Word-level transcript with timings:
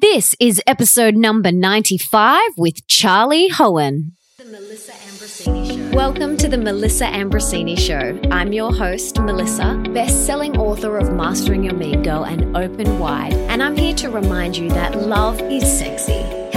This 0.00 0.36
is 0.38 0.62
episode 0.64 1.16
number 1.16 1.50
95 1.50 2.40
with 2.56 2.86
Charlie 2.86 3.50
Hoehn. 3.50 4.12
The 4.38 4.44
Melissa 4.44 4.92
Ambrosini 4.92 5.90
Show. 5.90 5.96
Welcome 5.96 6.36
to 6.36 6.46
the 6.46 6.56
Melissa 6.56 7.06
Ambrosini 7.06 7.76
Show. 7.76 8.16
I'm 8.30 8.52
your 8.52 8.72
host, 8.72 9.18
Melissa, 9.18 9.74
best-selling 9.92 10.56
author 10.56 10.98
of 10.98 11.12
Mastering 11.12 11.64
Your 11.64 11.74
Mean 11.74 12.04
Girl 12.04 12.24
and 12.24 12.56
Open 12.56 13.00
Wide, 13.00 13.32
and 13.32 13.60
I'm 13.60 13.76
here 13.76 13.94
to 13.96 14.08
remind 14.08 14.56
you 14.56 14.68
that 14.68 14.96
love 14.96 15.40
is 15.40 15.64
sexy, 15.64 16.22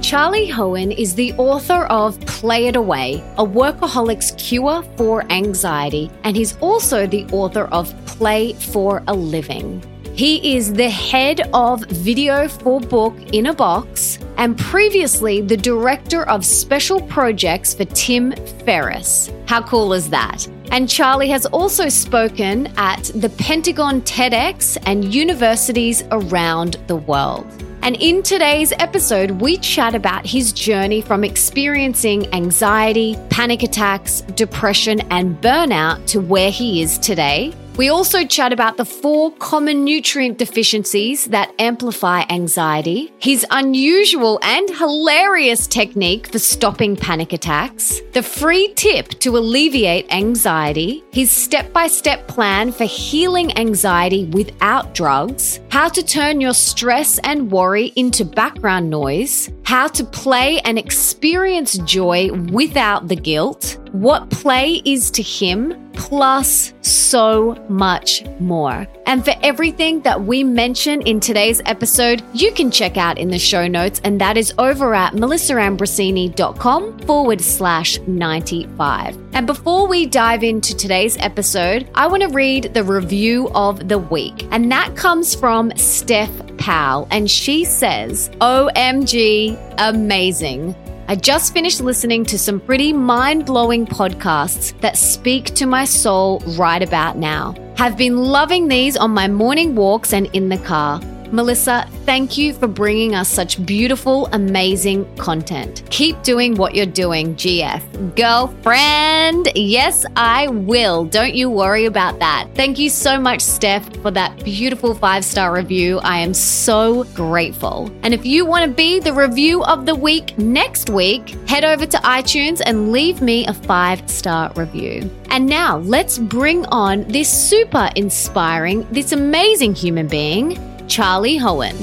Charlie 0.00 0.48
Hoehn 0.48 0.96
is 0.96 1.14
the 1.14 1.32
author 1.34 1.84
of 1.86 2.18
Play 2.20 2.68
It 2.68 2.76
Away, 2.76 3.22
a 3.36 3.44
workaholic's 3.44 4.30
cure 4.38 4.82
for 4.96 5.30
anxiety, 5.30 6.08
and 6.22 6.36
he's 6.36 6.56
also 6.58 7.06
the 7.06 7.26
author 7.26 7.64
of 7.64 7.92
Play 8.06 8.52
for 8.52 9.02
a 9.08 9.14
Living. 9.14 9.82
He 10.14 10.56
is 10.56 10.72
the 10.72 10.88
head 10.88 11.50
of 11.52 11.84
video 11.86 12.48
for 12.48 12.80
book 12.80 13.14
in 13.32 13.46
a 13.46 13.54
box 13.54 14.18
and 14.36 14.56
previously 14.56 15.40
the 15.40 15.56
director 15.56 16.28
of 16.28 16.44
special 16.44 17.02
projects 17.02 17.74
for 17.74 17.84
Tim 17.84 18.32
Ferriss. 18.64 19.30
How 19.46 19.62
cool 19.62 19.92
is 19.92 20.08
that? 20.10 20.46
And 20.70 20.88
Charlie 20.88 21.28
has 21.30 21.44
also 21.46 21.88
spoken 21.88 22.72
at 22.76 23.10
the 23.14 23.30
Pentagon 23.30 24.00
TEDx 24.02 24.78
and 24.86 25.12
universities 25.12 26.04
around 26.10 26.78
the 26.86 26.96
world. 26.96 27.46
And 27.88 27.96
in 28.02 28.22
today's 28.22 28.70
episode, 28.72 29.30
we 29.40 29.56
chat 29.56 29.94
about 29.94 30.26
his 30.26 30.52
journey 30.52 31.00
from 31.00 31.24
experiencing 31.24 32.30
anxiety, 32.34 33.16
panic 33.30 33.62
attacks, 33.62 34.20
depression, 34.20 35.00
and 35.10 35.40
burnout 35.40 36.04
to 36.08 36.20
where 36.20 36.50
he 36.50 36.82
is 36.82 36.98
today. 36.98 37.54
We 37.78 37.90
also 37.90 38.26
chat 38.26 38.52
about 38.52 38.76
the 38.76 38.84
four 38.84 39.30
common 39.34 39.84
nutrient 39.84 40.36
deficiencies 40.36 41.26
that 41.26 41.54
amplify 41.60 42.24
anxiety, 42.28 43.12
his 43.20 43.46
unusual 43.52 44.40
and 44.42 44.68
hilarious 44.68 45.68
technique 45.68 46.26
for 46.32 46.40
stopping 46.40 46.96
panic 46.96 47.32
attacks, 47.32 48.00
the 48.14 48.22
free 48.24 48.74
tip 48.74 49.10
to 49.20 49.38
alleviate 49.38 50.12
anxiety, 50.12 51.04
his 51.12 51.30
step 51.30 51.72
by 51.72 51.86
step 51.86 52.26
plan 52.26 52.72
for 52.72 52.84
healing 52.84 53.56
anxiety 53.56 54.24
without 54.24 54.92
drugs, 54.92 55.60
how 55.68 55.88
to 55.88 56.02
turn 56.02 56.40
your 56.40 56.54
stress 56.54 57.20
and 57.20 57.48
worry 57.48 57.92
into 57.94 58.24
background 58.24 58.90
noise, 58.90 59.52
how 59.62 59.86
to 59.86 60.02
play 60.02 60.58
and 60.62 60.80
experience 60.80 61.78
joy 61.78 62.32
without 62.50 63.06
the 63.06 63.14
guilt, 63.14 63.78
what 63.92 64.28
play 64.30 64.82
is 64.84 65.12
to 65.12 65.22
him, 65.22 65.88
plus 65.92 66.72
so 66.80 67.54
much 67.68 68.24
more. 68.40 68.86
And 69.06 69.24
for 69.24 69.34
everything 69.42 70.00
that 70.02 70.22
we 70.22 70.44
mention 70.44 71.02
in 71.02 71.20
today's 71.20 71.60
episode, 71.64 72.22
you 72.32 72.52
can 72.52 72.70
check 72.70 72.96
out 72.96 73.18
in 73.18 73.30
the 73.30 73.38
show 73.38 73.66
notes, 73.66 74.00
and 74.04 74.20
that 74.20 74.36
is 74.36 74.52
over 74.58 74.94
at 74.94 75.14
melissaambrosini.com 75.14 76.98
forward 77.00 77.40
slash 77.40 77.98
95. 78.00 79.16
And 79.32 79.46
before 79.46 79.86
we 79.86 80.06
dive 80.06 80.42
into 80.42 80.76
today's 80.76 81.16
episode, 81.18 81.88
I 81.94 82.06
want 82.06 82.22
to 82.22 82.28
read 82.28 82.74
the 82.74 82.84
review 82.84 83.48
of 83.54 83.88
the 83.88 83.98
week, 83.98 84.46
and 84.50 84.70
that 84.72 84.96
comes 84.96 85.34
from 85.34 85.74
Steph 85.76 86.30
Powell, 86.58 87.08
and 87.10 87.30
she 87.30 87.64
says, 87.64 88.30
OMG, 88.40 89.74
amazing. 89.78 90.74
I 91.10 91.16
just 91.16 91.54
finished 91.54 91.80
listening 91.80 92.26
to 92.26 92.38
some 92.38 92.60
pretty 92.60 92.92
mind 92.92 93.46
blowing 93.46 93.86
podcasts 93.86 94.78
that 94.82 94.98
speak 94.98 95.46
to 95.54 95.64
my 95.64 95.86
soul 95.86 96.40
right 96.58 96.82
about 96.82 97.16
now. 97.16 97.54
Have 97.78 97.96
been 97.96 98.18
loving 98.18 98.68
these 98.68 98.94
on 98.94 99.12
my 99.12 99.26
morning 99.26 99.74
walks 99.74 100.12
and 100.12 100.26
in 100.34 100.50
the 100.50 100.58
car. 100.58 101.00
Melissa, 101.30 101.86
thank 102.06 102.38
you 102.38 102.54
for 102.54 102.66
bringing 102.66 103.14
us 103.14 103.28
such 103.28 103.64
beautiful, 103.66 104.26
amazing 104.32 105.04
content. 105.16 105.82
Keep 105.90 106.22
doing 106.22 106.54
what 106.54 106.74
you're 106.74 106.86
doing, 106.86 107.34
GF. 107.34 108.16
Girlfriend, 108.16 109.50
yes, 109.54 110.06
I 110.16 110.48
will. 110.48 111.04
Don't 111.04 111.34
you 111.34 111.50
worry 111.50 111.84
about 111.84 112.18
that. 112.20 112.48
Thank 112.54 112.78
you 112.78 112.88
so 112.88 113.20
much, 113.20 113.40
Steph, 113.40 113.94
for 113.96 114.10
that 114.12 114.42
beautiful 114.42 114.94
five 114.94 115.24
star 115.24 115.54
review. 115.54 115.98
I 115.98 116.18
am 116.20 116.32
so 116.32 117.04
grateful. 117.14 117.90
And 118.02 118.14
if 118.14 118.24
you 118.24 118.46
want 118.46 118.64
to 118.64 118.74
be 118.74 119.00
the 119.00 119.12
review 119.12 119.62
of 119.64 119.84
the 119.84 119.94
week 119.94 120.36
next 120.38 120.88
week, 120.88 121.30
head 121.48 121.64
over 121.64 121.84
to 121.84 121.96
iTunes 121.98 122.62
and 122.64 122.90
leave 122.90 123.20
me 123.20 123.46
a 123.46 123.52
five 123.52 124.08
star 124.08 124.50
review. 124.56 125.10
And 125.30 125.46
now 125.46 125.78
let's 125.78 126.18
bring 126.18 126.64
on 126.66 127.04
this 127.04 127.28
super 127.28 127.90
inspiring, 127.96 128.86
this 128.90 129.12
amazing 129.12 129.74
human 129.74 130.08
being. 130.08 130.58
Charlie 130.88 131.38
Hoehn. 131.38 131.76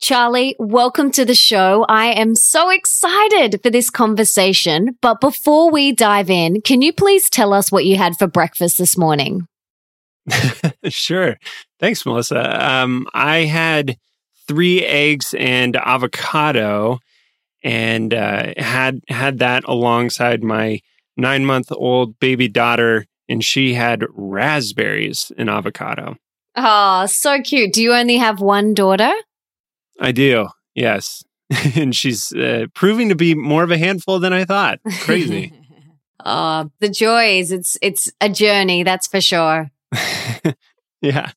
Charlie, 0.00 0.54
welcome 0.58 1.10
to 1.12 1.24
the 1.24 1.34
show. 1.34 1.84
I 1.88 2.12
am 2.12 2.34
so 2.34 2.70
excited 2.70 3.60
for 3.62 3.70
this 3.70 3.90
conversation. 3.90 4.96
But 5.02 5.20
before 5.20 5.70
we 5.70 5.92
dive 5.92 6.30
in, 6.30 6.60
can 6.62 6.82
you 6.82 6.92
please 6.92 7.28
tell 7.28 7.52
us 7.52 7.72
what 7.72 7.84
you 7.84 7.96
had 7.96 8.16
for 8.16 8.26
breakfast 8.26 8.78
this 8.78 8.96
morning? 8.96 9.46
sure. 10.88 11.36
Thanks, 11.80 12.06
Melissa. 12.06 12.66
Um, 12.66 13.06
I 13.12 13.40
had 13.40 13.98
three 14.46 14.84
eggs 14.84 15.34
and 15.38 15.76
avocado 15.76 17.00
and 17.68 18.14
uh, 18.14 18.54
had 18.56 19.02
had 19.08 19.40
that 19.40 19.62
alongside 19.64 20.42
my 20.42 20.80
nine 21.18 21.44
month 21.44 21.70
old 21.70 22.18
baby 22.18 22.48
daughter, 22.48 23.04
and 23.28 23.44
she 23.44 23.74
had 23.74 24.06
raspberries 24.14 25.30
and 25.36 25.50
avocado. 25.50 26.16
Oh, 26.56 27.04
so 27.04 27.42
cute! 27.42 27.74
Do 27.74 27.82
you 27.82 27.92
only 27.92 28.16
have 28.16 28.40
one 28.40 28.72
daughter? 28.72 29.12
I 30.00 30.12
do. 30.12 30.48
Yes, 30.74 31.22
and 31.76 31.94
she's 31.94 32.32
uh, 32.32 32.68
proving 32.74 33.10
to 33.10 33.14
be 33.14 33.34
more 33.34 33.64
of 33.64 33.70
a 33.70 33.76
handful 33.76 34.18
than 34.18 34.32
I 34.32 34.46
thought. 34.46 34.80
Crazy. 35.00 35.52
oh, 36.24 36.70
the 36.80 36.88
joys! 36.88 37.52
It's 37.52 37.76
it's 37.82 38.10
a 38.22 38.30
journey, 38.30 38.82
that's 38.82 39.06
for 39.06 39.20
sure. 39.20 39.70
yeah, 41.02 41.32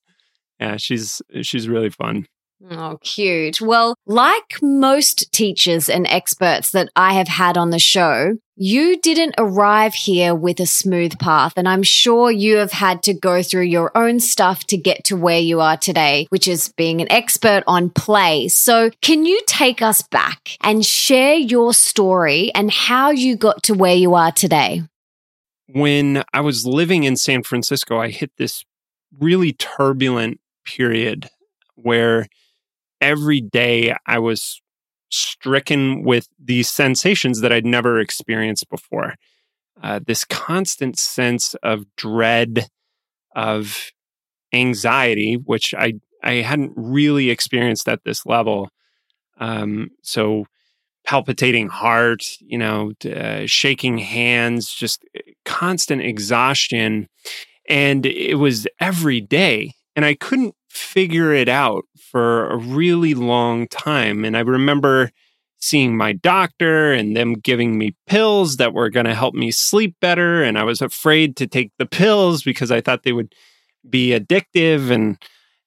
yeah. 0.62 0.78
She's 0.78 1.22
she's 1.42 1.68
really 1.68 1.90
fun. 1.90 2.26
Oh, 2.70 3.00
cute. 3.02 3.60
Well, 3.60 3.96
like 4.06 4.60
most 4.62 5.32
teachers 5.32 5.90
and 5.90 6.06
experts 6.08 6.72
that 6.72 6.90
I 6.96 7.14
have 7.14 7.28
had 7.28 7.58
on 7.58 7.72
the 7.72 7.80
show, 7.80 8.38
you 8.56 9.00
didn't 9.00 9.34
arrive 9.40 9.96
here 9.96 10.36
with 10.36 10.60
a 10.60 10.68
smooth 10.68 11.18
path. 11.18 11.54
And 11.56 11.68
I'm 11.68 11.82
sure 11.82 12.30
you 12.30 12.58
have 12.58 12.72
had 12.72 13.02
to 13.04 13.14
go 13.14 13.42
through 13.42 13.64
your 13.64 13.96
own 13.98 14.20
stuff 14.20 14.66
to 14.68 14.78
get 14.78 15.04
to 15.06 15.18
where 15.18 15.40
you 15.40 15.60
are 15.60 15.78
today, 15.78 16.28
which 16.30 16.48
is 16.48 16.72
being 16.78 17.02
an 17.02 17.12
expert 17.12 17.64
on 17.66 17.90
play. 17.90 18.48
So 18.48 18.92
can 19.02 19.26
you 19.26 19.42
take 19.48 19.82
us 19.82 20.04
back 20.04 20.58
and 20.62 20.86
share 20.86 21.36
your 21.36 21.74
story 21.74 22.54
and 22.54 22.70
how 22.70 23.10
you 23.10 23.36
got 23.36 23.64
to 23.64 23.74
where 23.74 23.96
you 23.96 24.14
are 24.14 24.32
today? 24.32 24.84
When 25.68 26.24
I 26.32 26.42
was 26.42 26.66
living 26.66 27.06
in 27.06 27.16
San 27.16 27.42
Francisco, 27.42 27.98
I 27.98 28.10
hit 28.10 28.32
this 28.38 28.66
really 29.18 29.54
turbulent 29.54 30.40
period 30.64 31.30
where 31.76 32.28
every 33.02 33.42
day 33.42 33.96
I 34.06 34.20
was 34.20 34.62
stricken 35.10 36.04
with 36.04 36.30
these 36.40 36.70
sensations 36.70 37.42
that 37.42 37.52
I'd 37.52 37.66
never 37.66 38.00
experienced 38.00 38.70
before. 38.70 39.16
Uh, 39.82 40.00
this 40.06 40.24
constant 40.24 40.98
sense 40.98 41.56
of 41.64 41.86
dread, 41.98 42.68
of 43.36 43.92
anxiety, 44.54 45.36
which 45.36 45.74
I, 45.74 45.94
I 46.24 46.36
hadn't 46.36 46.74
really 46.76 47.30
experienced 47.30 47.90
at 47.90 48.04
this 48.04 48.26
level. 48.26 48.70
Um, 49.40 49.90
so, 50.04 50.46
palpitating 51.04 51.68
heart, 51.68 52.24
you 52.40 52.58
know, 52.58 52.92
uh, 53.06 53.44
shaking 53.48 53.98
hands, 53.98 54.72
just 54.72 55.04
uh, 55.18 55.22
constant 55.46 56.02
exhaustion. 56.04 57.08
And 57.68 58.06
it 58.06 58.36
was 58.36 58.68
every 58.80 59.20
day. 59.20 59.74
And 59.96 60.06
I 60.06 60.14
couldn't 60.14 60.54
figure 60.72 61.34
it 61.34 61.50
out 61.50 61.86
for 61.98 62.50
a 62.50 62.58
really 62.58 63.14
long 63.14 63.68
time. 63.68 64.26
And 64.26 64.36
I 64.36 64.42
remember 64.42 65.12
seeing 65.60 65.96
my 65.96 66.12
doctor 66.12 66.92
and 66.92 67.16
them 67.16 67.36
giving 67.36 67.78
me 67.78 67.96
pills 68.08 68.58
that 68.58 68.74
were 68.74 68.90
going 68.90 69.06
to 69.06 69.14
help 69.14 69.36
me 69.36 69.52
sleep 69.52 69.96
better. 70.02 70.44
And 70.44 70.58
I 70.58 70.64
was 70.64 70.82
afraid 70.82 71.36
to 71.38 71.48
take 71.48 71.72
the 71.78 71.86
pills 71.86 72.42
because 72.42 72.72
I 72.72 72.82
thought 72.82 73.04
they 73.04 73.14
would 73.14 73.34
be 73.88 74.10
addictive. 74.10 74.90
And 74.90 75.18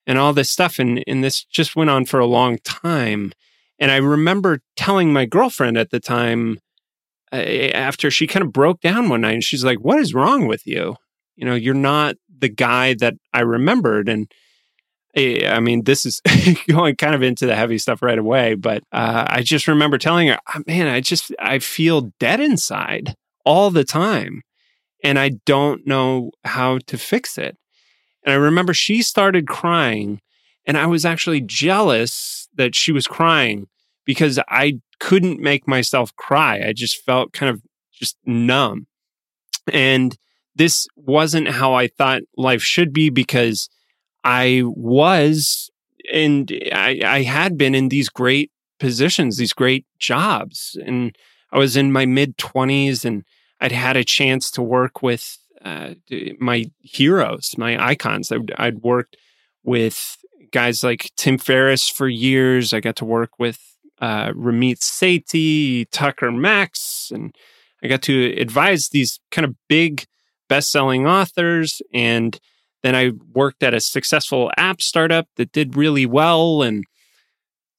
and 0.07 0.17
all 0.17 0.33
this 0.33 0.49
stuff. 0.49 0.79
And, 0.79 1.03
and 1.07 1.23
this 1.23 1.43
just 1.43 1.75
went 1.75 1.89
on 1.89 2.05
for 2.05 2.19
a 2.19 2.25
long 2.25 2.57
time. 2.63 3.31
And 3.79 3.91
I 3.91 3.97
remember 3.97 4.61
telling 4.75 5.11
my 5.11 5.25
girlfriend 5.25 5.77
at 5.77 5.91
the 5.91 5.99
time, 5.99 6.59
after 7.31 8.09
she 8.09 8.27
kind 8.27 8.45
of 8.45 8.53
broke 8.53 8.79
down 8.79 9.09
one 9.09 9.21
night, 9.21 9.33
and 9.33 9.43
she's 9.43 9.65
like, 9.65 9.79
What 9.79 9.99
is 9.99 10.13
wrong 10.13 10.47
with 10.47 10.65
you? 10.65 10.95
You 11.35 11.45
know, 11.45 11.55
you're 11.55 11.73
not 11.73 12.15
the 12.37 12.47
guy 12.47 12.93
that 12.95 13.15
I 13.33 13.41
remembered. 13.41 14.07
And 14.07 14.31
I 15.17 15.59
mean, 15.59 15.83
this 15.83 16.05
is 16.05 16.21
going 16.67 16.95
kind 16.97 17.15
of 17.15 17.21
into 17.21 17.45
the 17.45 17.55
heavy 17.55 17.77
stuff 17.77 18.01
right 18.01 18.17
away, 18.17 18.55
but 18.55 18.83
uh, 18.91 19.25
I 19.27 19.43
just 19.43 19.67
remember 19.67 19.97
telling 19.97 20.27
her, 20.27 20.37
ah, 20.47 20.59
man, 20.67 20.87
I 20.87 20.99
just, 20.99 21.33
I 21.39 21.59
feel 21.59 22.11
dead 22.19 22.41
inside 22.41 23.15
all 23.45 23.71
the 23.71 23.85
time. 23.85 24.41
And 25.03 25.17
I 25.17 25.29
don't 25.45 25.85
know 25.85 26.31
how 26.43 26.79
to 26.87 26.97
fix 26.97 27.37
it. 27.37 27.57
And 28.23 28.33
I 28.33 28.35
remember 28.35 28.73
she 28.73 29.01
started 29.03 29.47
crying, 29.47 30.19
and 30.65 30.77
I 30.77 30.87
was 30.87 31.05
actually 31.05 31.41
jealous 31.41 32.49
that 32.55 32.73
she 32.73 32.91
was 32.91 33.07
crying 33.07 33.67
because 34.03 34.39
I 34.49 34.79
couldn't 34.99 35.39
make 35.39 35.67
myself 35.67 36.15
cry. 36.15 36.61
I 36.67 36.73
just 36.73 37.03
felt 37.03 37.33
kind 37.33 37.51
of 37.51 37.61
just 37.93 38.17
numb. 38.25 38.87
And 39.71 40.17
this 40.55 40.87
wasn't 40.95 41.49
how 41.49 41.73
I 41.73 41.87
thought 41.87 42.21
life 42.35 42.63
should 42.63 42.93
be 42.93 43.09
because 43.09 43.69
I 44.25 44.63
was 44.65 45.69
and 46.11 46.51
I, 46.73 46.99
I 47.05 47.23
had 47.23 47.57
been 47.57 47.75
in 47.75 47.89
these 47.89 48.09
great 48.09 48.51
positions, 48.79 49.37
these 49.37 49.53
great 49.53 49.85
jobs. 49.99 50.77
And 50.85 51.15
I 51.51 51.59
was 51.59 51.77
in 51.77 51.91
my 51.91 52.05
mid 52.05 52.37
20s 52.37 53.05
and 53.05 53.23
I'd 53.61 53.71
had 53.71 53.95
a 53.95 54.03
chance 54.03 54.51
to 54.51 54.61
work 54.61 55.01
with 55.01 55.37
uh, 55.63 55.93
my 56.39 56.65
heroes, 56.81 57.55
my 57.57 57.83
icons. 57.83 58.31
I'd, 58.31 58.51
I'd, 58.57 58.79
worked 58.79 59.15
with 59.63 60.17
guys 60.51 60.83
like 60.83 61.11
Tim 61.15 61.37
Ferriss 61.37 61.89
for 61.89 62.07
years. 62.07 62.73
I 62.73 62.79
got 62.81 62.97
to 62.97 63.05
work 63.05 63.39
with 63.39 63.59
uh, 63.99 64.29
Ramit 64.31 64.79
Sethi, 64.79 65.85
Tucker 65.91 66.31
Max, 66.31 67.09
and 67.11 67.33
I 67.81 67.87
got 67.87 68.03
to 68.03 68.35
advise 68.37 68.89
these 68.89 69.19
kind 69.31 69.45
of 69.45 69.55
big 69.67 70.05
best-selling 70.49 71.07
authors. 71.07 71.81
And 71.93 72.39
then 72.85 72.95
I 72.95 73.11
worked 73.33 73.63
at 73.63 73.73
a 73.73 73.79
successful 73.79 74.51
app 74.57 74.81
startup 74.81 75.27
that 75.37 75.51
did 75.51 75.75
really 75.75 76.05
well, 76.05 76.61
and 76.61 76.83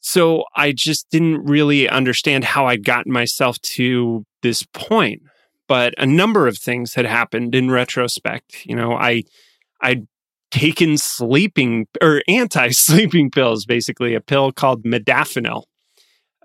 so 0.01 0.45
I 0.55 0.73
just 0.73 1.11
didn't 1.11 1.45
really 1.45 1.89
understand 1.89 2.45
how 2.45 2.67
I'd 2.67 2.85
gotten 2.85 3.13
myself 3.13 3.61
to 3.61 4.25
this 4.43 4.63
point 4.73 5.23
but 5.69 5.95
a 5.99 6.07
number 6.07 6.47
of 6.47 6.59
things 6.59 6.95
had 6.95 7.07
happened 7.07 7.55
in 7.55 7.71
retrospect. 7.71 8.65
You 8.67 8.77
know, 8.77 8.93
I 8.93 9.25
I'd 9.81 10.07
taken 10.51 10.97
sleeping 10.97 11.87
or 12.01 12.23
anti-sleeping 12.29 13.31
pills, 13.31 13.67
basically 13.67 14.15
a 14.15 14.21
pill 14.21 14.53
called 14.53 14.85
modafinil, 14.85 15.65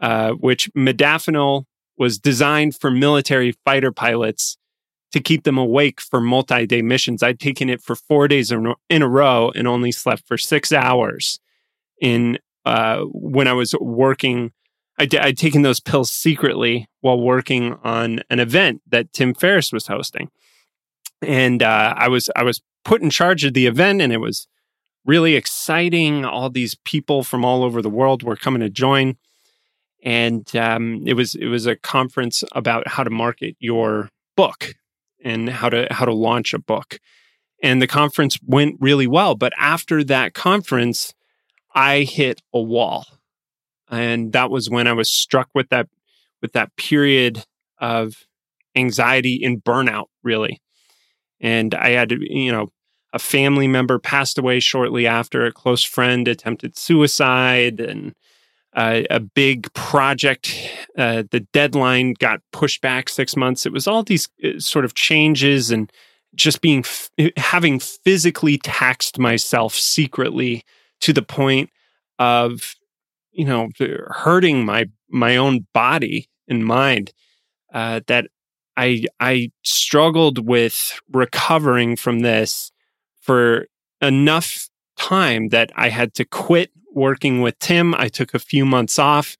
uh, 0.02 0.31
which 0.31 0.69
modafinil 0.74 1.66
was 1.98 2.18
designed 2.18 2.75
for 2.75 2.90
military 2.90 3.54
fighter 3.64 3.92
pilots 3.92 4.57
to 5.12 5.19
keep 5.19 5.44
them 5.44 5.58
awake 5.58 6.00
for 6.00 6.22
multi-day 6.22 6.81
missions. 6.81 7.22
I'd 7.22 7.40
taken 7.40 7.69
it 7.69 7.81
for 7.81 7.96
four 7.96 8.28
days 8.28 8.52
in 8.52 9.02
a 9.02 9.08
row 9.10 9.52
and 9.54 9.68
only 9.68 9.92
slept 9.92 10.28
for 10.28 10.38
six 10.38 10.72
hours 10.72 11.40
in 12.00 12.38
uh, 12.66 13.02
when 13.12 13.48
I 13.48 13.54
was 13.54 13.75
working 13.80 14.52
I'd 15.02 15.38
taken 15.38 15.63
those 15.63 15.80
pills 15.80 16.12
secretly 16.12 16.88
while 17.02 17.19
working 17.19 17.78
on 17.84 18.22
an 18.30 18.40
event 18.40 18.81
that 18.88 19.12
Tim 19.13 19.34
Ferriss 19.34 19.72
was 19.72 19.88
hosting, 19.88 20.30
and 21.22 21.64
uh, 21.64 21.96
I 21.98 22.07
was 22.07 22.30
I 22.36 22.44
was 22.44 22.62
put 22.84 23.02
in 23.02 23.10
charge 23.10 23.44
of 23.44 23.54
the 23.54 23.66
event, 23.66 24.02
and 24.02 24.14
it 24.14 24.19
was 24.19 24.48
really 25.06 25.36
exciting. 25.36 26.24
All 26.24 26.50
these 26.50 26.75
people 26.86 27.24
from 27.24 27.44
all 27.44 27.64
over 27.64 27.81
the 27.81 27.90
world 27.90 28.22
were 28.22 28.36
coming 28.36 28.62
to 28.62 28.69
join, 28.69 29.18
and 30.04 30.56
um, 30.56 31.02
it 31.07 31.14
was 31.14 31.34
it 31.34 31.48
was 31.48 31.66
a 31.66 31.75
conference 31.75 32.44
about 32.52 32.88
how 32.88 33.04
to 33.04 33.10
market 33.10 33.56
your 33.60 34.10
book 34.36 34.75
and 35.23 35.50
how 35.50 35.69
to 35.69 35.88
how 35.91 36.06
to 36.06 36.13
launch 36.13 36.53
a 36.53 36.59
book. 36.59 37.00
And 37.63 37.81
the 37.81 37.88
conference 37.88 38.39
went 38.45 38.77
really 38.79 39.07
well, 39.07 39.35
but 39.35 39.53
after 39.57 40.03
that 40.06 40.33
conference, 40.33 41.13
I 41.75 42.01
hit 42.01 42.41
a 42.53 42.62
wall 42.62 43.06
and 43.91 44.31
that 44.31 44.50
was 44.50 44.69
when 44.69 44.88
I 44.88 44.94
was 44.94 45.12
struck 45.12 45.50
with 45.53 45.69
that 45.69 45.88
with 46.41 46.53
that 46.53 46.75
period 46.77 47.45
of 47.77 48.25
anxiety 48.75 49.41
and 49.44 49.63
burnout, 49.63 50.06
really. 50.23 50.59
And 51.39 51.75
I 51.75 51.89
had, 51.89 52.12
you 52.12 52.51
know, 52.51 52.69
a 53.13 53.19
family 53.19 53.68
member 53.68 54.00
passed 54.00 54.38
away 54.38 54.59
shortly 54.59 55.06
after. 55.06 55.45
A 55.45 55.51
close 55.51 55.83
friend 55.83 56.27
attempted 56.27 56.77
suicide, 56.77 57.79
and 57.79 58.15
uh, 58.73 59.01
a 59.09 59.19
big 59.19 59.71
project. 59.73 60.56
Uh, 60.97 61.23
the 61.31 61.41
deadline 61.51 62.13
got 62.13 62.41
pushed 62.51 62.81
back 62.81 63.09
six 63.09 63.35
months. 63.35 63.65
It 63.65 63.73
was 63.73 63.88
all 63.88 64.03
these 64.03 64.29
uh, 64.44 64.59
sort 64.59 64.85
of 64.85 64.94
changes 64.94 65.71
and 65.71 65.91
just 66.35 66.62
being 66.62 66.85
having 67.35 67.79
physically 67.79 68.57
taxed 68.57 69.19
myself 69.19 69.73
secretly 69.73 70.63
to 71.01 71.12
the 71.12 71.21
point 71.21 71.69
of 72.19 72.75
you 73.31 73.45
know 73.45 73.69
hurting 74.07 74.63
my 74.63 74.89
my 75.09 75.35
own 75.35 75.68
body 75.73 76.29
and 76.47 76.65
mind 76.65 77.12
uh, 77.73 78.00
that 78.07 78.27
I 78.77 79.06
I 79.19 79.51
struggled 79.63 80.47
with 80.47 81.00
recovering 81.12 81.97
from 81.97 82.19
this 82.19 82.71
for 83.19 83.68
enough 84.01 84.69
time 84.97 85.50
that 85.50 85.71
I 85.75 85.89
had 85.89 86.13
to 86.15 86.25
quit 86.25 86.71
working 86.94 87.42
with 87.42 87.58
Tim. 87.60 87.94
I 87.96 88.08
took 88.08 88.34
a 88.34 88.40
few 88.40 88.66
months 88.66 89.00
off 89.00 89.38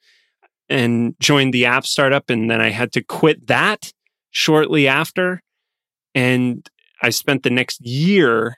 and 0.70 1.16
joined 1.20 1.54
the 1.54 1.66
app 1.66 1.86
startup 1.86 2.30
and 2.30 2.50
then 2.50 2.62
I 2.62 2.70
had 2.70 2.92
to 2.94 3.04
quit 3.04 3.48
that 3.48 3.92
shortly 4.32 4.88
after 4.88 5.42
and 6.16 6.68
I 7.02 7.10
spent 7.10 7.44
the 7.44 7.50
next 7.50 7.82
year 7.82 8.56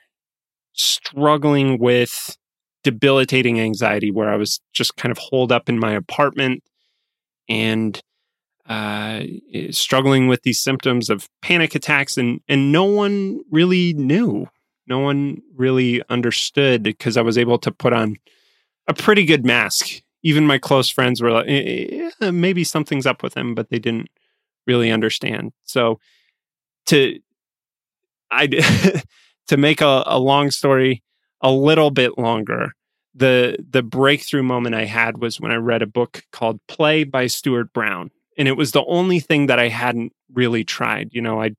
struggling 0.74 1.78
with 1.78 2.36
debilitating 2.82 3.58
anxiety 3.60 4.10
where 4.10 4.28
I 4.28 4.36
was 4.36 4.60
just 4.72 4.96
kind 4.96 5.10
of 5.10 5.18
holed 5.18 5.50
up 5.50 5.68
in 5.68 5.78
my 5.78 5.92
apartment 5.92 6.62
and 7.48 8.00
uh, 8.68 9.22
struggling 9.70 10.26
with 10.28 10.42
these 10.42 10.60
symptoms 10.60 11.10
of 11.10 11.28
panic 11.42 11.74
attacks, 11.74 12.16
and 12.16 12.40
and 12.48 12.72
no 12.72 12.84
one 12.84 13.40
really 13.50 13.92
knew. 13.94 14.48
No 14.86 14.98
one 15.00 15.42
really 15.54 16.02
understood 16.08 16.82
because 16.82 17.16
I 17.16 17.22
was 17.22 17.38
able 17.38 17.58
to 17.58 17.70
put 17.70 17.92
on 17.92 18.16
a 18.86 18.94
pretty 18.94 19.24
good 19.24 19.44
mask. 19.44 20.02
Even 20.22 20.46
my 20.46 20.58
close 20.58 20.88
friends 20.88 21.20
were 21.20 21.30
like, 21.30 21.46
eh, 21.48 22.30
maybe 22.30 22.64
something's 22.64 23.06
up 23.06 23.22
with 23.22 23.36
him, 23.36 23.54
but 23.54 23.68
they 23.68 23.78
didn't 23.78 24.08
really 24.66 24.90
understand. 24.90 25.52
So 25.64 26.00
to 26.86 27.18
I 28.30 28.46
to 29.46 29.56
make 29.56 29.80
a, 29.80 30.02
a 30.06 30.18
long 30.18 30.50
story 30.50 31.02
a 31.40 31.50
little 31.50 31.90
bit 31.90 32.18
longer. 32.18 32.72
The 33.14 33.56
the 33.70 33.82
breakthrough 33.82 34.42
moment 34.42 34.74
I 34.74 34.86
had 34.86 35.18
was 35.18 35.40
when 35.40 35.52
I 35.52 35.56
read 35.56 35.82
a 35.82 35.86
book 35.86 36.24
called 36.32 36.60
Play 36.66 37.04
by 37.04 37.26
Stuart 37.26 37.72
Brown. 37.72 38.10
And 38.36 38.48
it 38.48 38.56
was 38.56 38.72
the 38.72 38.84
only 38.86 39.20
thing 39.20 39.46
that 39.46 39.60
I 39.60 39.68
hadn't 39.68 40.12
really 40.32 40.64
tried. 40.64 41.10
You 41.12 41.22
know, 41.22 41.40
I'd 41.40 41.56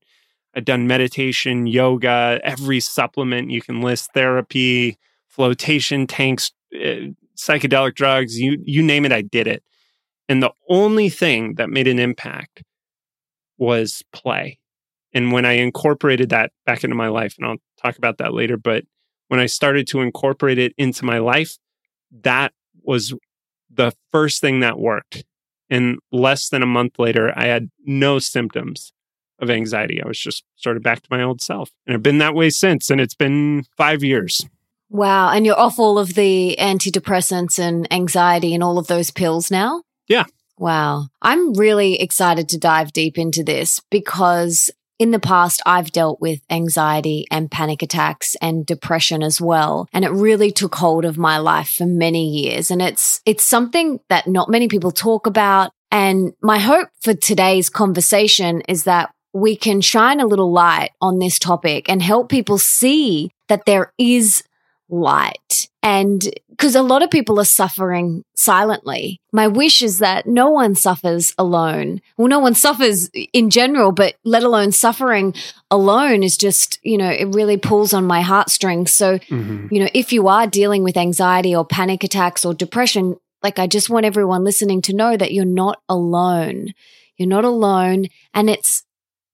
I'd 0.54 0.66
done 0.66 0.88
meditation, 0.88 1.68
yoga, 1.68 2.40
every 2.44 2.80
supplement 2.80 3.52
you 3.52 3.62
can 3.62 3.82
list, 3.82 4.12
therapy, 4.14 4.98
flotation 5.28 6.08
tanks, 6.08 6.52
Uh, 6.76 7.12
psychedelic 7.38 7.96
drugs, 7.96 8.40
you 8.40 8.58
you 8.64 8.82
name 8.82 9.06
it, 9.06 9.12
I 9.12 9.22
did 9.22 9.48
it. 9.48 9.64
And 10.28 10.42
the 10.42 10.54
only 10.70 11.10
thing 11.10 11.56
that 11.56 11.70
made 11.70 11.88
an 11.88 12.00
impact 12.00 12.64
was 13.58 14.04
play. 14.12 14.60
And 15.14 15.32
when 15.32 15.46
I 15.46 15.54
incorporated 15.54 16.30
that 16.30 16.52
back 16.66 16.84
into 16.84 16.96
my 16.96 17.08
life, 17.08 17.36
and 17.38 17.48
I'll 17.48 17.58
talk 17.82 17.98
about 17.98 18.18
that 18.18 18.34
later, 18.34 18.58
but 18.58 18.84
when 19.28 19.40
I 19.40 19.46
started 19.46 19.88
to 19.88 20.02
incorporate 20.02 20.58
it 20.58 20.74
into 20.78 21.06
my 21.06 21.20
life, 21.20 21.58
that 22.24 22.54
was 22.84 23.14
the 23.70 23.94
first 24.12 24.42
thing 24.42 24.60
that 24.60 24.80
worked. 24.80 25.24
And 25.70 26.00
less 26.12 26.50
than 26.50 26.62
a 26.62 26.68
month 26.68 27.00
later, 27.00 27.34
I 27.36 27.46
had 27.46 27.70
no 27.86 28.20
symptoms 28.20 28.94
of 29.40 29.50
anxiety. 29.50 30.02
I 30.02 30.08
was 30.08 30.20
just 30.20 30.44
sort 30.56 30.78
of 30.78 30.84
back 30.84 31.02
to 31.02 31.08
my 31.10 31.24
old 31.24 31.42
self. 31.42 31.72
And 31.86 31.96
I've 31.96 32.04
been 32.04 32.20
that 32.20 32.36
way 32.36 32.50
since. 32.50 32.90
And 32.90 33.02
it's 33.02 33.16
been 33.16 33.64
five 33.78 34.04
years. 34.04 34.46
Wow. 34.90 35.32
And 35.32 35.46
you're 35.46 35.60
off 35.60 35.80
all 35.80 35.98
of 35.98 36.14
the 36.14 36.56
antidepressants 36.60 37.60
and 37.60 37.92
anxiety 37.92 38.54
and 38.54 38.64
all 38.64 38.78
of 38.78 38.88
those 38.88 39.12
pills 39.12 39.50
now? 39.50 39.84
Yeah. 40.08 40.26
Wow. 40.58 41.08
I'm 41.22 41.54
really 41.54 42.00
excited 42.00 42.48
to 42.50 42.58
dive 42.58 42.94
deep 42.94 43.18
into 43.18 43.44
this 43.44 43.82
because 43.92 44.70
in 44.98 45.12
the 45.12 45.20
past, 45.20 45.62
I've 45.66 45.92
dealt 45.92 46.22
with 46.22 46.40
anxiety 46.50 47.26
and 47.30 47.52
panic 47.52 47.82
attacks 47.82 48.36
and 48.42 48.66
depression 48.66 49.24
as 49.24 49.42
well. 49.42 49.90
And 49.92 50.06
it 50.06 50.12
really 50.12 50.52
took 50.52 50.76
hold 50.76 51.04
of 51.04 51.18
my 51.18 51.38
life 51.38 51.76
for 51.76 51.86
many 51.86 52.30
years. 52.30 52.72
And 52.72 52.82
it's, 52.82 53.20
it's 53.26 53.44
something 53.44 54.00
that 54.10 54.28
not 54.28 54.50
many 54.50 54.70
people 54.70 54.92
talk 54.92 55.28
about. 55.28 55.72
And 55.92 56.34
my 56.42 56.60
hope 56.60 56.90
for 57.02 57.14
today's 57.14 57.70
conversation 57.70 58.62
is 58.62 58.86
that 58.86 59.14
we 59.34 59.58
can 59.58 59.82
shine 59.82 60.22
a 60.22 60.26
little 60.26 60.52
light 60.52 60.92
on 61.02 61.20
this 61.20 61.40
topic 61.40 61.90
and 61.90 62.02
help 62.02 62.30
people 62.30 62.58
see 62.58 63.32
that 63.50 63.66
there 63.66 63.92
is 63.98 64.44
light 64.90 65.68
And 65.84 66.24
because 66.50 66.74
a 66.74 66.82
lot 66.82 67.04
of 67.04 67.12
people 67.12 67.40
are 67.40 67.46
suffering 67.46 68.24
silently. 68.36 69.22
My 69.32 69.48
wish 69.48 69.82
is 69.82 70.00
that 70.00 70.26
no 70.26 70.50
one 70.50 70.74
suffers 70.74 71.34
alone. 71.38 72.02
Well, 72.18 72.28
no 72.28 72.40
one 72.40 72.56
suffers 72.56 73.10
in 73.34 73.50
general, 73.50 73.92
but 73.92 74.16
let 74.24 74.42
alone 74.42 74.72
suffering 74.72 75.36
alone 75.70 76.24
is 76.24 76.38
just, 76.38 76.80
you 76.82 76.98
know, 76.98 77.10
it 77.10 77.36
really 77.36 77.58
pulls 77.58 77.94
on 77.94 78.06
my 78.06 78.22
heartstrings. 78.22 78.92
So, 78.92 79.20
mm-hmm. 79.20 79.68
you 79.70 79.82
know, 79.82 79.90
if 79.94 80.12
you 80.12 80.28
are 80.28 80.48
dealing 80.48 80.84
with 80.84 80.98
anxiety 80.98 81.56
or 81.56 81.66
panic 81.66 82.04
attacks 82.04 82.46
or 82.46 82.54
depression, 82.54 83.18
like 83.44 83.60
I 83.60 83.68
just 83.68 83.90
want 83.90 84.06
everyone 84.06 84.44
listening 84.44 84.82
to 84.84 84.96
know 84.96 85.18
that 85.18 85.34
you're 85.34 85.46
not 85.46 85.82
alone. 85.88 86.74
You're 87.18 87.30
not 87.30 87.46
alone. 87.46 88.08
And 88.34 88.50
it's 88.50 88.84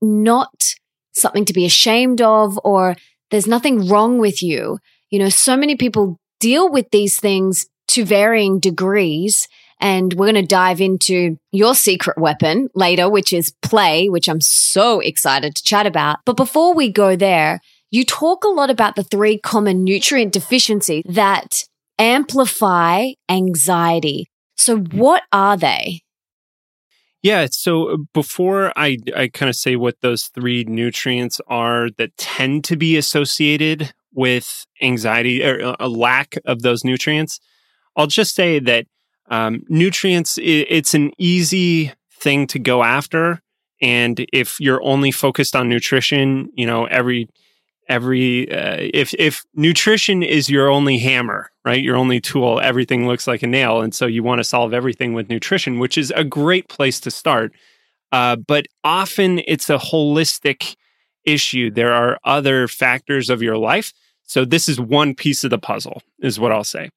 not 0.01 0.75
something 1.13 1.45
to 1.45 1.53
be 1.53 1.65
ashamed 1.65 2.21
of 2.21 2.59
or 2.63 2.95
there's 3.29 3.47
nothing 3.47 3.87
wrong 3.87 4.17
with 4.17 4.43
you. 4.43 4.79
You 5.11 5.19
know, 5.19 5.29
so 5.29 5.55
many 5.55 5.75
people 5.75 6.17
deal 6.39 6.69
with 6.69 6.89
these 6.91 7.19
things 7.19 7.67
to 7.89 8.05
varying 8.05 8.59
degrees. 8.59 9.47
And 9.79 10.13
we're 10.13 10.31
going 10.31 10.35
to 10.35 10.47
dive 10.47 10.79
into 10.79 11.37
your 11.51 11.75
secret 11.75 12.17
weapon 12.17 12.69
later, 12.75 13.09
which 13.09 13.33
is 13.33 13.53
play, 13.61 14.09
which 14.09 14.29
I'm 14.29 14.41
so 14.41 14.99
excited 14.99 15.55
to 15.55 15.63
chat 15.63 15.85
about. 15.85 16.19
But 16.25 16.37
before 16.37 16.73
we 16.73 16.91
go 16.91 17.15
there, 17.15 17.59
you 17.89 18.05
talk 18.05 18.43
a 18.43 18.49
lot 18.49 18.69
about 18.69 18.95
the 18.95 19.03
three 19.03 19.37
common 19.37 19.83
nutrient 19.83 20.33
deficiencies 20.33 21.03
that 21.07 21.65
amplify 21.99 23.11
anxiety. 23.27 24.27
So 24.55 24.77
what 24.77 25.23
are 25.31 25.57
they? 25.57 26.01
Yeah. 27.23 27.47
So 27.51 27.89
uh, 27.89 27.97
before 28.13 28.71
I, 28.75 28.97
I 29.15 29.27
kind 29.27 29.49
of 29.49 29.55
say 29.55 29.75
what 29.75 30.01
those 30.01 30.25
three 30.27 30.63
nutrients 30.63 31.41
are 31.47 31.89
that 31.97 32.15
tend 32.17 32.63
to 32.65 32.75
be 32.77 32.97
associated 32.97 33.93
with 34.13 34.65
anxiety 34.81 35.43
or 35.43 35.63
uh, 35.63 35.75
a 35.79 35.87
lack 35.87 36.35
of 36.45 36.61
those 36.61 36.83
nutrients, 36.83 37.39
I'll 37.95 38.07
just 38.07 38.35
say 38.35 38.59
that 38.59 38.87
um, 39.29 39.63
nutrients, 39.69 40.37
it's 40.41 40.93
an 40.93 41.11
easy 41.17 41.93
thing 42.19 42.47
to 42.47 42.59
go 42.59 42.83
after. 42.83 43.41
And 43.81 44.25
if 44.33 44.59
you're 44.59 44.83
only 44.83 45.11
focused 45.11 45.55
on 45.55 45.69
nutrition, 45.69 46.49
you 46.53 46.65
know, 46.65 46.85
every 46.85 47.29
every 47.91 48.49
uh, 48.51 48.77
if 48.93 49.13
if 49.15 49.43
nutrition 49.53 50.23
is 50.23 50.49
your 50.49 50.69
only 50.69 50.97
hammer 50.97 51.49
right 51.65 51.83
your 51.83 51.97
only 51.97 52.21
tool 52.21 52.59
everything 52.61 53.05
looks 53.05 53.27
like 53.27 53.43
a 53.43 53.47
nail 53.47 53.81
and 53.81 53.93
so 53.93 54.05
you 54.05 54.23
want 54.23 54.39
to 54.39 54.43
solve 54.45 54.73
everything 54.73 55.13
with 55.13 55.29
nutrition 55.29 55.77
which 55.77 55.97
is 55.97 56.11
a 56.15 56.23
great 56.23 56.69
place 56.69 56.99
to 57.01 57.11
start 57.11 57.51
uh, 58.13 58.35
but 58.35 58.65
often 58.83 59.41
it's 59.45 59.69
a 59.69 59.77
holistic 59.77 60.75
issue 61.25 61.69
there 61.69 61.91
are 61.91 62.17
other 62.23 62.67
factors 62.67 63.29
of 63.29 63.41
your 63.41 63.57
life 63.57 63.91
so 64.31 64.45
this 64.45 64.69
is 64.69 64.79
one 64.79 65.13
piece 65.13 65.43
of 65.43 65.49
the 65.49 65.57
puzzle 65.57 66.01
is 66.19 66.39
what 66.39 66.51
i'll 66.51 66.63
say 66.63 66.89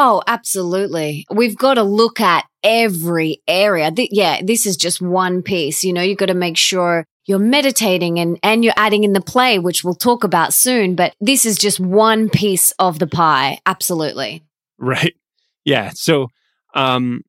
Oh, 0.00 0.22
absolutely. 0.28 1.26
We've 1.28 1.56
got 1.56 1.74
to 1.74 1.82
look 1.82 2.20
at 2.20 2.44
every 2.62 3.42
area. 3.48 3.90
Th- 3.90 4.10
yeah, 4.12 4.40
this 4.44 4.64
is 4.64 4.76
just 4.76 5.02
one 5.02 5.42
piece. 5.42 5.82
You 5.82 5.92
know, 5.92 6.02
you've 6.02 6.18
got 6.18 6.26
to 6.26 6.34
make 6.34 6.56
sure 6.56 7.04
you're 7.26 7.40
meditating 7.40 8.20
and, 8.20 8.38
and 8.44 8.62
you're 8.62 8.74
adding 8.76 9.02
in 9.02 9.12
the 9.12 9.20
play, 9.20 9.58
which 9.58 9.82
we'll 9.82 9.94
talk 9.94 10.22
about 10.22 10.54
soon. 10.54 10.94
But 10.94 11.14
this 11.20 11.44
is 11.44 11.58
just 11.58 11.80
one 11.80 12.30
piece 12.30 12.70
of 12.78 13.00
the 13.00 13.08
pie. 13.08 13.58
Absolutely. 13.66 14.44
Right. 14.78 15.16
Yeah. 15.64 15.90
So, 15.94 16.28
um, 16.74 17.22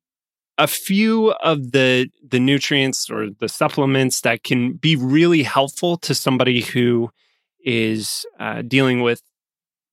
a 0.56 0.68
few 0.68 1.32
of 1.42 1.72
the 1.72 2.08
the 2.22 2.38
nutrients 2.38 3.10
or 3.10 3.30
the 3.30 3.48
supplements 3.48 4.20
that 4.20 4.44
can 4.44 4.74
be 4.74 4.94
really 4.94 5.42
helpful 5.42 5.96
to 5.96 6.14
somebody 6.14 6.60
who 6.60 7.10
is 7.64 8.26
uh, 8.38 8.62
dealing 8.62 9.00
with 9.00 9.22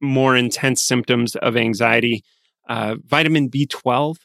more 0.01 0.35
intense 0.35 0.81
symptoms 0.81 1.35
of 1.37 1.57
anxiety. 1.57 2.23
Uh, 2.67 2.95
vitamin 3.05 3.49
B12 3.49 4.17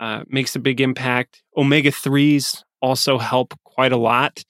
uh, 0.00 0.24
makes 0.28 0.56
a 0.56 0.58
big 0.58 0.80
impact. 0.80 1.42
Omega 1.56 1.90
3s 1.90 2.62
also 2.80 3.18
help 3.18 3.54
quite 3.64 3.92
a 3.92 3.96
lot. 3.96 4.42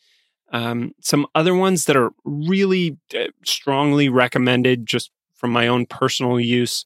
Um, 0.52 0.92
some 1.00 1.26
other 1.34 1.54
ones 1.54 1.86
that 1.86 1.96
are 1.96 2.10
really 2.24 2.96
uh, 3.14 3.26
strongly 3.44 4.08
recommended 4.08 4.86
just 4.86 5.10
from 5.34 5.50
my 5.50 5.66
own 5.66 5.86
personal 5.86 6.38
use 6.38 6.84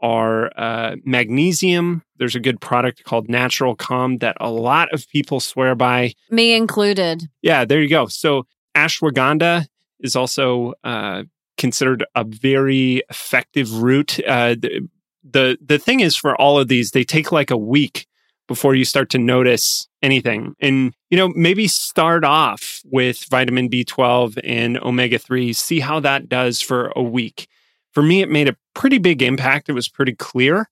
are 0.00 0.52
uh, 0.56 0.96
magnesium. 1.04 2.02
There's 2.18 2.36
a 2.36 2.40
good 2.40 2.60
product 2.60 3.04
called 3.04 3.28
Natural 3.28 3.74
Calm 3.74 4.18
that 4.18 4.36
a 4.40 4.50
lot 4.50 4.92
of 4.92 5.08
people 5.08 5.40
swear 5.40 5.74
by. 5.74 6.14
Me 6.30 6.54
included. 6.54 7.24
Yeah, 7.42 7.64
there 7.64 7.82
you 7.82 7.88
go. 7.88 8.06
So 8.06 8.46
ashwagandha 8.76 9.66
is 10.00 10.14
also 10.14 10.74
uh, 10.84 11.24
considered 11.58 12.04
a 12.14 12.24
very 12.24 13.02
effective 13.10 13.82
route. 13.82 14.18
Uh, 14.26 14.54
the, 14.54 14.88
the 15.28 15.58
the 15.60 15.78
thing 15.78 16.00
is 16.00 16.16
for 16.16 16.34
all 16.40 16.58
of 16.58 16.68
these, 16.68 16.92
they 16.92 17.04
take 17.04 17.30
like 17.30 17.50
a 17.50 17.56
week 17.56 18.06
before 18.48 18.74
you 18.74 18.84
start 18.84 19.10
to 19.10 19.18
notice 19.18 19.86
anything. 20.02 20.56
And, 20.58 20.94
you 21.10 21.18
know, 21.18 21.28
maybe 21.28 21.68
start 21.68 22.24
off 22.24 22.80
with 22.86 23.24
vitamin 23.30 23.68
B12 23.68 24.40
and 24.42 24.78
omega 24.78 25.18
3, 25.18 25.52
see 25.52 25.80
how 25.80 26.00
that 26.00 26.28
does 26.28 26.60
for 26.60 26.90
a 26.96 27.02
week. 27.02 27.46
For 27.92 28.02
me, 28.02 28.22
it 28.22 28.30
made 28.30 28.48
a 28.48 28.56
pretty 28.74 28.98
big 28.98 29.22
impact. 29.22 29.68
It 29.68 29.74
was 29.74 29.88
pretty 29.88 30.14
clear. 30.14 30.68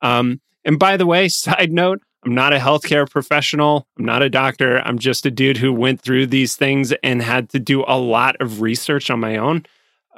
Um, 0.00 0.40
and 0.64 0.78
by 0.78 0.96
the 0.96 1.06
way, 1.06 1.28
side 1.28 1.70
note, 1.70 2.00
I'm 2.24 2.34
not 2.34 2.52
a 2.52 2.58
healthcare 2.58 3.08
professional. 3.08 3.86
I'm 3.98 4.04
not 4.04 4.22
a 4.22 4.30
doctor. 4.30 4.80
I'm 4.80 4.98
just 4.98 5.24
a 5.24 5.30
dude 5.30 5.58
who 5.58 5.72
went 5.72 6.00
through 6.00 6.26
these 6.26 6.56
things 6.56 6.92
and 7.02 7.22
had 7.22 7.50
to 7.50 7.60
do 7.60 7.84
a 7.86 7.98
lot 7.98 8.36
of 8.40 8.60
research 8.60 9.10
on 9.10 9.20
my 9.20 9.36
own. 9.36 9.64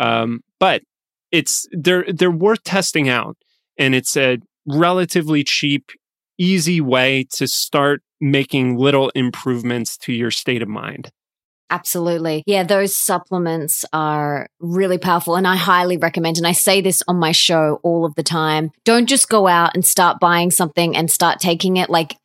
Um, 0.01 0.41
but 0.59 0.83
it's 1.31 1.69
they're 1.71 2.05
they're 2.13 2.31
worth 2.31 2.65
testing 2.65 3.09
out, 3.09 3.37
and 3.79 3.95
it's 3.95 4.17
a 4.17 4.39
relatively 4.67 5.45
cheap 5.45 5.93
easy 6.39 6.81
way 6.81 7.27
to 7.35 7.47
start 7.47 8.03
making 8.21 8.77
little 8.77 9.11
improvements 9.11 9.97
to 9.99 10.13
your 10.13 10.31
state 10.31 10.63
of 10.63 10.69
mind. 10.69 11.11
Absolutely. 11.69 12.43
Yeah, 12.47 12.65
those 12.65 12.97
supplements 12.97 13.85
are 13.93 14.49
really 14.59 14.99
powerful 14.99 15.37
and 15.37 15.47
I 15.47 15.55
highly 15.55 15.97
recommend 15.97 16.37
and 16.37 16.47
I 16.47 16.53
say 16.53 16.81
this 16.81 17.03
on 17.07 17.17
my 17.17 17.31
show 17.31 17.79
all 17.85 18.05
of 18.05 18.15
the 18.17 18.25
time. 18.25 18.73
Don't 18.85 19.07
just 19.07 19.29
go 19.29 19.47
out 19.47 19.75
and 19.75 19.87
start 19.87 20.19
buying 20.19 20.51
something 20.51 20.97
and 20.97 21.09
start 21.09 21.39
taking 21.39 21.77
it 21.77 21.89
like 21.89 22.17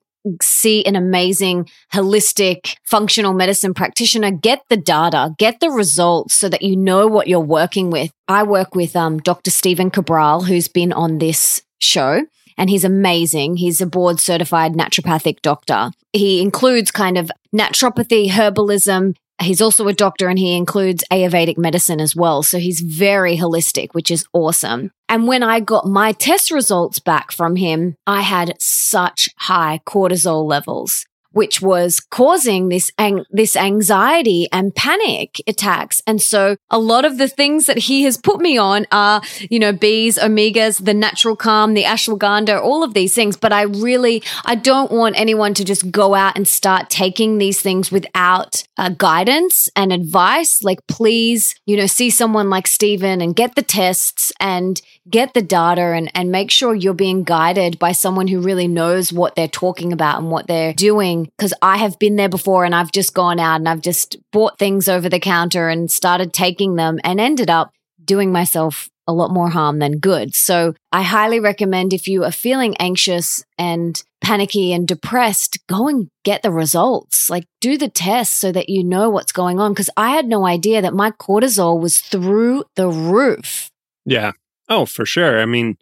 see 0.42 0.86
an 0.86 0.96
amazing 0.96 1.70
holistic 1.94 2.76
functional 2.84 3.34
medicine 3.34 3.74
practitioner 3.74 4.32
get 4.32 4.62
the 4.70 4.78
data 4.78 5.34
get 5.38 5.60
the 5.60 5.70
results 5.70 6.34
so 6.34 6.50
that 6.50 6.62
you 6.62 6.76
know 6.76 7.08
what 7.08 7.28
you're 7.28 7.40
working 7.40 7.90
with 7.90 8.12
i 8.28 8.44
work 8.44 8.76
with 8.76 8.96
um, 8.96 9.20
dr 9.20 9.50
stephen 9.50 9.90
cabral 9.90 10.42
who's 10.42 10.68
been 10.68 10.92
on 10.94 11.20
this 11.20 11.62
show 11.80 12.22
and 12.58 12.70
he's 12.70 12.84
amazing. 12.84 13.58
He's 13.58 13.82
a 13.82 13.86
board 13.86 14.20
certified 14.20 14.74
naturopathic 14.74 15.42
doctor. 15.42 15.92
He 16.14 16.42
includes 16.42 16.92
kind 16.92 17.18
of 17.18 17.32
naturopathy, 17.54 18.30
herbalism. 18.30 19.16
He's 19.42 19.62
also 19.62 19.88
a 19.88 19.94
doctor 19.94 20.30
and 20.30 20.40
he 20.40 20.56
includes 20.56 21.04
Ayurvedic 21.12 21.58
medicine 21.58 22.00
as 22.00 22.16
well. 22.16 22.42
So 22.42 22.58
he's 22.58 22.80
very 22.80 23.38
holistic, 23.38 23.90
which 23.94 24.10
is 24.10 24.26
awesome. 24.34 24.92
And 25.10 25.28
when 25.28 25.44
I 25.44 25.60
got 25.60 25.86
my 25.86 26.14
test 26.14 26.52
results 26.52 27.00
back 27.00 27.32
from 27.32 27.58
him, 27.58 27.96
I 28.08 28.22
had 28.22 28.56
such 28.60 29.30
high 29.38 29.82
cortisol 29.86 30.48
levels 30.48 31.06
which 31.36 31.62
was 31.62 32.00
causing 32.00 32.70
this 32.70 32.90
ang- 32.98 33.26
this 33.30 33.58
anxiety 33.58 34.48
and 34.54 34.74
panic 34.74 35.42
attacks. 35.46 36.02
And 36.08 36.22
so 36.22 36.56
a 36.70 36.80
lot 36.80 37.04
of 37.04 37.18
the 37.18 37.28
things 37.28 37.66
that 37.66 37.78
he 37.78 38.04
has 38.04 38.16
put 38.16 38.40
me 38.40 38.58
on 38.58 38.88
are, 38.90 39.22
you 39.50 39.60
know, 39.60 39.74
bees, 39.74 40.18
omegas, 40.18 40.86
the 40.86 40.94
natural 40.94 41.36
calm, 41.36 41.74
the 41.74 41.84
ashwagandha, 41.84 42.62
all 42.62 42.84
of 42.86 42.94
these 42.94 43.14
things. 43.14 43.36
But 43.36 43.52
I 43.52 43.64
really, 43.64 44.24
I 44.46 44.56
don't 44.56 44.92
want 44.92 45.20
anyone 45.20 45.54
to 45.56 45.66
just 45.66 45.92
go 45.92 46.16
out 46.16 46.38
and 46.38 46.48
start 46.48 46.90
taking 46.90 47.38
these 47.38 47.62
things 47.62 47.92
without 47.92 48.64
uh, 48.78 48.90
guidance 48.90 49.68
and 49.76 49.92
advice. 49.92 50.64
Like, 50.64 50.88
please, 50.88 51.54
you 51.66 51.76
know, 51.76 51.86
see 51.86 52.10
someone 52.10 52.50
like 52.50 52.66
Stephen 52.66 53.20
and 53.20 53.36
get 53.36 53.56
the 53.56 53.62
tests 53.62 54.32
and 54.40 54.82
get 55.10 55.34
the 55.34 55.42
data 55.42 55.82
and, 55.82 56.10
and 56.16 56.32
make 56.32 56.52
sure 56.52 56.74
you're 56.74 56.94
being 56.94 57.24
guided 57.24 57.78
by 57.78 57.92
someone 57.92 58.28
who 58.28 58.40
really 58.40 58.68
knows 58.68 59.14
what 59.14 59.36
they're 59.36 59.48
talking 59.48 59.94
about 59.94 60.20
and 60.20 60.32
what 60.32 60.48
they're 60.48 60.74
doing. 60.74 61.30
Cause 61.38 61.54
I 61.62 61.78
have 61.78 62.00
been 62.00 62.16
there 62.16 62.30
before 62.30 62.66
and 62.66 62.74
I've 62.74 62.92
just 62.92 63.14
gone 63.14 63.40
out 63.40 63.58
and 63.58 63.70
I've 63.70 63.82
just 63.82 64.18
bought 64.32 64.58
things 64.58 64.88
over 64.88 65.08
the 65.08 65.20
counter 65.20 65.70
and 65.70 65.92
started 65.92 66.34
taking 66.34 66.76
them 66.76 67.00
and 67.04 67.20
ended 67.20 67.50
up 67.50 67.72
doing 68.04 68.32
myself 68.32 68.90
a 69.08 69.14
lot 69.14 69.30
more 69.30 69.50
harm 69.50 69.80
than 69.80 70.00
good. 70.00 70.34
So 70.34 70.74
I 70.92 71.04
highly 71.04 71.40
recommend 71.40 71.94
if 71.94 72.08
you 72.08 72.24
are 72.24 72.32
feeling 72.32 72.76
anxious 72.78 73.44
and 73.58 74.02
panicky 74.22 74.74
and 74.74 74.88
depressed, 74.88 75.60
go 75.68 75.88
and 75.88 76.10
get 76.24 76.42
the 76.42 76.52
results. 76.52 77.30
Like 77.30 77.46
do 77.62 77.78
the 77.78 77.90
test 77.90 78.40
so 78.40 78.52
that 78.52 78.70
you 78.70 78.84
know 78.84 79.12
what's 79.12 79.32
going 79.32 79.60
on. 79.60 79.76
Cause 79.76 79.92
I 79.96 80.10
had 80.12 80.26
no 80.26 80.48
idea 80.48 80.82
that 80.82 80.96
my 80.96 81.12
cortisol 81.12 81.80
was 81.80 82.00
through 82.00 82.64
the 82.76 82.88
roof. 82.88 83.70
Yeah. 84.06 84.32
Oh, 84.68 84.86
for 84.86 85.06
sure. 85.06 85.42
I 85.42 85.46
mean, 85.46 85.78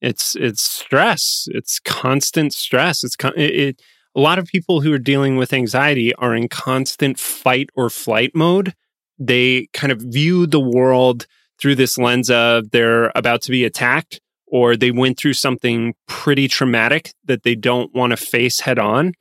it's 0.00 0.36
it's 0.36 0.62
stress. 0.62 1.46
It's 1.50 1.78
constant 1.80 2.52
stress. 2.52 3.04
It's 3.04 3.16
con- 3.16 3.36
it, 3.36 3.50
it, 3.50 3.82
a 4.14 4.20
lot 4.20 4.38
of 4.38 4.46
people 4.46 4.80
who 4.80 4.92
are 4.92 4.98
dealing 4.98 5.36
with 5.36 5.52
anxiety 5.52 6.14
are 6.16 6.34
in 6.34 6.48
constant 6.48 7.18
fight 7.18 7.70
or 7.74 7.90
flight 7.90 8.32
mode. 8.34 8.74
They 9.18 9.68
kind 9.72 9.92
of 9.92 10.00
view 10.00 10.46
the 10.46 10.60
world 10.60 11.26
through 11.60 11.74
this 11.74 11.98
lens 11.98 12.30
of 12.30 12.70
they're 12.70 13.12
about 13.14 13.42
to 13.42 13.50
be 13.50 13.64
attacked 13.64 14.20
or 14.46 14.76
they 14.76 14.90
went 14.90 15.18
through 15.18 15.34
something 15.34 15.94
pretty 16.08 16.48
traumatic 16.48 17.12
that 17.24 17.42
they 17.44 17.54
don't 17.54 17.94
want 17.94 18.10
to 18.10 18.16
face 18.16 18.60
head 18.60 18.78
on. 18.78 19.12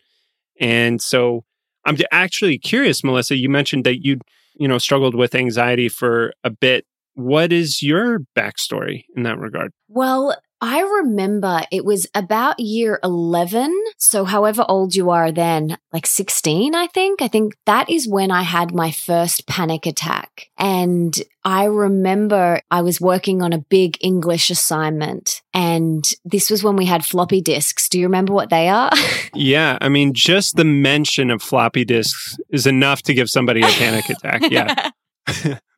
And 0.60 1.01
so 1.01 1.44
I'm 1.86 1.98
actually 2.12 2.58
curious, 2.58 3.03
Melissa, 3.03 3.36
you 3.36 3.50
mentioned 3.50 3.86
that 3.86 4.03
you, 4.03 4.20
you 4.56 4.68
know, 4.68 4.77
struggled 4.77 5.15
with 5.15 5.36
anxiety 5.36 5.89
for 5.89 6.34
a 6.44 6.50
bit. 6.50 6.86
What 7.19 7.51
is 7.51 7.81
your 7.83 8.19
backstory 8.33 9.03
in 9.13 9.23
that 9.23 9.38
regard? 9.38 9.73
Well, 9.89 10.38
I 10.61 10.79
remember 10.79 11.63
it 11.69 11.83
was 11.83 12.07
about 12.15 12.61
year 12.61 12.97
11. 13.03 13.73
So, 13.97 14.23
however 14.23 14.65
old 14.69 14.95
you 14.95 15.09
are 15.09 15.29
then, 15.29 15.77
like 15.91 16.07
16, 16.07 16.75
I 16.75 16.88
think. 16.88 17.21
I 17.21 17.27
think 17.27 17.57
that 17.65 17.89
is 17.89 18.07
when 18.07 18.31
I 18.31 18.43
had 18.43 18.73
my 18.73 18.91
first 18.91 19.47
panic 19.47 19.85
attack. 19.85 20.49
And 20.57 21.17
I 21.43 21.65
remember 21.65 22.61
I 22.71 22.81
was 22.81 23.01
working 23.01 23.41
on 23.41 23.51
a 23.51 23.59
big 23.59 23.97
English 23.99 24.49
assignment. 24.49 25.41
And 25.53 26.09
this 26.23 26.49
was 26.49 26.63
when 26.63 26.77
we 26.77 26.85
had 26.85 27.05
floppy 27.05 27.41
disks. 27.41 27.89
Do 27.89 27.99
you 27.99 28.05
remember 28.05 28.31
what 28.31 28.49
they 28.49 28.69
are? 28.69 28.91
yeah. 29.33 29.77
I 29.81 29.89
mean, 29.89 30.13
just 30.13 30.55
the 30.55 30.65
mention 30.65 31.31
of 31.31 31.41
floppy 31.41 31.83
disks 31.83 32.38
is 32.49 32.65
enough 32.65 33.01
to 33.03 33.13
give 33.13 33.29
somebody 33.29 33.61
a 33.61 33.67
panic 33.67 34.09
attack. 34.09 34.49
Yeah. 34.49 34.91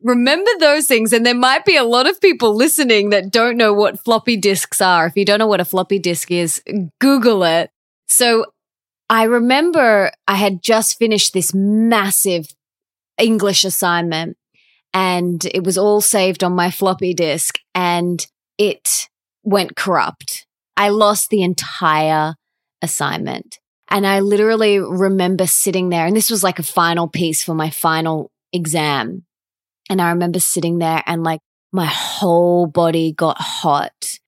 Remember 0.02 0.50
those 0.58 0.86
things. 0.86 1.12
And 1.12 1.24
there 1.24 1.34
might 1.34 1.64
be 1.64 1.76
a 1.76 1.84
lot 1.84 2.08
of 2.08 2.20
people 2.20 2.54
listening 2.56 3.10
that 3.10 3.30
don't 3.30 3.56
know 3.56 3.72
what 3.72 4.02
floppy 4.04 4.36
disks 4.36 4.80
are. 4.80 5.06
If 5.06 5.16
you 5.16 5.24
don't 5.24 5.38
know 5.38 5.46
what 5.46 5.60
a 5.60 5.64
floppy 5.64 5.98
disk 5.98 6.30
is, 6.30 6.62
Google 7.00 7.44
it. 7.44 7.70
So 8.08 8.46
I 9.08 9.24
remember 9.24 10.10
I 10.26 10.34
had 10.34 10.62
just 10.62 10.98
finished 10.98 11.32
this 11.32 11.52
massive 11.54 12.48
English 13.18 13.64
assignment 13.64 14.36
and 14.92 15.44
it 15.46 15.64
was 15.64 15.78
all 15.78 16.00
saved 16.00 16.42
on 16.42 16.54
my 16.54 16.70
floppy 16.70 17.14
disk 17.14 17.58
and 17.74 18.26
it 18.58 19.08
went 19.44 19.76
corrupt. 19.76 20.46
I 20.76 20.88
lost 20.88 21.30
the 21.30 21.42
entire 21.42 22.34
assignment. 22.80 23.58
And 23.88 24.06
I 24.06 24.20
literally 24.20 24.78
remember 24.78 25.46
sitting 25.46 25.90
there, 25.90 26.06
and 26.06 26.16
this 26.16 26.30
was 26.30 26.42
like 26.42 26.58
a 26.58 26.62
final 26.62 27.08
piece 27.08 27.42
for 27.42 27.54
my 27.54 27.68
final 27.68 28.30
exam. 28.50 29.26
And 29.92 30.00
I 30.00 30.08
remember 30.08 30.40
sitting 30.40 30.78
there 30.78 31.02
and 31.04 31.22
like 31.22 31.40
my 31.70 31.84
whole 31.84 32.66
body 32.66 33.12
got 33.12 33.36
hot 33.38 34.18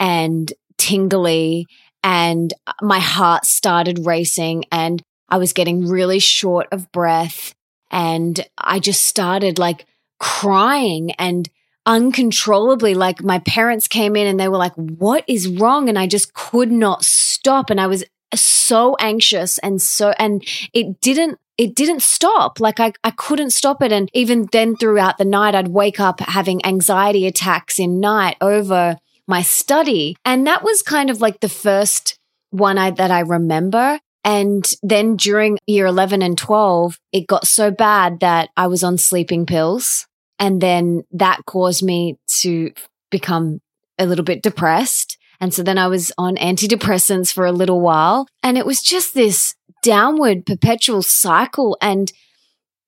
and 0.00 0.52
tingly 0.76 1.68
and 2.02 2.52
uh, 2.66 2.72
my 2.82 2.98
heart 2.98 3.44
started 3.44 4.06
racing 4.06 4.64
and 4.72 5.04
I 5.28 5.36
was 5.36 5.52
getting 5.52 5.86
really 5.86 6.18
short 6.18 6.66
of 6.72 6.90
breath. 6.90 7.54
And 7.92 8.44
I 8.58 8.80
just 8.80 9.04
started 9.04 9.56
like 9.56 9.86
crying 10.18 11.12
and 11.12 11.48
uncontrollably. 11.86 12.94
Like 12.94 13.22
my 13.22 13.38
parents 13.38 13.86
came 13.86 14.16
in 14.16 14.26
and 14.26 14.40
they 14.40 14.48
were 14.48 14.58
like, 14.58 14.74
what 14.74 15.22
is 15.28 15.46
wrong? 15.46 15.88
And 15.88 15.96
I 15.96 16.08
just 16.08 16.34
could 16.34 16.72
not 16.72 17.04
stop. 17.04 17.70
And 17.70 17.80
I 17.80 17.86
was 17.86 18.02
so 18.34 18.96
anxious 18.98 19.58
and 19.58 19.80
so, 19.80 20.12
and 20.18 20.44
it 20.72 21.00
didn't 21.00 21.38
it 21.56 21.74
didn't 21.74 22.02
stop. 22.02 22.60
Like 22.60 22.80
I, 22.80 22.92
I 23.02 23.10
couldn't 23.10 23.50
stop 23.50 23.82
it. 23.82 23.92
And 23.92 24.10
even 24.12 24.48
then 24.52 24.76
throughout 24.76 25.18
the 25.18 25.24
night, 25.24 25.54
I'd 25.54 25.68
wake 25.68 26.00
up 26.00 26.20
having 26.20 26.64
anxiety 26.64 27.26
attacks 27.26 27.78
in 27.78 28.00
night 28.00 28.36
over 28.40 28.98
my 29.26 29.42
study. 29.42 30.16
And 30.24 30.46
that 30.46 30.62
was 30.62 30.82
kind 30.82 31.10
of 31.10 31.20
like 31.20 31.40
the 31.40 31.48
first 31.48 32.18
one 32.50 32.78
I, 32.78 32.90
that 32.90 33.10
I 33.10 33.20
remember. 33.20 34.00
And 34.24 34.70
then 34.82 35.16
during 35.16 35.58
year 35.66 35.86
11 35.86 36.22
and 36.22 36.36
12, 36.36 36.98
it 37.12 37.26
got 37.26 37.46
so 37.46 37.70
bad 37.70 38.20
that 38.20 38.48
I 38.56 38.66
was 38.66 38.82
on 38.82 38.96
sleeping 38.98 39.46
pills. 39.46 40.06
And 40.38 40.60
then 40.60 41.04
that 41.12 41.44
caused 41.46 41.82
me 41.82 42.18
to 42.40 42.72
become 43.10 43.60
a 43.98 44.06
little 44.06 44.24
bit 44.24 44.42
depressed. 44.42 45.18
And 45.40 45.52
so 45.52 45.62
then 45.62 45.78
I 45.78 45.88
was 45.88 46.10
on 46.16 46.36
antidepressants 46.36 47.32
for 47.32 47.44
a 47.44 47.52
little 47.52 47.80
while. 47.80 48.26
And 48.42 48.56
it 48.56 48.66
was 48.66 48.82
just 48.82 49.14
this 49.14 49.54
downward 49.84 50.46
perpetual 50.46 51.02
cycle. 51.02 51.76
And 51.80 52.10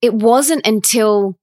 it 0.01 0.13
wasn't 0.13 0.65
until 0.65 1.37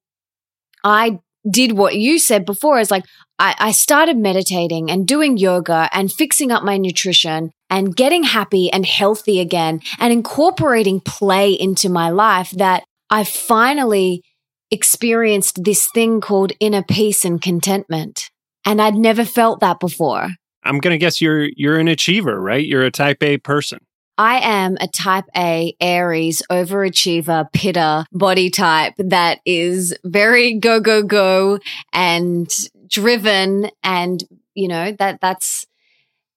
I 0.82 1.20
did 1.48 1.72
what 1.72 1.96
you 1.96 2.18
said 2.18 2.44
before 2.44 2.80
is 2.80 2.90
like, 2.90 3.04
I, 3.38 3.54
I 3.58 3.72
started 3.72 4.16
meditating 4.16 4.90
and 4.90 5.06
doing 5.06 5.36
yoga 5.36 5.88
and 5.92 6.12
fixing 6.12 6.50
up 6.50 6.62
my 6.62 6.76
nutrition 6.76 7.50
and 7.70 7.94
getting 7.94 8.24
happy 8.24 8.70
and 8.72 8.84
healthy 8.84 9.40
again 9.40 9.80
and 9.98 10.12
incorporating 10.12 11.00
play 11.00 11.52
into 11.52 11.88
my 11.88 12.10
life 12.10 12.50
that 12.52 12.84
I 13.10 13.24
finally 13.24 14.22
experienced 14.70 15.64
this 15.64 15.88
thing 15.94 16.20
called 16.20 16.52
inner 16.60 16.82
peace 16.82 17.24
and 17.24 17.40
contentment. 17.40 18.30
And 18.64 18.80
I'd 18.80 18.94
never 18.94 19.24
felt 19.24 19.60
that 19.60 19.78
before. 19.80 20.28
I'm 20.64 20.78
going 20.78 20.94
to 20.94 20.98
guess 20.98 21.20
you're 21.20 21.48
you're 21.56 21.78
an 21.78 21.88
achiever, 21.88 22.40
right? 22.40 22.64
You're 22.64 22.84
a 22.84 22.90
type 22.90 23.22
A 23.22 23.36
person. 23.38 23.80
I 24.16 24.40
am 24.40 24.76
a 24.80 24.86
type 24.86 25.24
A 25.36 25.74
Aries 25.80 26.42
overachiever 26.50 27.50
pitta 27.52 28.06
body 28.12 28.50
type 28.50 28.94
that 28.98 29.40
is 29.44 29.96
very 30.04 30.54
go, 30.54 30.80
go, 30.80 31.02
go 31.02 31.58
and 31.92 32.48
driven. 32.88 33.70
And, 33.82 34.22
you 34.54 34.68
know, 34.68 34.92
that 34.92 35.20
that's 35.20 35.66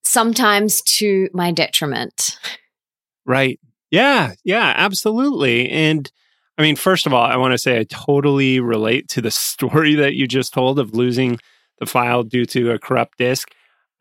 sometimes 0.04 0.82
to 0.84 1.30
my 1.34 1.52
detriment. 1.52 2.40
Right. 3.26 3.60
Yeah. 3.92 4.34
Yeah, 4.44 4.74
absolutely. 4.76 5.70
And 5.70 6.10
I 6.58 6.64
mean, 6.64 6.76
first 6.76 7.06
of 7.06 7.14
all, 7.14 7.24
I 7.24 7.38
want 7.38 7.52
to 7.52 7.58
say 7.58 7.80
I 7.80 7.84
totally 7.84 8.60
relate 8.60 9.08
to 9.10 9.22
the 9.22 9.32
story 9.32 9.96
that 9.96 10.16
you 10.16 10.28
just 10.28 10.54
told 10.54 10.80
of 10.80 10.96
losing 10.96 11.40
the 11.80 11.86
file 11.86 12.24
due 12.24 12.46
to 12.46 12.72
a 12.72 12.80
corrupt 12.80 13.18
disk. 13.20 13.52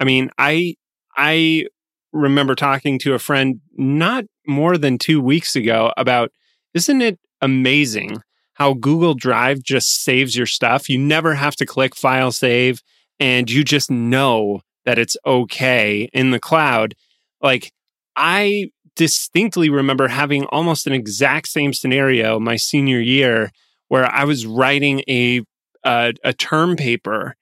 I 0.01 0.05
mean, 0.05 0.31
I 0.39 0.77
I 1.17 1.67
remember 2.16 2.55
talking 2.55 2.98
to 3.00 3.14
a 3.14 3.18
friend 3.18 3.61
not 3.76 4.24
more 4.46 4.79
than 4.79 4.98
two 4.98 5.20
weeks 5.20 5.57
ago 5.57 5.92
about 5.96 6.31
isn't 6.74 7.00
it 7.02 7.18
amazing 7.40 8.20
how 8.55 8.72
Google 8.74 9.14
Drive 9.14 9.62
just 9.62 10.02
saves 10.02 10.37
your 10.37 10.46
stuff? 10.46 10.88
You 10.88 10.98
never 10.98 11.35
have 11.35 11.57
to 11.57 11.66
click 11.66 11.94
file 11.94 12.33
save 12.33 12.83
and 13.20 13.50
you 13.50 13.64
just 13.64 13.90
know 13.90 14.61
that 14.85 14.98
it's 14.98 15.16
okay 15.26 16.09
in 16.12 16.31
the 16.31 16.40
cloud. 16.40 16.94
Like, 17.42 17.72
I 18.16 18.70
distinctly 18.94 19.68
remember 19.68 20.09
having 20.09 20.46
almost 20.46 20.87
an 20.87 20.94
exact 20.94 21.48
same 21.48 21.74
scenario 21.74 22.40
my 22.40 22.57
senior 22.57 23.00
year 23.00 23.50
where 23.88 24.07
I 24.07 24.24
was 24.24 24.46
writing 24.46 25.02
a, 25.09 25.42
a, 25.85 26.14
a 26.24 26.33
term 26.33 26.76
paper 26.76 27.37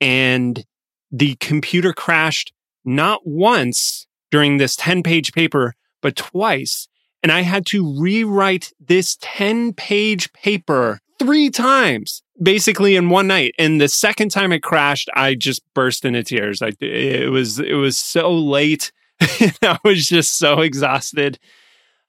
and 0.00 0.64
the 1.10 1.34
computer 1.40 1.92
crashed 1.92 2.52
not 2.84 3.20
once 3.24 4.06
during 4.30 4.56
this 4.56 4.76
10 4.76 5.02
page 5.02 5.32
paper, 5.32 5.74
but 6.00 6.16
twice. 6.16 6.88
And 7.22 7.30
I 7.30 7.42
had 7.42 7.66
to 7.66 7.98
rewrite 8.00 8.72
this 8.80 9.18
10 9.20 9.74
page 9.74 10.32
paper 10.32 11.00
three 11.18 11.50
times, 11.50 12.22
basically 12.42 12.96
in 12.96 13.10
one 13.10 13.26
night. 13.26 13.54
And 13.58 13.80
the 13.80 13.88
second 13.88 14.30
time 14.30 14.52
it 14.52 14.62
crashed, 14.62 15.10
I 15.14 15.34
just 15.34 15.62
burst 15.74 16.04
into 16.04 16.22
tears. 16.22 16.62
I, 16.62 16.72
it 16.80 17.30
was, 17.30 17.60
it 17.60 17.74
was 17.74 17.98
so 17.98 18.32
late. 18.32 18.90
I 19.20 19.78
was 19.84 20.06
just 20.06 20.38
so 20.38 20.60
exhausted. 20.60 21.38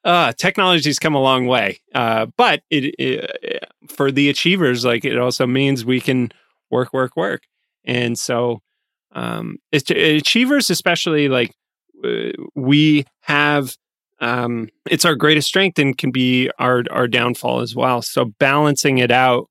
Uh, 0.04 0.32
technology's 0.32 0.98
come 0.98 1.14
a 1.14 1.22
long 1.22 1.46
way. 1.46 1.82
Uh, 1.94 2.28
but 2.38 2.64
it, 2.70 2.96
it, 2.98 3.66
for 3.90 4.12
the 4.12 4.30
achievers, 4.30 4.86
like 4.86 5.04
it 5.04 5.18
also 5.18 5.46
means 5.46 5.84
we 5.84 6.00
can 6.00 6.32
work, 6.70 6.94
work, 6.94 7.18
work. 7.18 7.44
And 7.84 8.18
so, 8.18 8.62
um, 9.12 9.58
it's, 9.74 9.92
achievers, 9.92 10.70
especially 10.70 11.28
like 11.28 11.54
we 12.56 13.06
have 13.22 13.76
um, 14.20 14.70
it's 14.90 15.04
our 15.04 15.16
greatest 15.16 15.48
strength 15.48 15.80
and 15.80 15.98
can 15.98 16.12
be 16.12 16.50
our 16.60 16.84
our 16.92 17.08
downfall 17.08 17.62
as 17.62 17.76
well. 17.76 18.02
So 18.02 18.26
balancing 18.40 19.00
it 19.00 19.12
out, 19.12 19.50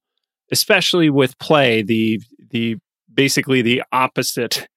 especially 0.53 1.11
with 1.11 1.39
play, 1.39 1.83
the 1.83 2.21
the 2.51 2.77
basically 3.13 3.63
the 3.63 3.83
opposite 3.93 4.69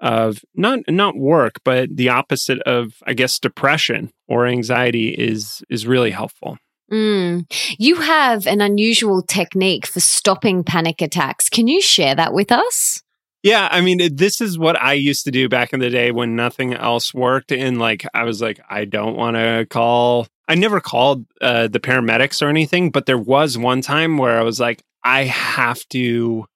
of 0.00 0.40
not 0.54 0.80
not 0.88 1.16
work, 1.16 1.60
but 1.64 1.94
the 1.94 2.08
opposite 2.08 2.60
of 2.62 2.94
I 3.06 3.12
guess 3.12 3.38
depression 3.38 4.10
or 4.26 4.46
anxiety 4.46 5.10
is 5.10 5.62
is 5.68 5.86
really 5.86 6.10
helpful. 6.10 6.58
Mm. 6.90 7.50
You 7.78 7.96
have 7.96 8.46
an 8.46 8.60
unusual 8.60 9.20
technique 9.22 9.86
for 9.86 10.00
stopping 10.00 10.62
panic 10.62 11.02
attacks. 11.02 11.48
Can 11.48 11.66
you 11.66 11.80
share 11.80 12.14
that 12.14 12.32
with 12.32 12.52
us? 12.52 13.02
Yeah, 13.42 13.68
I 13.70 13.80
mean, 13.80 14.16
this 14.16 14.40
is 14.40 14.58
what 14.58 14.80
I 14.80 14.94
used 14.94 15.24
to 15.24 15.30
do 15.30 15.48
back 15.48 15.72
in 15.72 15.78
the 15.80 15.90
day 15.90 16.10
when 16.10 16.34
nothing 16.34 16.74
else 16.74 17.14
worked. 17.14 17.52
And 17.52 17.78
like, 17.78 18.04
I 18.12 18.24
was 18.24 18.42
like, 18.42 18.60
I 18.68 18.84
don't 18.84 19.16
want 19.16 19.36
to 19.36 19.66
call. 19.70 20.26
I 20.48 20.56
never 20.56 20.80
called 20.80 21.26
uh, 21.40 21.68
the 21.68 21.78
paramedics 21.80 22.42
or 22.42 22.48
anything, 22.48 22.90
but 22.90 23.06
there 23.06 23.18
was 23.18 23.56
one 23.56 23.82
time 23.82 24.18
where 24.18 24.38
I 24.38 24.42
was 24.42 24.58
like, 24.58 24.82
I 25.04 25.24
have 25.24 25.86
to 25.90 26.46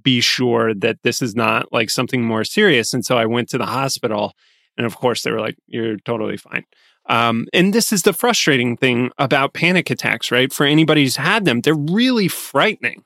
be 0.00 0.20
sure 0.20 0.74
that 0.74 0.98
this 1.02 1.22
is 1.22 1.34
not 1.34 1.72
like 1.72 1.90
something 1.90 2.22
more 2.22 2.44
serious. 2.44 2.94
And 2.94 3.04
so 3.04 3.18
I 3.18 3.26
went 3.26 3.48
to 3.50 3.58
the 3.58 3.66
hospital. 3.66 4.34
And 4.76 4.86
of 4.86 4.96
course, 4.96 5.22
they 5.22 5.30
were 5.30 5.40
like, 5.40 5.56
you're 5.66 5.98
totally 5.98 6.36
fine. 6.36 6.64
Um, 7.08 7.46
and 7.52 7.74
this 7.74 7.92
is 7.92 8.02
the 8.02 8.12
frustrating 8.12 8.76
thing 8.76 9.10
about 9.18 9.54
panic 9.54 9.90
attacks, 9.90 10.30
right? 10.30 10.52
For 10.52 10.64
anybody 10.64 11.02
who's 11.02 11.16
had 11.16 11.44
them, 11.44 11.60
they're 11.60 11.74
really 11.74 12.28
frightening. 12.28 13.02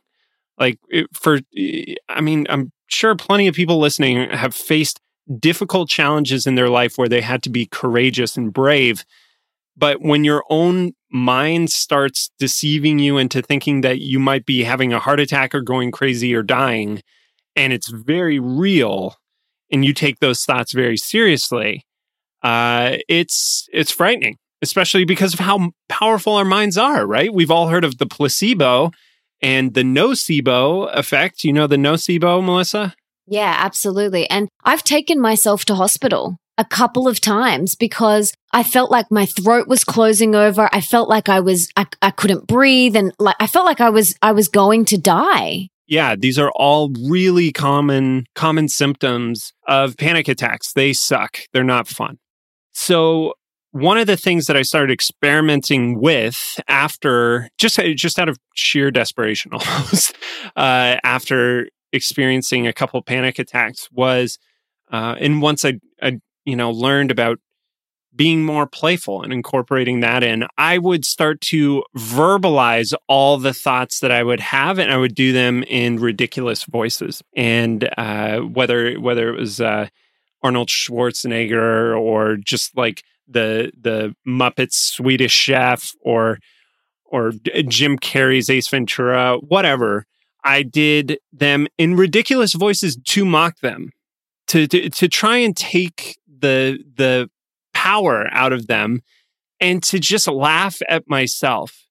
Like, 0.59 0.79
for, 1.13 1.41
I 2.09 2.21
mean, 2.21 2.47
I'm 2.49 2.73
sure 2.87 3.15
plenty 3.17 3.47
of 3.47 3.55
people 3.55 3.79
listening 3.79 4.31
have 4.31 4.55
faced 4.55 5.01
difficult 5.39 5.89
challenges 5.89 6.47
in 6.47 6.55
their 6.55 6.69
life 6.69 6.97
where 6.97 7.09
they 7.09 7.21
had 7.21 7.43
to 7.43 7.51
be 7.51 7.67
courageous 7.67 8.37
and 8.37 8.53
brave. 8.53 9.05
But 9.77 10.01
when 10.01 10.25
your 10.25 10.45
own 10.49 10.93
mind 11.11 11.71
starts 11.71 12.31
deceiving 12.39 12.99
you 12.99 13.19
into 13.19 13.43
thinking 13.43 13.83
that 13.83 14.01
you 14.01 14.19
might 14.19 14.47
be 14.47 14.65
having 14.65 14.93
a 14.93 14.99
heart 14.99 15.21
attack 15.21 15.55
or 15.55 15.61
going 15.61 15.91
crazy 15.91 16.35
or 16.35 16.43
dying, 16.43 17.03
and 17.55 17.73
it's 17.73 17.89
very 17.89 18.39
real, 18.39 19.17
and 19.71 19.85
you 19.85 19.93
take 19.93 20.21
those 20.21 20.45
thoughts 20.45 20.73
very 20.73 20.97
seriously, 20.97 21.85
uh, 22.43 22.97
it's 23.09 23.69
it's 23.73 23.91
frightening, 23.91 24.37
especially 24.63 25.05
because 25.05 25.35
of 25.35 25.41
how 25.41 25.71
powerful 25.89 26.35
our 26.35 26.45
minds 26.45 26.79
are. 26.79 27.07
Right? 27.07 27.33
We've 27.33 27.51
all 27.51 27.69
heard 27.69 27.85
of 27.85 27.99
the 27.99 28.07
placebo 28.07 28.93
and 29.43 29.75
the 29.75 29.83
nocebo 29.83 30.95
effect. 30.95 31.45
You 31.45 31.53
know 31.53 31.67
the 31.67 31.77
nocebo, 31.77 32.45
Melissa? 32.45 32.95
Yeah, 33.27 33.55
absolutely. 33.59 34.29
And 34.31 34.49
I've 34.65 34.85
taken 34.85 35.21
myself 35.21 35.65
to 35.67 35.75
hospital 35.75 36.39
a 36.59 36.65
couple 36.65 37.07
of 37.07 37.21
times 37.21 37.75
because 37.75 38.33
I 38.53 38.63
felt 38.63 38.91
like 38.91 39.11
my 39.11 39.27
throat 39.27 39.69
was 39.69 39.85
closing 39.85 40.35
over. 40.35 40.69
I 40.73 40.81
felt 40.81 41.09
like 41.09 41.29
I 41.29 41.41
was, 41.41 41.69
I, 41.77 41.87
I 42.01 42.11
couldn't 42.11 42.47
breathe 42.47 42.97
and 42.97 43.13
like, 43.19 43.37
I 43.41 43.47
felt 43.47 43.67
like 43.67 43.81
I 43.81 43.91
was, 43.91 44.15
I 44.23 44.33
was 44.33 44.49
going 44.49 44.85
to 44.87 44.99
die. 44.99 45.69
Yeah, 45.89 46.17
these 46.17 46.39
are 46.39 46.51
all 46.57 46.91
really 47.09 47.53
common, 47.53 48.27
common 48.35 48.69
symptoms 48.69 49.53
of 49.69 49.97
panic 49.97 50.29
attacks. 50.29 50.73
They 50.73 50.93
suck. 50.93 51.39
They're 51.53 51.63
not 51.63 51.89
fun. 51.89 52.19
So 52.73 53.35
one 53.77 53.99
of 53.99 54.07
the 54.07 54.17
things 54.17 54.47
that 54.47 54.57
I 54.57 54.63
started 54.63 54.93
experimenting 54.93 56.01
with 56.01 56.59
after 56.67 57.51
just 57.59 57.79
just 57.97 58.19
out 58.19 58.29
of 58.29 58.39
sheer 58.55 58.91
desperation 58.91 59.53
almost 59.53 60.15
uh, 60.57 60.97
after 61.05 61.69
experiencing 61.93 62.67
a 62.67 62.73
couple 62.73 63.01
panic 63.03 63.39
attacks 63.39 63.89
was 63.93 64.39
uh, 64.91 65.17
and 65.21 65.43
once 65.43 65.65
I, 65.65 65.79
I 66.03 66.21
you 66.45 66.57
know 66.57 66.71
learned 66.71 67.11
about 67.11 67.39
being 68.15 68.47
more 68.47 68.67
playful 68.67 69.23
and 69.23 69.31
incorporating 69.31 70.01
that 70.01 70.23
in 70.23 70.47
I 70.57 70.79
would 70.79 71.05
start 71.05 71.43
to 71.43 71.85
verbalize 71.95 72.95
all 73.09 73.37
the 73.37 73.53
thoughts 73.53 74.01
that 74.01 74.11
I 74.11 74.23
would 74.23 74.41
have 74.41 74.79
and 74.79 74.91
I 74.91 74.97
would 74.97 75.15
do 75.15 75.35
them 75.35 75.63
in 75.65 75.99
ridiculous 75.99 76.65
voices. 76.65 77.23
And 77.37 77.91
uh, 77.99 78.39
whether 78.39 78.95
whether 78.95 79.29
it 79.29 79.39
was 79.39 79.61
uh, 79.61 79.89
Arnold 80.43 80.69
Schwarzenegger 80.69 82.01
or 82.01 82.39
just 82.39 82.75
like 82.75 83.03
the 83.29 83.73
the 83.79 84.15
Muppets 84.27 84.75
Swedish 84.75 85.33
Chef 85.33 85.93
or 86.01 86.39
or 87.05 87.33
Jim 87.69 87.99
Carrey's 87.99 88.51
Ace 88.51 88.69
Ventura, 88.69 89.39
whatever. 89.39 90.07
I 90.45 90.63
did 90.63 91.19
them 91.33 91.67
in 91.79 91.97
ridiculous 91.97 92.53
voices 92.53 92.97
to 92.97 93.25
mock 93.25 93.59
them, 93.61 93.91
to 94.49 94.67
to, 94.67 94.91
to 94.91 95.09
try 95.09 95.39
and 95.39 95.57
take 95.57 96.19
the 96.27 96.79
the 96.97 97.31
power 97.73 98.29
out 98.33 98.53
of 98.53 98.67
them, 98.67 99.03
and 99.61 99.83
to 99.85 99.99
just 99.99 100.29
laugh 100.29 100.79
at 100.89 101.09
myself. 101.09 101.85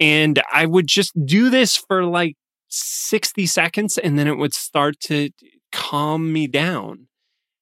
And 0.00 0.40
I 0.52 0.66
would 0.66 0.86
just 0.86 1.12
do 1.26 1.50
this 1.50 1.76
for 1.76 2.04
like 2.04 2.36
60 2.68 3.46
seconds 3.46 3.98
and 3.98 4.18
then 4.18 4.28
it 4.28 4.36
would 4.36 4.54
start 4.54 5.00
to 5.00 5.30
calm 5.72 6.32
me 6.32 6.46
down. 6.46 7.08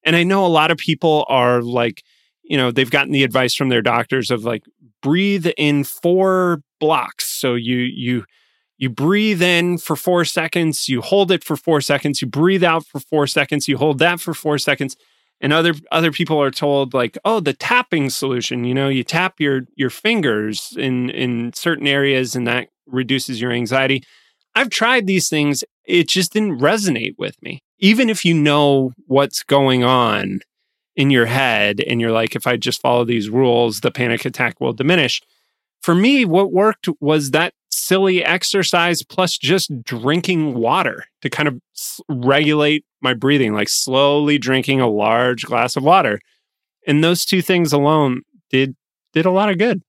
And 0.05 0.15
I 0.15 0.23
know 0.23 0.45
a 0.45 0.49
lot 0.49 0.71
of 0.71 0.79
people 0.79 1.25
are 1.29 1.63
like, 1.63 2.03
you 2.49 2.57
know, 2.57 2.71
they've 2.71 2.91
gotten 2.91 3.13
the 3.13 3.25
advice 3.25 3.55
from 3.55 3.69
their 3.69 3.83
doctors 3.83 4.31
of 4.31 4.45
like 4.45 4.63
breathe 5.03 5.47
in 5.57 5.85
four 5.85 6.61
blocks. 6.81 7.29
So 7.29 7.55
you 7.55 7.77
you 7.79 8.25
you 8.79 8.91
breathe 8.91 9.43
in 9.43 9.79
for 9.79 9.97
4 9.97 10.25
seconds, 10.27 10.89
you 10.89 11.01
hold 11.01 11.31
it 11.31 11.43
for 11.43 11.57
4 11.57 11.81
seconds, 11.81 12.21
you 12.21 12.29
breathe 12.29 12.63
out 12.63 12.85
for 12.87 13.01
4 13.01 13.27
seconds, 13.27 13.69
you 13.69 13.79
hold 13.79 13.99
that 14.01 14.21
for 14.21 14.35
4 14.35 14.59
seconds. 14.59 14.97
And 15.41 15.53
other 15.53 15.75
other 15.93 16.13
people 16.13 16.41
are 16.41 16.51
told 16.51 16.95
like, 16.95 17.19
"Oh, 17.25 17.41
the 17.41 17.53
tapping 17.53 18.11
solution, 18.11 18.65
you 18.65 18.75
know, 18.75 18.89
you 18.89 19.05
tap 19.05 19.35
your 19.39 19.63
your 19.77 19.91
fingers 19.91 20.75
in 20.79 21.11
in 21.11 21.53
certain 21.55 21.87
areas 21.87 22.35
and 22.37 22.47
that 22.47 22.69
reduces 22.87 23.41
your 23.41 23.53
anxiety." 23.53 24.03
I've 24.55 24.71
tried 24.71 25.07
these 25.07 25.29
things, 25.29 25.65
it 25.85 26.09
just 26.09 26.33
didn't 26.33 26.59
resonate 26.61 27.15
with 27.19 27.37
me. 27.43 27.61
Even 27.79 28.09
if 28.09 28.25
you 28.25 28.33
know 28.33 28.93
what's 29.07 29.43
going 29.43 29.85
on, 29.85 30.41
in 30.97 31.11
your 31.11 31.27
head 31.27 31.81
and 31.81 32.01
you're 32.01 32.13
like, 32.13 32.35
if 32.35 32.47
I 32.47 32.57
just 32.57 32.81
follow 32.81 33.05
these 33.05 33.29
rules, 33.29 33.81
the 33.81 33.91
panic 33.91 34.25
attack 34.25 34.61
will 34.61 34.73
diminish. 34.73 35.23
For 35.83 35.95
me, 35.95 36.25
what 36.25 36.53
worked 36.53 36.89
was 37.01 37.31
that 37.31 37.55
silly 37.71 38.25
exercise 38.25 39.03
plus 39.03 39.37
just 39.37 39.85
drinking 39.85 40.55
water 40.55 41.05
to 41.23 41.31
kind 41.31 41.49
of 41.49 41.61
regulate 42.09 42.85
my 43.03 43.15
breathing, 43.15 43.53
like 43.53 43.69
slowly 43.69 44.39
drinking 44.39 44.81
a 44.81 44.89
large 44.89 45.45
glass 45.45 45.77
of 45.77 45.85
water. 45.85 46.19
And 46.87 47.05
those 47.05 47.25
two 47.25 47.43
things 47.43 47.73
alone 47.73 48.23
did 48.51 48.75
did 49.13 49.27
a 49.27 49.31
lot 49.31 49.51
of 49.51 49.59
good. 49.59 49.83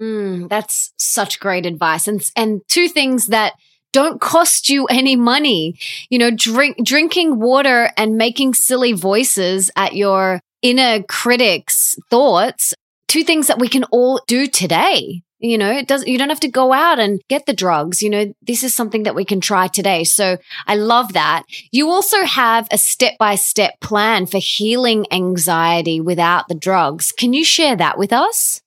Mm, 0.00 0.48
that's 0.48 0.92
such 0.96 1.38
great 1.38 1.66
advice. 1.66 2.08
And 2.08 2.26
and 2.34 2.62
two 2.68 2.88
things 2.88 3.26
that 3.26 3.52
don't 3.92 4.20
cost 4.20 4.68
you 4.68 4.86
any 4.86 5.16
money. 5.16 5.78
You 6.10 6.18
know, 6.18 6.30
drink, 6.30 6.84
drinking 6.84 7.38
water 7.38 7.90
and 7.96 8.16
making 8.16 8.54
silly 8.54 8.92
voices 8.92 9.70
at 9.76 9.94
your 9.94 10.40
inner 10.62 11.02
critic's 11.02 11.96
thoughts. 12.10 12.74
Two 13.08 13.24
things 13.24 13.46
that 13.48 13.58
we 13.58 13.68
can 13.68 13.84
all 13.84 14.20
do 14.26 14.46
today. 14.46 15.22
You 15.38 15.58
know, 15.58 15.72
it 15.72 15.88
doesn't, 15.88 16.06
you 16.06 16.18
don't 16.18 16.28
have 16.28 16.40
to 16.40 16.48
go 16.48 16.72
out 16.72 17.00
and 17.00 17.20
get 17.28 17.46
the 17.46 17.52
drugs. 17.52 18.00
You 18.00 18.10
know, 18.10 18.32
this 18.42 18.62
is 18.62 18.74
something 18.74 19.02
that 19.02 19.16
we 19.16 19.24
can 19.24 19.40
try 19.40 19.66
today. 19.66 20.04
So 20.04 20.38
I 20.68 20.76
love 20.76 21.14
that. 21.14 21.42
You 21.72 21.90
also 21.90 22.22
have 22.22 22.68
a 22.70 22.78
step 22.78 23.18
by 23.18 23.34
step 23.34 23.80
plan 23.80 24.26
for 24.26 24.38
healing 24.38 25.04
anxiety 25.10 26.00
without 26.00 26.46
the 26.46 26.54
drugs. 26.54 27.10
Can 27.10 27.32
you 27.32 27.44
share 27.44 27.74
that 27.74 27.98
with 27.98 28.12
us? 28.12 28.62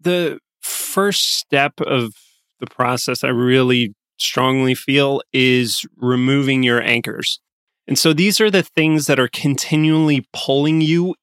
The 0.00 0.38
first 0.60 1.38
step 1.38 1.80
of 1.80 2.14
the 2.60 2.68
process 2.68 3.24
I 3.24 3.28
really 3.28 3.92
strongly 4.22 4.74
feel 4.74 5.20
is 5.32 5.84
removing 5.96 6.62
your 6.62 6.82
anchors. 6.82 7.40
And 7.86 7.98
so 7.98 8.12
these 8.12 8.40
are 8.40 8.50
the 8.50 8.62
things 8.62 9.06
that 9.06 9.18
are 9.18 9.28
continually 9.28 10.26
pulling 10.32 10.80
you 10.80 11.14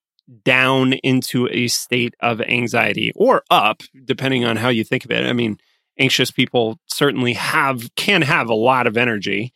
down 0.44 0.94
into 0.94 1.48
a 1.52 1.68
state 1.68 2.14
of 2.20 2.42
anxiety 2.42 3.12
or 3.16 3.44
up, 3.50 3.82
depending 4.06 4.46
on 4.46 4.58
how 4.58 4.70
you 4.70 4.84
think 4.84 5.06
of 5.06 5.12
it. 5.12 5.26
I 5.26 5.34
mean, 5.34 5.58
anxious 5.98 6.32
people 6.32 6.80
certainly 6.86 7.34
have, 7.34 7.94
can 7.96 8.22
have 8.22 8.50
a 8.50 8.54
lot 8.56 8.88
of 8.88 8.98
energy. 8.98 9.54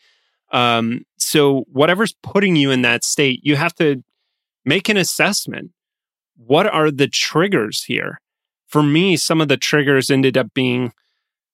Um, 0.52 1.06
so 1.18 1.66
whatever's 1.72 2.16
putting 2.24 2.56
you 2.56 2.72
in 2.72 2.82
that 2.84 3.04
state, 3.04 3.42
you 3.44 3.56
have 3.56 3.76
to 3.76 4.04
make 4.66 4.90
an 4.90 4.98
assessment. 4.98 5.72
What 6.36 6.66
are 6.66 6.90
the 6.90 7.08
triggers 7.08 7.84
here? 7.84 8.20
For 8.68 8.82
me, 8.82 9.18
some 9.18 9.42
of 9.42 9.48
the 9.48 9.58
triggers 9.58 10.10
ended 10.10 10.38
up 10.38 10.54
being 10.54 10.94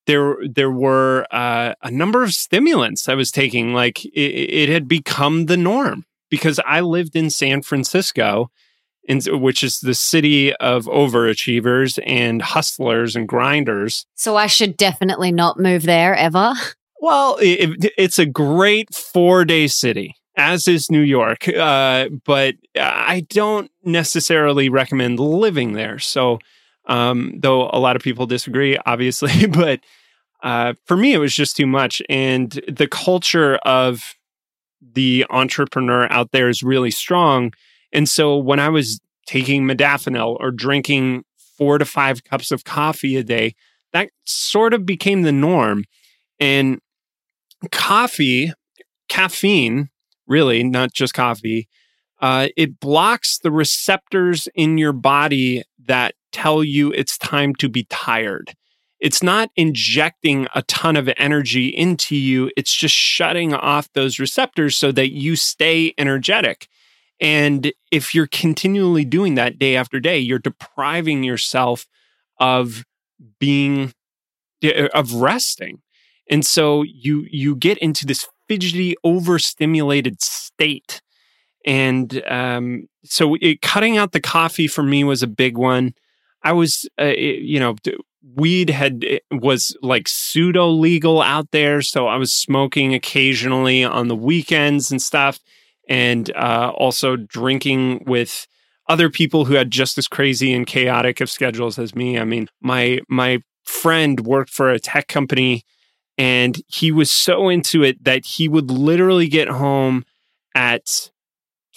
there 0.09 0.37
there 0.41 0.71
were 0.71 1.27
uh, 1.31 1.75
a 1.83 1.91
number 1.91 2.23
of 2.23 2.33
stimulants 2.33 3.07
I 3.07 3.13
was 3.13 3.29
taking. 3.31 3.73
Like 3.73 4.03
it, 4.05 4.09
it, 4.09 4.69
had 4.69 4.87
become 4.87 5.45
the 5.45 5.55
norm 5.55 6.03
because 6.31 6.59
I 6.65 6.79
lived 6.81 7.15
in 7.15 7.29
San 7.29 7.61
Francisco, 7.61 8.49
in, 9.03 9.21
which 9.39 9.63
is 9.63 9.79
the 9.79 9.93
city 9.93 10.53
of 10.55 10.85
overachievers 10.85 11.99
and 12.07 12.41
hustlers 12.41 13.15
and 13.15 13.27
grinders. 13.27 14.07
So 14.15 14.35
I 14.35 14.47
should 14.47 14.77
definitely 14.77 15.31
not 15.31 15.59
move 15.59 15.83
there 15.83 16.15
ever. 16.15 16.53
Well, 17.01 17.37
it, 17.39 17.93
it's 17.97 18.19
a 18.19 18.25
great 18.25 18.93
four 18.93 19.45
day 19.45 19.67
city. 19.67 20.15
As 20.35 20.67
is 20.67 20.91
New 20.91 20.99
York, 20.99 21.47
uh, 21.47 22.09
but 22.25 22.55
I 22.77 23.25
don't 23.29 23.71
necessarily 23.85 24.67
recommend 24.67 25.17
living 25.17 25.73
there. 25.73 25.97
So, 25.97 26.39
um, 26.87 27.35
though 27.39 27.69
a 27.71 27.79
lot 27.79 27.95
of 27.95 28.01
people 28.01 28.25
disagree, 28.25 28.77
obviously, 28.85 29.47
but 29.47 29.79
uh, 30.41 30.73
for 30.85 30.95
me, 30.95 31.13
it 31.13 31.17
was 31.17 31.35
just 31.35 31.57
too 31.57 31.67
much. 31.67 32.01
And 32.09 32.51
the 32.67 32.87
culture 32.87 33.55
of 33.57 34.15
the 34.81 35.25
entrepreneur 35.29 36.11
out 36.11 36.31
there 36.31 36.49
is 36.49 36.63
really 36.63 36.91
strong. 36.91 37.53
And 37.91 38.07
so 38.07 38.37
when 38.37 38.59
I 38.59 38.69
was 38.69 39.01
taking 39.27 39.63
modafinil 39.63 40.37
or 40.39 40.51
drinking 40.51 41.23
four 41.57 41.77
to 41.77 41.85
five 41.85 42.23
cups 42.23 42.51
of 42.51 42.63
coffee 42.63 43.17
a 43.17 43.23
day, 43.23 43.55
that 43.91 44.09
sort 44.23 44.73
of 44.73 44.85
became 44.85 45.23
the 45.23 45.31
norm. 45.31 45.83
And 46.39 46.79
coffee, 47.71 48.53
caffeine, 49.09 49.89
really, 50.27 50.63
not 50.63 50.93
just 50.93 51.13
coffee, 51.13 51.67
uh, 52.21 52.49
it 52.55 52.79
blocks 52.79 53.39
the 53.39 53.51
receptors 53.51 54.47
in 54.55 54.77
your 54.77 54.93
body 54.93 55.63
that 55.85 56.15
tell 56.31 56.63
you 56.63 56.91
it's 56.91 57.17
time 57.17 57.55
to 57.55 57.67
be 57.67 57.85
tired 57.89 58.53
it's 58.99 59.23
not 59.23 59.49
injecting 59.55 60.47
a 60.53 60.61
ton 60.63 60.97
of 60.97 61.09
energy 61.17 61.67
into 61.67 62.15
you. 62.15 62.51
It's 62.57 62.75
just 62.75 62.93
shutting 62.93 63.53
off 63.53 63.91
those 63.93 64.19
receptors 64.19 64.75
so 64.75 64.91
that 64.91 65.11
you 65.11 65.35
stay 65.35 65.93
energetic. 65.97 66.67
And 67.21 67.71
if 67.91 68.13
you're 68.13 68.27
continually 68.27 69.05
doing 69.05 69.35
that 69.35 69.57
day 69.57 69.75
after 69.75 69.99
day, 69.99 70.19
you're 70.19 70.39
depriving 70.39 71.23
yourself 71.23 71.85
of 72.39 72.85
being, 73.39 73.93
of 74.93 75.13
resting. 75.13 75.81
And 76.29 76.45
so 76.45 76.83
you, 76.83 77.25
you 77.29 77.55
get 77.55 77.77
into 77.79 78.05
this 78.05 78.27
fidgety, 78.47 78.95
overstimulated 79.03 80.21
state. 80.21 81.01
And 81.65 82.21
um, 82.27 82.87
so 83.03 83.35
it, 83.41 83.61
cutting 83.61 83.97
out 83.97 84.11
the 84.11 84.21
coffee 84.21 84.67
for 84.67 84.83
me 84.83 85.03
was 85.03 85.23
a 85.23 85.27
big 85.27 85.57
one. 85.57 85.93
I 86.41 86.53
was, 86.53 86.87
uh, 86.99 87.05
you 87.05 87.59
know, 87.59 87.75
weed 88.35 88.69
had 88.69 89.05
was 89.31 89.75
like 89.81 90.07
pseudo 90.07 90.69
legal 90.69 91.21
out 91.21 91.51
there, 91.51 91.81
so 91.81 92.07
I 92.07 92.17
was 92.17 92.33
smoking 92.33 92.93
occasionally 92.93 93.83
on 93.83 94.07
the 94.07 94.15
weekends 94.15 94.91
and 94.91 95.01
stuff, 95.01 95.39
and 95.87 96.29
uh, 96.35 96.71
also 96.75 97.15
drinking 97.15 98.03
with 98.05 98.47
other 98.87 99.09
people 99.09 99.45
who 99.45 99.53
had 99.53 99.71
just 99.71 99.97
as 99.97 100.07
crazy 100.07 100.53
and 100.53 100.65
chaotic 100.65 101.21
of 101.21 101.29
schedules 101.29 101.77
as 101.77 101.95
me. 101.95 102.17
I 102.17 102.25
mean, 102.25 102.47
my 102.61 102.99
my 103.07 103.41
friend 103.63 104.19
worked 104.21 104.49
for 104.49 104.69
a 104.69 104.79
tech 104.79 105.07
company 105.07 105.63
and 106.19 106.61
he 106.67 106.91
was 106.91 107.09
so 107.09 107.47
into 107.47 107.81
it 107.81 108.03
that 108.03 108.25
he 108.25 108.49
would 108.49 108.69
literally 108.69 109.27
get 109.27 109.47
home 109.47 110.03
at 110.53 111.09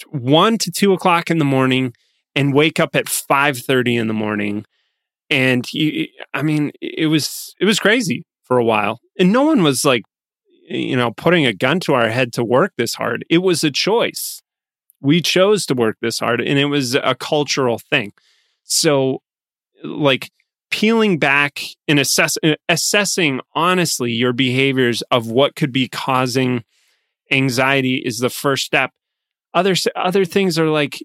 one 0.09 0.57
to 0.57 0.69
two 0.69 0.91
o'clock 0.91 1.31
in 1.31 1.37
the 1.37 1.45
morning 1.45 1.93
and 2.35 2.53
wake 2.53 2.79
up 2.79 2.95
at 2.95 3.05
5.30 3.05 3.99
in 3.99 4.07
the 4.07 4.13
morning 4.13 4.65
and 5.33 5.65
he 5.65 6.11
i 6.33 6.41
mean 6.41 6.71
it 6.81 7.07
was 7.07 7.55
it 7.59 7.65
was 7.65 7.79
crazy 7.79 8.23
for 8.43 8.57
a 8.57 8.63
while. 8.63 8.99
And 9.17 9.31
no 9.31 9.43
one 9.43 9.63
was 9.63 9.83
like 9.83 10.03
you 10.69 10.95
know 10.95 11.11
putting 11.11 11.45
a 11.45 11.53
gun 11.53 11.79
to 11.81 11.93
our 11.93 12.09
head 12.09 12.33
to 12.33 12.43
work 12.43 12.73
this 12.77 12.93
hard. 12.93 13.25
It 13.29 13.39
was 13.39 13.63
a 13.63 13.71
choice. 13.71 14.41
We 15.01 15.21
chose 15.21 15.65
to 15.65 15.73
work 15.73 15.97
this 16.01 16.19
hard 16.19 16.39
and 16.39 16.59
it 16.59 16.65
was 16.65 16.95
a 16.95 17.15
cultural 17.15 17.79
thing. 17.79 18.13
So 18.63 19.21
like 19.83 20.29
peeling 20.71 21.19
back 21.19 21.61
and 21.87 21.99
assess, 21.99 22.37
uh, 22.41 22.55
assessing 22.69 23.41
honestly 23.53 24.11
your 24.11 24.33
behaviors 24.33 25.01
of 25.11 25.27
what 25.29 25.55
could 25.55 25.71
be 25.71 25.89
causing 25.89 26.63
anxiety 27.31 27.97
is 27.97 28.19
the 28.19 28.29
first 28.29 28.65
step. 28.65 28.91
Other 29.53 29.75
other 29.95 30.25
things 30.25 30.57
are 30.57 30.69
like 30.69 30.99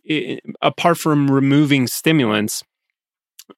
apart 0.62 0.98
from 0.98 1.30
removing 1.30 1.86
stimulants 1.86 2.62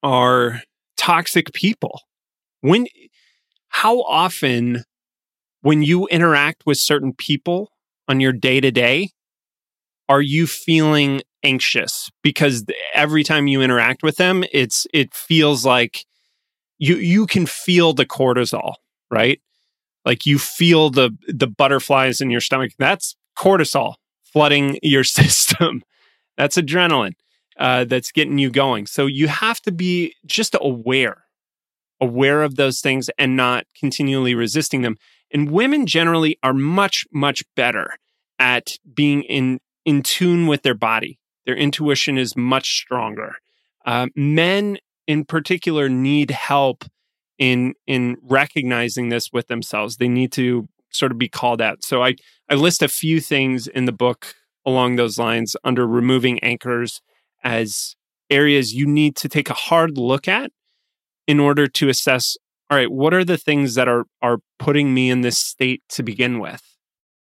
are 0.02 0.62
toxic 0.96 1.52
people. 1.52 2.00
When 2.60 2.86
how 3.68 4.02
often 4.02 4.84
when 5.62 5.82
you 5.82 6.06
interact 6.08 6.64
with 6.66 6.78
certain 6.78 7.12
people 7.14 7.70
on 8.08 8.20
your 8.20 8.32
day 8.32 8.60
to 8.60 8.70
day 8.70 9.10
are 10.08 10.20
you 10.20 10.46
feeling 10.46 11.22
anxious? 11.44 12.10
Because 12.22 12.64
every 12.94 13.22
time 13.22 13.46
you 13.46 13.62
interact 13.62 14.02
with 14.02 14.16
them 14.16 14.44
it's 14.52 14.86
it 14.92 15.14
feels 15.14 15.64
like 15.64 16.04
you 16.78 16.96
you 16.96 17.26
can 17.26 17.46
feel 17.46 17.92
the 17.92 18.06
cortisol 18.06 18.74
right? 19.10 19.40
Like 20.04 20.26
you 20.26 20.38
feel 20.38 20.90
the 20.90 21.16
the 21.28 21.46
butterflies 21.46 22.20
in 22.20 22.30
your 22.30 22.40
stomach. 22.40 22.72
That's 22.78 23.16
cortisol 23.38 23.94
flooding 24.24 24.78
your 24.82 25.04
system. 25.18 25.82
That's 26.36 26.56
adrenaline 26.56 27.14
uh, 27.60 27.84
that's 27.84 28.10
getting 28.10 28.38
you 28.38 28.50
going 28.50 28.86
so 28.86 29.06
you 29.06 29.28
have 29.28 29.60
to 29.60 29.70
be 29.70 30.14
just 30.26 30.56
aware 30.60 31.24
aware 32.00 32.42
of 32.42 32.56
those 32.56 32.80
things 32.80 33.08
and 33.18 33.36
not 33.36 33.64
continually 33.78 34.34
resisting 34.34 34.82
them 34.82 34.96
and 35.30 35.50
women 35.50 35.86
generally 35.86 36.36
are 36.42 36.54
much 36.54 37.04
much 37.12 37.44
better 37.54 37.94
at 38.38 38.72
being 38.92 39.22
in 39.22 39.60
in 39.84 40.02
tune 40.02 40.46
with 40.46 40.62
their 40.62 40.74
body 40.74 41.20
their 41.46 41.56
intuition 41.56 42.18
is 42.18 42.36
much 42.36 42.78
stronger. 42.78 43.36
Uh, 43.84 44.06
men, 44.14 44.78
in 45.06 45.24
particular, 45.24 45.88
need 45.88 46.30
help 46.30 46.84
in 47.38 47.74
in 47.86 48.16
recognizing 48.22 49.08
this 49.08 49.32
with 49.32 49.48
themselves. 49.48 49.96
They 49.96 50.08
need 50.08 50.32
to 50.32 50.68
sort 50.90 51.12
of 51.12 51.18
be 51.18 51.28
called 51.28 51.60
out. 51.60 51.82
So 51.84 52.04
I 52.04 52.14
I 52.48 52.54
list 52.54 52.82
a 52.82 52.88
few 52.88 53.20
things 53.20 53.66
in 53.66 53.86
the 53.86 53.92
book 53.92 54.34
along 54.66 54.96
those 54.96 55.18
lines 55.18 55.56
under 55.64 55.86
removing 55.86 56.38
anchors 56.40 57.00
as 57.42 57.94
areas 58.28 58.74
you 58.74 58.86
need 58.86 59.16
to 59.16 59.28
take 59.28 59.50
a 59.50 59.54
hard 59.54 59.98
look 59.98 60.28
at 60.28 60.50
in 61.26 61.40
order 61.40 61.66
to 61.66 61.88
assess 61.88 62.36
all 62.70 62.76
right 62.76 62.90
what 62.90 63.12
are 63.12 63.24
the 63.24 63.36
things 63.38 63.74
that 63.74 63.88
are 63.88 64.04
are 64.22 64.38
putting 64.58 64.94
me 64.94 65.10
in 65.10 65.20
this 65.20 65.38
state 65.38 65.82
to 65.88 66.02
begin 66.02 66.38
with 66.38 66.70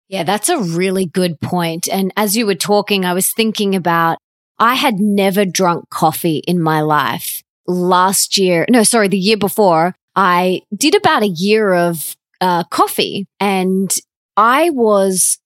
yeah, 0.08 0.24
that's 0.24 0.50
a 0.50 0.60
really 0.60 1.06
good 1.06 1.40
point. 1.42 1.88
And 1.92 2.14
as 2.16 2.38
you 2.38 2.46
were 2.46 2.56
talking, 2.56 3.06
I 3.06 3.14
was 3.14 3.32
thinking 3.32 3.76
about 3.76 4.18
I 4.60 4.76
had 4.76 5.00
never 5.00 5.46
drunk 5.46 5.90
coffee 5.90 6.38
in 6.48 6.62
my 6.62 6.82
life. 6.82 7.42
Last 7.68 8.38
year, 8.38 8.66
no, 8.70 8.84
sorry, 8.84 9.08
the 9.08 9.18
year 9.18 9.38
before, 9.38 9.96
I 10.16 10.62
did 10.76 10.96
about 10.96 11.24
a 11.24 11.28
year 11.28 11.74
of 11.74 12.16
uh, 12.40 12.64
coffee 12.66 13.26
and 13.40 13.94
I 14.38 14.70
was 14.70 15.40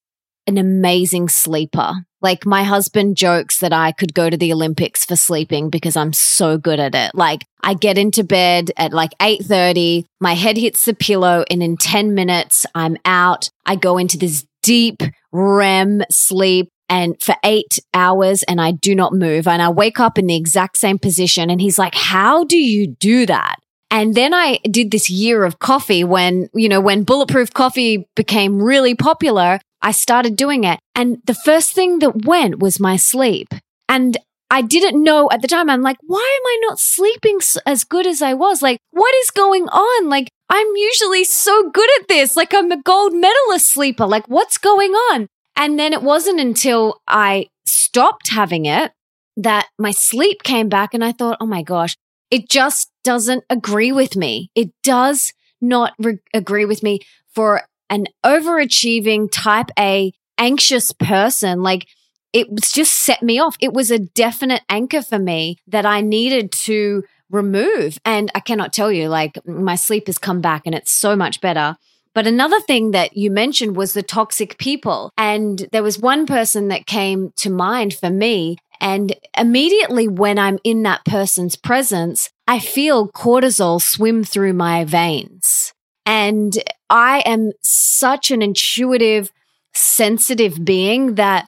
an 0.46 0.58
amazing 0.58 1.28
sleeper. 1.28 1.94
Like 2.22 2.46
my 2.46 2.62
husband 2.62 3.16
jokes 3.16 3.58
that 3.58 3.72
I 3.72 3.92
could 3.92 4.14
go 4.14 4.28
to 4.28 4.36
the 4.36 4.52
Olympics 4.52 5.04
for 5.04 5.16
sleeping 5.16 5.70
because 5.70 5.96
I'm 5.96 6.12
so 6.12 6.58
good 6.58 6.80
at 6.80 6.94
it. 6.94 7.14
Like 7.14 7.44
I 7.62 7.74
get 7.74 7.98
into 7.98 8.24
bed 8.24 8.70
at 8.76 8.92
like 8.92 9.12
8:30, 9.18 10.04
my 10.20 10.34
head 10.34 10.56
hits 10.56 10.84
the 10.84 10.94
pillow 10.94 11.44
and 11.50 11.62
in 11.62 11.76
10 11.76 12.14
minutes 12.14 12.66
I'm 12.74 12.96
out. 13.04 13.50
I 13.66 13.76
go 13.76 13.98
into 13.98 14.18
this 14.18 14.46
deep 14.62 15.02
REM 15.32 16.02
sleep 16.10 16.68
and 16.88 17.20
for 17.22 17.36
eight 17.44 17.78
hours 17.94 18.42
and 18.42 18.60
I 18.60 18.72
do 18.72 18.94
not 18.94 19.12
move 19.14 19.46
and 19.46 19.62
I 19.62 19.68
wake 19.70 20.00
up 20.00 20.18
in 20.18 20.26
the 20.26 20.36
exact 20.36 20.76
same 20.76 20.98
position. 20.98 21.48
And 21.48 21.60
he's 21.60 21.78
like, 21.78 21.94
how 21.94 22.44
do 22.44 22.58
you 22.58 22.88
do 22.88 23.26
that? 23.26 23.56
And 23.92 24.14
then 24.14 24.32
I 24.32 24.58
did 24.70 24.90
this 24.90 25.10
year 25.10 25.44
of 25.44 25.58
coffee 25.58 26.04
when, 26.04 26.48
you 26.54 26.68
know, 26.68 26.80
when 26.80 27.02
bulletproof 27.02 27.52
coffee 27.52 28.08
became 28.14 28.62
really 28.62 28.94
popular, 28.94 29.60
I 29.82 29.92
started 29.92 30.36
doing 30.36 30.64
it. 30.64 30.78
And 30.94 31.18
the 31.24 31.34
first 31.34 31.72
thing 31.72 32.00
that 32.00 32.24
went 32.24 32.58
was 32.58 32.80
my 32.80 32.96
sleep. 32.96 33.48
And 33.88 34.16
I 34.50 34.62
didn't 34.62 35.02
know 35.02 35.28
at 35.32 35.42
the 35.42 35.48
time. 35.48 35.70
I'm 35.70 35.82
like, 35.82 35.98
why 36.02 36.18
am 36.40 36.46
I 36.46 36.58
not 36.68 36.80
sleeping 36.80 37.38
as 37.66 37.84
good 37.84 38.06
as 38.06 38.20
I 38.20 38.34
was? 38.34 38.62
Like, 38.62 38.78
what 38.90 39.14
is 39.16 39.30
going 39.30 39.68
on? 39.68 40.08
Like, 40.08 40.28
I'm 40.48 40.66
usually 40.76 41.24
so 41.24 41.70
good 41.70 41.88
at 42.00 42.08
this. 42.08 42.36
Like, 42.36 42.52
I'm 42.52 42.72
a 42.72 42.82
gold 42.82 43.14
medalist 43.14 43.68
sleeper. 43.68 44.06
Like, 44.06 44.28
what's 44.28 44.58
going 44.58 44.90
on? 44.90 45.28
And 45.56 45.78
then 45.78 45.92
it 45.92 46.02
wasn't 46.02 46.40
until 46.40 47.00
I 47.06 47.46
stopped 47.64 48.28
having 48.28 48.66
it 48.66 48.92
that 49.36 49.68
my 49.78 49.92
sleep 49.92 50.42
came 50.42 50.68
back 50.68 50.94
and 50.94 51.04
I 51.04 51.12
thought, 51.12 51.38
oh 51.40 51.46
my 51.46 51.62
gosh, 51.62 51.96
it 52.30 52.48
just 52.48 52.90
doesn't 53.04 53.44
agree 53.48 53.92
with 53.92 54.16
me. 54.16 54.50
It 54.54 54.70
does 54.82 55.32
not 55.60 55.92
re- 55.98 56.18
agree 56.34 56.64
with 56.64 56.82
me 56.82 57.00
for 57.32 57.62
an 57.90 58.06
overachieving 58.24 59.28
type 59.30 59.70
A 59.78 60.12
anxious 60.38 60.92
person. 60.92 61.62
Like, 61.62 61.86
it 62.32 62.50
was 62.50 62.72
just 62.72 62.94
set 62.94 63.22
me 63.22 63.38
off. 63.38 63.56
It 63.60 63.72
was 63.72 63.90
a 63.90 63.98
definite 63.98 64.62
anchor 64.68 65.02
for 65.02 65.18
me 65.18 65.58
that 65.66 65.84
I 65.84 66.00
needed 66.00 66.52
to 66.52 67.02
remove. 67.28 67.98
And 68.04 68.30
I 68.34 68.40
cannot 68.40 68.72
tell 68.72 68.90
you, 68.90 69.08
like, 69.08 69.38
my 69.46 69.74
sleep 69.74 70.06
has 70.06 70.18
come 70.18 70.40
back 70.40 70.62
and 70.64 70.74
it's 70.74 70.92
so 70.92 71.14
much 71.14 71.40
better. 71.40 71.76
But 72.14 72.26
another 72.26 72.60
thing 72.60 72.90
that 72.90 73.16
you 73.16 73.30
mentioned 73.30 73.76
was 73.76 73.92
the 73.92 74.02
toxic 74.02 74.58
people. 74.58 75.12
And 75.16 75.68
there 75.72 75.82
was 75.82 75.98
one 75.98 76.26
person 76.26 76.68
that 76.68 76.86
came 76.86 77.32
to 77.36 77.50
mind 77.50 77.94
for 77.94 78.10
me. 78.10 78.56
And 78.80 79.14
immediately 79.36 80.08
when 80.08 80.38
I'm 80.38 80.58
in 80.64 80.82
that 80.84 81.04
person's 81.04 81.54
presence, 81.54 82.30
I 82.48 82.58
feel 82.58 83.08
cortisol 83.08 83.80
swim 83.80 84.24
through 84.24 84.54
my 84.54 84.84
veins. 84.84 85.72
And 86.06 86.56
I 86.88 87.20
am 87.20 87.52
such 87.62 88.30
an 88.30 88.42
intuitive, 88.42 89.30
sensitive 89.74 90.64
being 90.64 91.14
that 91.14 91.46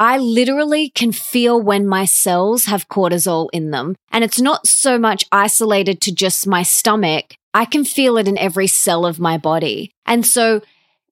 I 0.00 0.16
literally 0.16 0.88
can 0.88 1.12
feel 1.12 1.60
when 1.60 1.86
my 1.86 2.06
cells 2.06 2.64
have 2.64 2.88
cortisol 2.88 3.48
in 3.52 3.70
them. 3.70 3.96
And 4.10 4.24
it's 4.24 4.40
not 4.40 4.66
so 4.66 4.98
much 4.98 5.26
isolated 5.30 6.00
to 6.02 6.14
just 6.14 6.46
my 6.46 6.62
stomach. 6.62 7.34
I 7.52 7.66
can 7.66 7.84
feel 7.84 8.16
it 8.16 8.26
in 8.26 8.38
every 8.38 8.66
cell 8.66 9.04
of 9.04 9.20
my 9.20 9.36
body. 9.36 9.92
And 10.06 10.24
so 10.26 10.62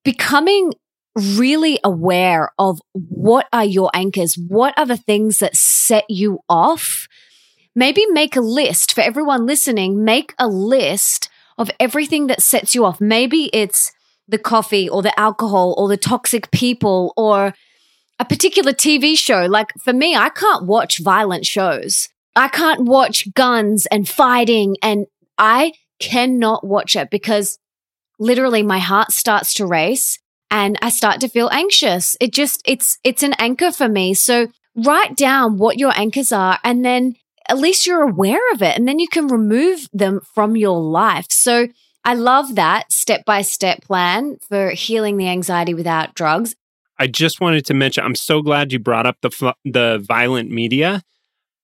becoming 0.05 0.73
really 1.15 1.79
aware 1.85 2.51
of 2.59 2.81
what 2.93 3.47
are 3.53 3.65
your 3.65 3.91
anchors? 3.93 4.39
What 4.39 4.73
are 4.79 4.87
the 4.87 4.97
things 4.97 5.39
that 5.41 5.57
set 5.57 6.05
you 6.09 6.41
off? 6.49 7.09
Maybe 7.75 8.07
make 8.07 8.37
a 8.37 8.41
list 8.41 8.95
for 8.95 9.03
everyone 9.03 9.45
listening, 9.45 10.05
make 10.05 10.35
a 10.39 10.49
list 10.49 11.29
of 11.59 11.71
everything 11.81 12.29
that 12.29 12.41
sets 12.41 12.75
you 12.75 12.85
off. 12.85 13.01
Maybe 13.01 13.51
it's 13.53 13.93
the 14.29 14.39
coffee 14.39 14.89
or 14.89 15.03
the 15.03 15.19
alcohol 15.19 15.75
or 15.77 15.89
the 15.89 15.97
toxic 15.97 16.51
people 16.51 17.13
or 17.17 17.55
a 18.19 18.25
particular 18.25 18.73
TV 18.73 19.17
show. 19.17 19.47
Like 19.47 19.73
for 19.83 19.93
me, 19.93 20.15
I 20.15 20.29
can't 20.29 20.67
watch 20.67 20.99
violent 20.99 21.47
shows. 21.47 22.09
I 22.37 22.49
can't 22.49 22.83
watch 22.83 23.33
guns 23.35 23.87
and 23.87 24.09
fighting 24.09 24.77
and 24.83 25.07
I 25.39 25.73
cannot 25.99 26.65
watch 26.65 26.95
it 26.95 27.11
because 27.11 27.59
literally 28.19 28.63
my 28.63 28.79
heart 28.79 29.13
starts 29.13 29.55
to 29.55 29.67
race 29.67 30.19
and 30.51 30.79
I 30.81 30.91
start 30.91 31.21
to 31.21 31.29
feel 31.29 31.49
anxious. 31.53 32.17
It 32.21 32.33
just, 32.33 32.63
it's, 32.65 32.99
it's 33.03 33.23
an 33.23 33.35
anchor 33.39 33.73
for 33.73 33.89
me. 33.89 34.15
So 34.15 34.49
write 34.77 35.17
down 35.17 35.59
what 35.59 35.79
your 35.79 35.93
anchors 35.97 36.33
are 36.33 36.59
and 36.63 36.85
then 36.85 37.15
at 37.49 37.59
least 37.59 37.87
you're 37.87 38.03
aware 38.03 38.41
of 38.53 38.63
it 38.63 38.77
and 38.77 38.87
then 38.87 38.99
you 38.99 39.09
can 39.09 39.29
remove 39.29 39.89
them 39.93 40.21
from 40.35 40.57
your 40.57 40.81
life. 40.81 41.27
So 41.31 41.69
I 42.05 42.15
love 42.15 42.55
that 42.55 42.93
step 42.93 43.25
by 43.25 43.43
step 43.43 43.83
plan 43.83 44.39
for 44.49 44.71
healing 44.71 45.17
the 45.17 45.29
anxiety 45.29 45.75
without 45.75 46.15
drugs. 46.15 46.55
I 46.99 47.07
just 47.07 47.41
wanted 47.41 47.65
to 47.67 47.75
mention 47.75 48.05
I'm 48.05 48.15
so 48.15 48.43
glad 48.43 48.73
you 48.73 48.79
brought 48.79 49.07
up 49.07 49.19
the 49.23 49.55
the 49.65 50.05
violent 50.07 50.51
media. 50.51 51.03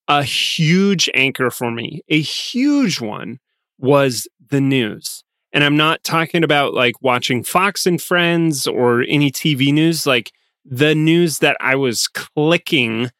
A 0.07 0.23
huge 0.23 1.09
anchor 1.15 1.51
for 1.51 1.71
me, 1.71 2.03
a 2.09 2.21
huge 2.21 3.01
one 3.01 3.39
was 3.79 4.29
the 4.51 4.61
news. 4.61 5.25
And 5.53 5.65
I'm 5.65 5.77
not 5.77 6.05
talking 6.05 6.45
about 6.45 6.75
like 6.75 7.01
watching 7.01 7.43
Fox 7.43 7.87
and 7.87 8.03
Friends 8.03 8.67
or 8.67 9.03
any 9.09 9.31
TV 9.31 9.73
news, 9.73 10.07
like 10.07 10.33
the 10.65 10.95
news 10.95 11.39
that 11.39 11.57
I 11.61 11.77
was 11.77 12.09
clicking 12.09 13.11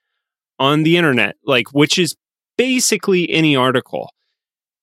on 0.59 0.83
the 0.83 0.97
internet, 0.97 1.37
like 1.45 1.73
which 1.73 1.97
is 1.99 2.15
basically 2.57 3.31
any 3.31 3.57
article. 3.57 4.11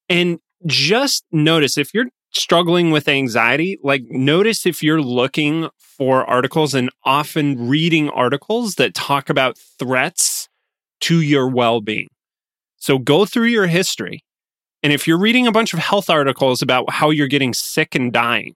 And 0.09 0.39
just 0.65 1.25
notice 1.31 1.77
if 1.77 1.93
you're 1.93 2.07
struggling 2.33 2.91
with 2.91 3.07
anxiety, 3.07 3.77
like 3.83 4.03
notice 4.09 4.65
if 4.65 4.81
you're 4.81 5.01
looking 5.01 5.69
for 5.77 6.23
articles 6.29 6.73
and 6.73 6.89
often 7.03 7.67
reading 7.67 8.09
articles 8.09 8.75
that 8.75 8.93
talk 8.93 9.29
about 9.29 9.57
threats 9.57 10.49
to 11.01 11.21
your 11.21 11.47
well 11.47 11.81
being. 11.81 12.07
So 12.77 12.97
go 12.97 13.25
through 13.25 13.47
your 13.47 13.67
history. 13.67 14.23
And 14.83 14.91
if 14.91 15.07
you're 15.07 15.19
reading 15.19 15.45
a 15.45 15.51
bunch 15.51 15.73
of 15.73 15.79
health 15.79 16.09
articles 16.09 16.61
about 16.61 16.89
how 16.89 17.11
you're 17.11 17.27
getting 17.27 17.53
sick 17.53 17.93
and 17.93 18.11
dying 18.11 18.55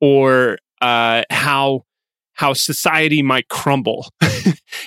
or 0.00 0.58
uh, 0.80 1.22
how 1.30 1.82
how 2.32 2.52
society 2.52 3.22
might 3.22 3.48
crumble 3.48 4.08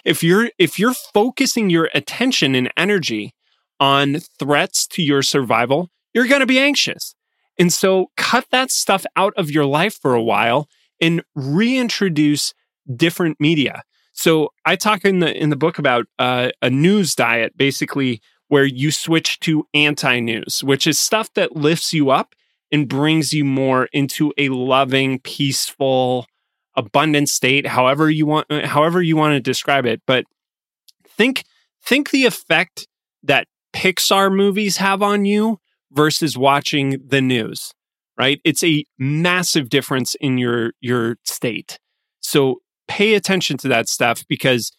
if 0.03 0.21
you're 0.21 0.49
if 0.59 0.77
you're 0.77 0.93
focusing 0.93 1.69
your 1.69 1.89
attention 1.93 2.55
and 2.55 2.69
energy 2.75 3.31
on 3.79 4.17
threats 4.39 4.87
to 4.87 5.01
your 5.01 5.21
survival 5.21 5.89
you're 6.13 6.27
going 6.27 6.41
to 6.41 6.45
be 6.45 6.59
anxious 6.59 7.15
and 7.57 7.73
so 7.73 8.11
cut 8.17 8.45
that 8.51 8.71
stuff 8.71 9.05
out 9.15 9.33
of 9.35 9.49
your 9.49 9.65
life 9.65 9.97
for 9.99 10.13
a 10.13 10.23
while 10.23 10.69
and 11.01 11.23
reintroduce 11.35 12.53
different 12.95 13.39
media. 13.39 13.83
So 14.13 14.49
I 14.65 14.75
talk 14.75 15.05
in 15.05 15.19
the 15.19 15.35
in 15.35 15.49
the 15.49 15.55
book 15.55 15.77
about 15.77 16.05
uh, 16.17 16.49
a 16.61 16.69
news 16.69 17.15
diet, 17.15 17.57
basically 17.57 18.21
where 18.47 18.65
you 18.65 18.91
switch 18.91 19.39
to 19.41 19.67
anti-news, 19.73 20.63
which 20.63 20.87
is 20.87 20.97
stuff 20.97 21.31
that 21.33 21.55
lifts 21.55 21.93
you 21.93 22.09
up 22.09 22.33
and 22.71 22.87
brings 22.87 23.33
you 23.33 23.43
more 23.43 23.89
into 23.91 24.33
a 24.37 24.49
loving, 24.49 25.19
peaceful, 25.19 26.25
abundant 26.75 27.29
state. 27.29 27.67
However 27.67 28.09
you 28.09 28.25
want, 28.25 28.49
however 28.65 29.01
you 29.01 29.17
want 29.17 29.33
to 29.33 29.39
describe 29.39 29.85
it, 29.85 30.01
but 30.07 30.25
think 31.07 31.43
think 31.83 32.09
the 32.09 32.25
effect 32.25 32.87
that 33.23 33.47
Pixar 33.77 34.35
movies 34.35 34.77
have 34.77 35.03
on 35.03 35.25
you 35.25 35.59
versus 35.91 36.35
watching 36.35 36.97
the 37.05 37.21
news, 37.21 37.73
right? 38.17 38.41
It's 38.43 38.63
a 38.63 38.83
massive 38.97 39.69
difference 39.69 40.15
in 40.19 40.39
your 40.39 40.71
your 40.81 41.17
state. 41.23 41.77
So 42.19 42.61
pay 42.87 43.13
attention 43.13 43.57
to 43.57 43.67
that 43.67 43.87
stuff 43.87 44.25
because 44.27 44.71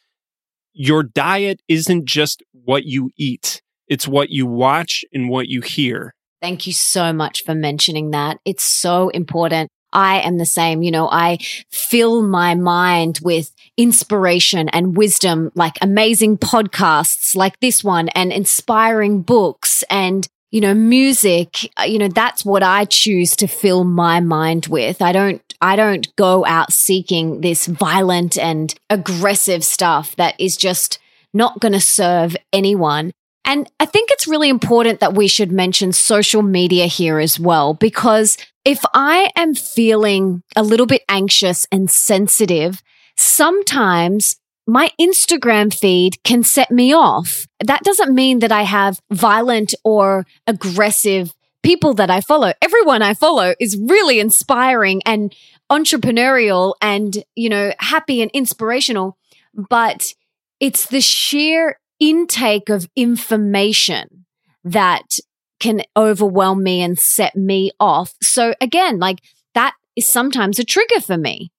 your 0.72 1.04
diet 1.04 1.62
isn't 1.68 2.06
just 2.06 2.42
what 2.50 2.86
you 2.86 3.10
eat. 3.16 3.62
It's 3.86 4.08
what 4.08 4.30
you 4.30 4.46
watch 4.46 5.04
and 5.12 5.28
what 5.28 5.46
you 5.46 5.60
hear. 5.60 6.12
Thank 6.42 6.66
you 6.66 6.72
so 6.72 7.12
much 7.12 7.44
for 7.44 7.54
mentioning 7.54 8.10
that. 8.10 8.38
It's 8.44 8.64
so 8.64 9.10
important. 9.10 9.70
I 9.92 10.20
am 10.20 10.38
the 10.38 10.46
same. 10.46 10.82
You 10.82 10.90
know, 10.90 11.08
I 11.10 11.38
fill 11.70 12.22
my 12.22 12.54
mind 12.54 13.20
with 13.22 13.52
inspiration 13.76 14.68
and 14.70 14.96
wisdom, 14.96 15.52
like 15.54 15.78
amazing 15.80 16.38
podcasts 16.38 17.34
like 17.34 17.58
this 17.60 17.82
one 17.82 18.08
and 18.10 18.32
inspiring 18.32 19.22
books 19.22 19.82
and 19.90 20.28
you 20.50 20.62
know, 20.62 20.72
music, 20.72 21.70
uh, 21.78 21.82
you 21.82 21.98
know, 21.98 22.08
that's 22.08 22.44
what 22.44 22.62
I 22.62 22.86
choose 22.86 23.36
to 23.36 23.46
fill 23.46 23.84
my 23.84 24.20
mind 24.20 24.66
with. 24.66 25.02
I 25.02 25.12
don't, 25.12 25.42
I 25.60 25.76
don't 25.76 26.14
go 26.16 26.46
out 26.46 26.72
seeking 26.72 27.42
this 27.42 27.66
violent 27.66 28.38
and 28.38 28.74
aggressive 28.88 29.62
stuff 29.62 30.16
that 30.16 30.40
is 30.40 30.56
just 30.56 30.98
not 31.34 31.60
going 31.60 31.72
to 31.72 31.80
serve 31.80 32.34
anyone. 32.50 33.12
And 33.48 33.66
I 33.80 33.86
think 33.86 34.10
it's 34.12 34.28
really 34.28 34.50
important 34.50 35.00
that 35.00 35.14
we 35.14 35.26
should 35.26 35.50
mention 35.50 35.92
social 35.92 36.42
media 36.42 36.84
here 36.84 37.18
as 37.18 37.40
well, 37.40 37.72
because 37.72 38.36
if 38.66 38.78
I 38.92 39.30
am 39.36 39.54
feeling 39.54 40.42
a 40.54 40.62
little 40.62 40.84
bit 40.84 41.02
anxious 41.08 41.66
and 41.72 41.90
sensitive, 41.90 42.82
sometimes 43.16 44.36
my 44.66 44.92
Instagram 45.00 45.74
feed 45.74 46.22
can 46.24 46.42
set 46.42 46.70
me 46.70 46.92
off. 46.92 47.46
That 47.64 47.84
doesn't 47.84 48.14
mean 48.14 48.40
that 48.40 48.52
I 48.52 48.64
have 48.64 49.00
violent 49.10 49.74
or 49.82 50.26
aggressive 50.46 51.34
people 51.62 51.94
that 51.94 52.10
I 52.10 52.20
follow. 52.20 52.52
Everyone 52.60 53.00
I 53.00 53.14
follow 53.14 53.54
is 53.58 53.78
really 53.78 54.20
inspiring 54.20 55.00
and 55.06 55.34
entrepreneurial 55.72 56.74
and, 56.82 57.24
you 57.34 57.48
know, 57.48 57.72
happy 57.78 58.20
and 58.20 58.30
inspirational. 58.32 59.16
But 59.54 60.12
it's 60.60 60.86
the 60.88 61.00
sheer 61.00 61.78
intake 62.00 62.68
of 62.68 62.88
information 62.96 64.26
that 64.64 65.18
can 65.60 65.82
overwhelm 65.96 66.62
me 66.62 66.80
and 66.80 66.98
set 66.98 67.34
me 67.34 67.70
off. 67.80 68.14
So 68.22 68.54
again, 68.60 68.98
like 68.98 69.20
that 69.54 69.74
is 69.96 70.08
sometimes 70.08 70.58
a 70.58 70.64
trigger 70.64 71.00
for 71.00 71.16
me. 71.16 71.50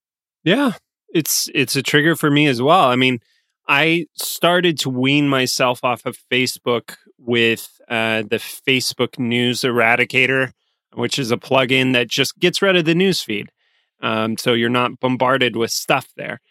Yeah 0.44 0.74
it's 1.14 1.50
it's 1.54 1.76
a 1.76 1.84
trigger 1.84 2.16
for 2.16 2.30
me 2.30 2.48
as 2.48 2.62
well. 2.62 2.86
I 2.86 2.96
mean, 2.96 3.20
I 3.68 4.08
started 4.16 4.78
to 4.80 4.90
wean 4.90 5.28
myself 5.28 5.84
off 5.84 6.06
of 6.06 6.18
Facebook 6.32 6.96
with 7.18 7.70
uh, 7.90 8.24
the 8.24 8.38
Facebook 8.38 9.20
News 9.20 9.62
Eradicator, 9.62 10.52
which 10.94 11.20
is 11.20 11.32
a 11.32 11.38
plugin 11.38 11.94
that 11.94 12.08
just 12.08 12.38
gets 12.40 12.62
rid 12.62 12.76
of 12.76 12.86
the 12.86 12.96
news 12.96 13.22
feed, 13.22 13.50
um, 14.02 14.38
so 14.38 14.54
you're 14.54 14.70
not 14.70 15.00
bombarded 15.00 15.56
with 15.56 15.72
stuff 15.72 16.08
there. 16.16 16.42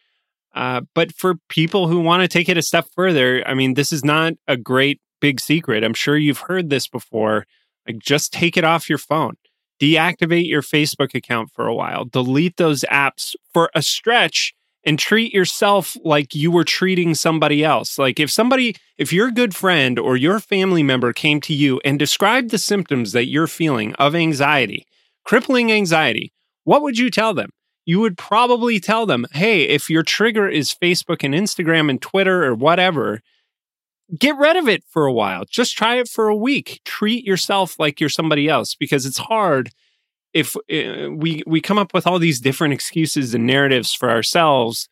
Uh, 0.58 0.82
but 0.94 1.14
for 1.14 1.36
people 1.48 1.86
who 1.86 2.00
want 2.00 2.20
to 2.20 2.28
take 2.28 2.48
it 2.48 2.58
a 2.58 2.62
step 2.62 2.86
further, 2.94 3.46
I 3.46 3.54
mean, 3.54 3.74
this 3.74 3.92
is 3.92 4.04
not 4.04 4.34
a 4.46 4.56
great 4.56 5.00
big 5.20 5.40
secret. 5.40 5.84
I'm 5.84 5.94
sure 5.94 6.16
you've 6.16 6.40
heard 6.40 6.68
this 6.68 6.88
before. 6.88 7.46
Like, 7.86 7.98
just 8.00 8.32
take 8.32 8.56
it 8.56 8.64
off 8.64 8.88
your 8.88 8.98
phone 8.98 9.36
deactivate 9.80 10.48
your 10.48 10.62
Facebook 10.62 11.14
account 11.14 11.50
for 11.52 11.66
a 11.66 11.74
while, 11.74 12.04
delete 12.04 12.56
those 12.56 12.84
apps 12.90 13.34
for 13.52 13.70
a 13.74 13.82
stretch 13.82 14.54
and 14.84 14.98
treat 14.98 15.32
yourself 15.32 15.96
like 16.04 16.34
you 16.34 16.50
were 16.50 16.64
treating 16.64 17.14
somebody 17.14 17.64
else. 17.64 17.98
Like 17.98 18.18
if 18.20 18.30
somebody, 18.30 18.76
if 18.96 19.12
your 19.12 19.30
good 19.30 19.54
friend 19.54 19.98
or 19.98 20.16
your 20.16 20.40
family 20.40 20.82
member 20.82 21.12
came 21.12 21.40
to 21.42 21.54
you 21.54 21.80
and 21.84 21.98
described 21.98 22.50
the 22.50 22.58
symptoms 22.58 23.12
that 23.12 23.26
you're 23.26 23.46
feeling 23.46 23.94
of 23.94 24.14
anxiety, 24.14 24.86
crippling 25.24 25.70
anxiety, 25.72 26.32
what 26.64 26.82
would 26.82 26.98
you 26.98 27.10
tell 27.10 27.34
them? 27.34 27.50
You 27.88 28.00
would 28.00 28.18
probably 28.18 28.80
tell 28.80 29.06
them, 29.06 29.24
hey, 29.32 29.62
if 29.62 29.88
your 29.88 30.02
trigger 30.02 30.46
is 30.46 30.74
Facebook 30.74 31.24
and 31.24 31.32
Instagram 31.32 31.88
and 31.88 32.02
Twitter 32.02 32.44
or 32.44 32.54
whatever, 32.54 33.22
get 34.18 34.36
rid 34.36 34.56
of 34.56 34.68
it 34.68 34.84
for 34.90 35.06
a 35.06 35.12
while. 35.12 35.46
Just 35.48 35.74
try 35.74 35.94
it 35.94 36.06
for 36.06 36.28
a 36.28 36.36
week. 36.36 36.82
Treat 36.84 37.24
yourself 37.24 37.78
like 37.78 37.98
you're 37.98 38.10
somebody 38.10 38.46
else 38.46 38.74
because 38.74 39.06
it's 39.06 39.16
hard 39.16 39.70
if 40.34 40.54
uh, 40.54 41.10
we 41.10 41.42
we 41.46 41.62
come 41.62 41.78
up 41.78 41.94
with 41.94 42.06
all 42.06 42.18
these 42.18 42.40
different 42.40 42.74
excuses 42.74 43.32
and 43.32 43.46
narratives 43.46 43.94
for 43.94 44.10
ourselves 44.10 44.90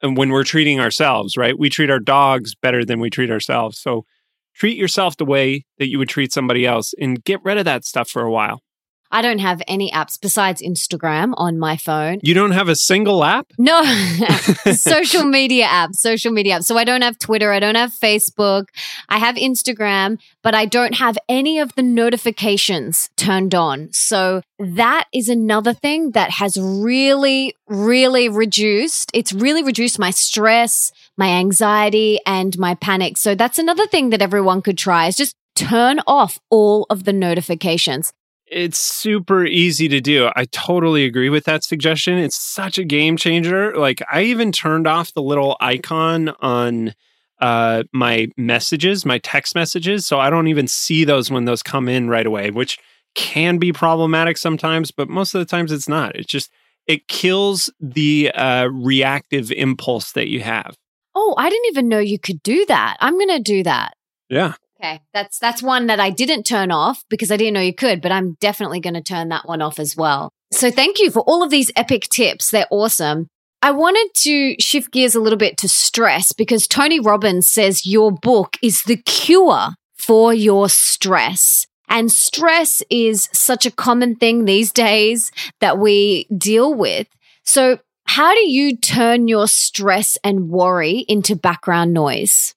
and 0.00 0.16
when 0.16 0.30
we're 0.30 0.42
treating 0.42 0.80
ourselves, 0.80 1.36
right? 1.36 1.58
We 1.58 1.68
treat 1.68 1.90
our 1.90 2.00
dogs 2.00 2.54
better 2.54 2.82
than 2.82 2.98
we 2.98 3.10
treat 3.10 3.30
ourselves. 3.30 3.78
So 3.78 4.06
treat 4.54 4.78
yourself 4.78 5.18
the 5.18 5.26
way 5.26 5.66
that 5.78 5.90
you 5.90 5.98
would 5.98 6.08
treat 6.08 6.32
somebody 6.32 6.64
else 6.64 6.94
and 6.98 7.22
get 7.22 7.44
rid 7.44 7.58
of 7.58 7.66
that 7.66 7.84
stuff 7.84 8.08
for 8.08 8.22
a 8.22 8.32
while. 8.32 8.62
I 9.10 9.22
don't 9.22 9.38
have 9.38 9.62
any 9.66 9.90
apps 9.90 10.20
besides 10.20 10.62
Instagram 10.62 11.34
on 11.36 11.58
my 11.58 11.76
phone. 11.76 12.20
You 12.22 12.34
don't 12.34 12.52
have 12.52 12.68
a 12.68 12.76
single 12.76 13.24
app? 13.24 13.52
No, 13.58 13.82
social 14.72 15.24
media 15.24 15.66
apps, 15.66 15.96
social 15.96 16.32
media 16.32 16.58
apps. 16.58 16.64
So 16.64 16.76
I 16.76 16.84
don't 16.84 17.02
have 17.02 17.18
Twitter, 17.18 17.52
I 17.52 17.60
don't 17.60 17.74
have 17.74 17.92
Facebook, 17.92 18.66
I 19.08 19.18
have 19.18 19.36
Instagram, 19.36 20.18
but 20.42 20.54
I 20.54 20.66
don't 20.66 20.94
have 20.94 21.16
any 21.28 21.58
of 21.58 21.74
the 21.74 21.82
notifications 21.82 23.08
turned 23.16 23.54
on. 23.54 23.92
So 23.92 24.42
that 24.58 25.04
is 25.12 25.28
another 25.28 25.72
thing 25.74 26.12
that 26.12 26.30
has 26.30 26.56
really, 26.58 27.54
really 27.68 28.28
reduced. 28.28 29.10
It's 29.12 29.32
really 29.32 29.62
reduced 29.62 29.98
my 29.98 30.10
stress, 30.10 30.92
my 31.16 31.28
anxiety, 31.28 32.18
and 32.26 32.58
my 32.58 32.74
panic. 32.74 33.16
So 33.18 33.34
that's 33.34 33.58
another 33.58 33.86
thing 33.86 34.10
that 34.10 34.22
everyone 34.22 34.62
could 34.62 34.78
try 34.78 35.06
is 35.06 35.16
just 35.16 35.34
turn 35.54 36.00
off 36.06 36.38
all 36.50 36.86
of 36.90 37.04
the 37.04 37.12
notifications. 37.12 38.12
It's 38.48 38.78
super 38.78 39.44
easy 39.44 39.88
to 39.88 40.00
do. 40.00 40.30
I 40.36 40.44
totally 40.46 41.04
agree 41.04 41.30
with 41.30 41.44
that 41.44 41.64
suggestion. 41.64 42.18
It's 42.18 42.38
such 42.38 42.78
a 42.78 42.84
game 42.84 43.16
changer. 43.16 43.76
Like 43.76 44.02
I 44.10 44.22
even 44.22 44.52
turned 44.52 44.86
off 44.86 45.12
the 45.12 45.22
little 45.22 45.56
icon 45.60 46.28
on 46.40 46.94
uh 47.40 47.82
my 47.92 48.28
messages, 48.36 49.04
my 49.04 49.18
text 49.18 49.54
messages, 49.54 50.06
so 50.06 50.20
I 50.20 50.30
don't 50.30 50.48
even 50.48 50.68
see 50.68 51.04
those 51.04 51.30
when 51.30 51.44
those 51.44 51.62
come 51.62 51.88
in 51.88 52.08
right 52.08 52.26
away, 52.26 52.50
which 52.50 52.78
can 53.14 53.58
be 53.58 53.72
problematic 53.72 54.38
sometimes, 54.38 54.90
but 54.90 55.08
most 55.08 55.34
of 55.34 55.40
the 55.40 55.44
times 55.44 55.72
it's 55.72 55.88
not. 55.88 56.14
It's 56.14 56.26
just 56.26 56.50
it 56.86 57.08
kills 57.08 57.70
the 57.80 58.30
uh 58.32 58.66
reactive 58.66 59.50
impulse 59.50 60.12
that 60.12 60.28
you 60.28 60.40
have. 60.40 60.76
Oh, 61.18 61.34
I 61.38 61.48
didn't 61.48 61.66
even 61.70 61.88
know 61.88 61.98
you 61.98 62.18
could 62.18 62.42
do 62.42 62.66
that. 62.66 62.98
I'm 63.00 63.14
going 63.14 63.28
to 63.28 63.40
do 63.40 63.62
that. 63.62 63.94
Yeah. 64.28 64.52
Okay, 64.78 65.00
that's 65.14 65.38
that's 65.38 65.62
one 65.62 65.86
that 65.86 66.00
I 66.00 66.10
didn't 66.10 66.44
turn 66.44 66.70
off 66.70 67.02
because 67.08 67.30
I 67.30 67.36
didn't 67.36 67.54
know 67.54 67.60
you 67.60 67.74
could, 67.74 68.02
but 68.02 68.12
I'm 68.12 68.36
definitely 68.40 68.80
going 68.80 68.94
to 68.94 69.02
turn 69.02 69.30
that 69.30 69.48
one 69.48 69.62
off 69.62 69.78
as 69.78 69.96
well. 69.96 70.30
So 70.52 70.70
thank 70.70 70.98
you 70.98 71.10
for 71.10 71.20
all 71.20 71.42
of 71.42 71.50
these 71.50 71.70
epic 71.76 72.02
tips. 72.02 72.50
They're 72.50 72.66
awesome. 72.70 73.28
I 73.62 73.70
wanted 73.70 74.12
to 74.22 74.54
shift 74.60 74.92
gears 74.92 75.14
a 75.14 75.20
little 75.20 75.38
bit 75.38 75.56
to 75.58 75.68
stress 75.68 76.32
because 76.32 76.66
Tony 76.66 77.00
Robbins 77.00 77.48
says 77.48 77.86
your 77.86 78.12
book 78.12 78.58
is 78.62 78.82
the 78.82 78.96
cure 78.98 79.70
for 79.96 80.34
your 80.34 80.68
stress. 80.68 81.66
And 81.88 82.12
stress 82.12 82.82
is 82.90 83.28
such 83.32 83.64
a 83.64 83.70
common 83.70 84.16
thing 84.16 84.44
these 84.44 84.72
days 84.72 85.32
that 85.60 85.78
we 85.78 86.26
deal 86.36 86.74
with. 86.74 87.08
So 87.44 87.78
how 88.04 88.34
do 88.34 88.48
you 88.48 88.76
turn 88.76 89.26
your 89.26 89.48
stress 89.48 90.18
and 90.22 90.48
worry 90.48 91.04
into 91.08 91.34
background 91.34 91.92
noise? 91.92 92.54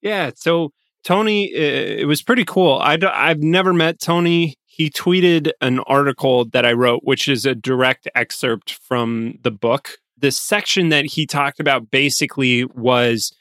Yeah. 0.00 0.32
So 0.34 0.72
Tony, 1.04 1.52
it 1.52 2.06
was 2.06 2.22
pretty 2.22 2.44
cool. 2.44 2.78
I've 2.80 3.42
never 3.42 3.72
met 3.72 4.00
Tony. 4.00 4.56
He 4.66 4.88
tweeted 4.88 5.50
an 5.60 5.80
article 5.80 6.44
that 6.46 6.64
I 6.64 6.72
wrote, 6.72 7.00
which 7.04 7.28
is 7.28 7.44
a 7.44 7.54
direct 7.54 8.08
excerpt 8.14 8.72
from 8.72 9.38
the 9.42 9.50
book. 9.50 9.98
The 10.16 10.30
section 10.30 10.90
that 10.90 11.04
he 11.04 11.26
talked 11.26 11.58
about 11.58 11.90
basically 11.90 12.64
was 12.64 13.32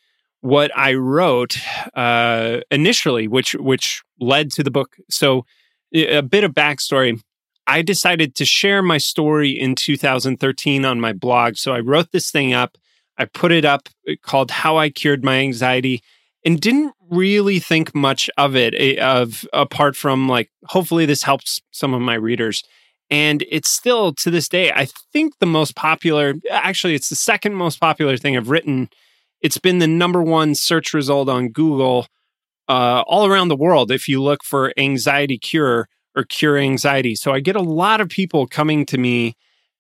what 0.42 0.76
I 0.76 0.96
wrote 0.96 1.58
uh, 1.96 2.62
initially, 2.72 3.28
which 3.28 3.54
which 3.54 4.02
led 4.20 4.52
to 4.54 4.64
the 4.64 4.72
book. 4.72 4.98
So, 5.10 5.46
a 5.94 6.22
bit 6.22 6.44
of 6.44 6.54
backstory. 6.54 7.22
I 7.68 7.84
decided 7.84 8.36
to 8.36 8.46
share 8.46 8.82
my 8.82 8.98
story 8.98 9.52
in 9.52 9.76
2013 9.76 10.84
on 10.84 11.00
my 11.00 11.14
blog. 11.14 11.58
So 11.58 11.74
I 11.74 11.80
wrote 11.80 12.12
this 12.12 12.32
thing 12.32 12.54
up. 12.54 12.76
I 13.18 13.26
put 13.26 13.52
it 13.52 13.66
up 13.66 13.88
uh, 14.10 14.14
called 14.22 14.52
"How 14.52 14.78
I 14.78 14.90
Cured 14.90 15.24
My 15.24 15.38
Anxiety." 15.38 16.02
And 16.44 16.60
didn't 16.60 16.94
really 17.10 17.60
think 17.60 17.94
much 17.94 18.30
of 18.38 18.56
it 18.56 18.74
eh, 18.78 19.02
of 19.02 19.46
apart 19.54 19.96
from 19.96 20.28
like 20.28 20.50
hopefully 20.66 21.06
this 21.06 21.24
helps 21.24 21.62
some 21.72 21.94
of 21.94 22.02
my 22.02 22.16
readers. 22.16 22.64
And 23.10 23.44
it's 23.50 23.70
still 23.70 24.14
to 24.16 24.32
this 24.32 24.48
day 24.48 24.72
i 24.72 24.88
think 25.12 25.34
the 25.40 25.46
most 25.46 25.76
popular 25.76 26.36
actually 26.50 26.96
it's 26.96 27.10
the 27.10 27.16
second 27.16 27.56
most 27.56 27.80
popular 27.80 28.18
thing 28.18 28.38
i've 28.38 28.50
written. 28.50 28.90
It's 29.42 29.58
been 29.58 29.80
the 29.80 29.88
number 29.88 30.22
one 30.22 30.56
search 30.56 30.94
result 30.94 31.28
on 31.28 31.50
google 31.50 32.08
uh, 32.70 33.04
all 33.08 33.26
around 33.26 33.50
the 33.50 33.56
world 33.56 33.92
if 33.92 34.08
you 34.08 34.22
look 34.22 34.44
for 34.44 34.72
anxiety 34.78 35.38
cure 35.38 35.90
or 36.16 36.24
cure 36.24 36.58
anxiety. 36.58 37.16
So 37.16 37.34
i 37.34 37.40
get 37.40 37.56
a 37.56 37.62
lot 37.62 38.02
of 38.02 38.10
people 38.10 38.48
coming 38.48 38.86
to 38.88 38.98
me 38.98 39.36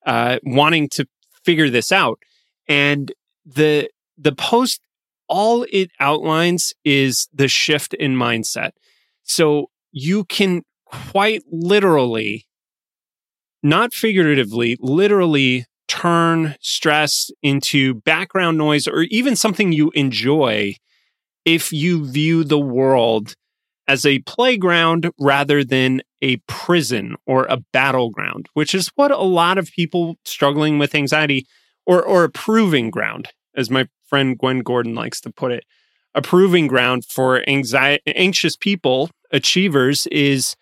uh, 0.06 0.40
wanting 0.44 0.90
to 0.90 1.06
figure 1.46 1.70
this 1.70 1.92
out. 1.92 2.20
And 2.68 3.12
the 3.46 3.90
the 4.18 4.34
post 4.34 4.82
all 5.32 5.66
it 5.72 5.90
outlines 6.00 6.74
is 6.84 7.30
the 7.34 7.48
shift 7.48 7.94
in 7.94 8.16
mindset. 8.16 8.72
So 9.24 9.68
you 9.94 10.26
can 10.26 10.64
quite 10.86 11.42
literally, 11.50 12.46
not 13.64 13.94
figuratively, 13.94 14.78
literally 14.82 15.66
turn 15.88 16.56
stress 16.60 17.32
into 17.42 17.94
background 17.94 18.58
noise 18.58 18.88
or 18.88 19.04
even 19.04 19.36
something 19.36 19.72
you 19.72 19.90
enjoy 19.96 20.76
if 21.46 21.72
you 21.72 22.06
view 22.06 22.44
the 22.44 22.60
world 22.60 23.34
as 23.88 24.06
a 24.06 24.20
playground 24.20 25.12
rather 25.20 25.64
than 25.64 26.02
a 26.22 26.38
prison 26.48 27.16
or 27.26 27.46
a 27.46 27.58
battleground, 27.72 28.48
which 28.54 28.76
is 28.76 28.92
what 28.96 29.12
a 29.12 29.18
lot 29.18 29.58
of 29.58 29.72
people 29.72 30.16
struggling 30.26 30.78
with 30.78 30.94
anxiety 30.94 31.46
or, 31.86 32.04
or 32.04 32.26
a 32.26 32.30
proving 32.30 32.90
ground, 32.90 33.30
as 33.56 33.70
my 33.70 33.88
friend 34.06 34.38
Gwen 34.38 34.60
Gordon 34.60 34.96
likes 34.96 35.22
to 35.22 35.32
put 35.32 35.52
it. 35.52 35.66
A 36.14 36.22
proving 36.22 36.68
ground 36.68 37.06
for 37.06 37.48
anxiety, 37.50 38.04
anxious 38.08 38.58
people, 38.58 39.10
achievers, 39.32 40.08
is 40.08 40.56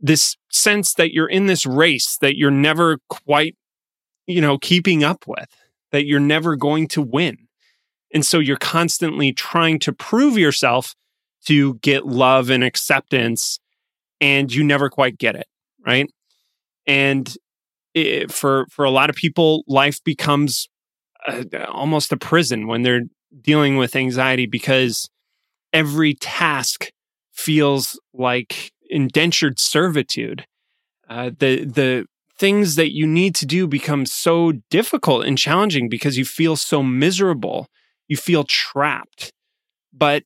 this 0.00 0.36
sense 0.50 0.94
that 0.94 1.12
you're 1.12 1.28
in 1.28 1.46
this 1.46 1.66
race 1.66 2.16
that 2.18 2.36
you're 2.36 2.50
never 2.50 2.98
quite, 3.08 3.56
you 4.26 4.40
know, 4.40 4.58
keeping 4.58 5.02
up 5.02 5.24
with, 5.26 5.48
that 5.90 6.06
you're 6.06 6.20
never 6.20 6.56
going 6.56 6.86
to 6.88 7.02
win. 7.02 7.38
And 8.12 8.24
so 8.24 8.38
you're 8.38 8.56
constantly 8.56 9.32
trying 9.32 9.80
to 9.80 9.92
prove 9.92 10.38
yourself 10.38 10.94
to 11.46 11.74
get 11.74 12.06
love 12.06 12.48
and 12.48 12.62
acceptance, 12.62 13.58
and 14.20 14.52
you 14.52 14.62
never 14.62 14.88
quite 14.88 15.18
get 15.18 15.34
it, 15.34 15.46
right? 15.84 16.08
And 16.86 17.34
it, 17.94 18.32
for 18.32 18.66
for 18.70 18.84
a 18.84 18.90
lot 18.90 19.10
of 19.10 19.16
people, 19.16 19.64
life 19.66 20.02
becomes 20.04 20.68
a, 21.26 21.68
almost 21.68 22.12
a 22.12 22.16
prison 22.16 22.66
when 22.66 22.82
they're 22.82 23.02
dealing 23.40 23.76
with 23.76 23.96
anxiety 23.96 24.46
because 24.46 25.08
every 25.72 26.14
task 26.14 26.90
feels 27.32 27.98
like 28.12 28.72
indentured 28.88 29.58
servitude. 29.58 30.46
Uh, 31.08 31.30
the 31.38 31.64
the 31.64 32.06
things 32.38 32.74
that 32.76 32.92
you 32.92 33.06
need 33.06 33.34
to 33.34 33.46
do 33.46 33.66
become 33.66 34.06
so 34.06 34.52
difficult 34.70 35.24
and 35.24 35.38
challenging 35.38 35.88
because 35.88 36.18
you 36.18 36.24
feel 36.24 36.56
so 36.56 36.82
miserable. 36.82 37.68
You 38.08 38.16
feel 38.16 38.44
trapped. 38.44 39.32
But 39.92 40.24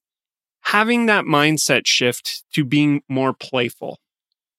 having 0.63 1.07
that 1.07 1.25
mindset 1.25 1.87
shift 1.87 2.45
to 2.55 2.65
being 2.65 3.03
more 3.09 3.33
playful 3.33 3.99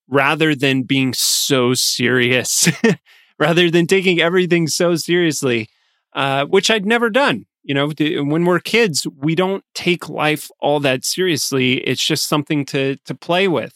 rather 0.07 0.55
than 0.55 0.83
being 0.83 1.13
so 1.13 1.73
serious, 1.73 2.67
rather 3.39 3.69
than 3.69 3.87
taking 3.87 4.19
everything 4.19 4.67
so 4.67 4.95
seriously, 4.95 5.69
uh, 6.13 6.45
which 6.45 6.71
I'd 6.71 6.85
never 6.85 7.09
done. 7.09 7.45
You 7.63 7.75
know, 7.75 7.91
when 8.23 8.45
we're 8.45 8.59
kids, 8.59 9.05
we 9.17 9.35
don't 9.35 9.63
take 9.75 10.09
life 10.09 10.49
all 10.59 10.79
that 10.79 11.05
seriously. 11.05 11.75
It's 11.79 12.03
just 12.03 12.27
something 12.27 12.65
to 12.67 12.95
to 13.05 13.13
play 13.13 13.47
with. 13.47 13.75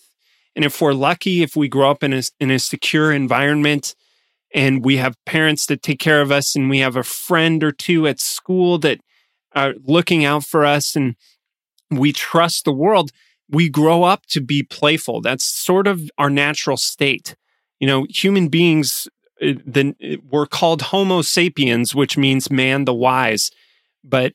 And 0.56 0.64
if 0.64 0.82
we're 0.82 0.94
lucky, 0.94 1.44
if 1.44 1.56
we 1.56 1.68
grow 1.68 1.92
up 1.92 2.04
in 2.04 2.14
a 2.14 2.24
in 2.40 2.50
a 2.50 2.60
secure 2.60 3.12
environment, 3.12 3.96
and 4.54 4.86
we 4.86 4.98
have 4.98 5.16
parents 5.26 5.66
that 5.66 5.84
take 5.84 6.00
care 6.00 6.22
of 6.22 6.32
us, 6.32 6.56
and 6.56 6.70
we 6.70 6.80
have 6.80 6.96
a 6.96 7.04
friend 7.04 7.64
or 7.64 7.72
two 7.72 8.08
at 8.08 8.20
school 8.20 8.78
that 8.80 9.00
are 9.54 9.74
looking 9.84 10.24
out 10.24 10.44
for 10.44 10.66
us, 10.66 10.96
and 10.96 11.16
we 11.92 12.12
trust 12.12 12.66
the 12.66 12.74
world, 12.74 13.12
we 13.50 13.70
grow 13.70 14.04
up 14.04 14.26
to 14.28 14.42
be 14.42 14.64
playful. 14.64 15.22
That's 15.22 15.44
sort 15.44 15.88
of 15.88 16.10
our 16.18 16.30
natural 16.30 16.78
state. 16.78 17.36
You 17.80 17.88
know, 17.88 18.06
human 18.10 18.48
beings 18.48 19.08
then 19.66 19.96
we're 20.30 20.46
called 20.46 20.84
Homo 20.84 21.22
sapiens, 21.22 21.94
which 21.94 22.18
means 22.18 22.52
man 22.52 22.86
the 22.86 22.94
wise. 22.94 23.52
But 24.04 24.34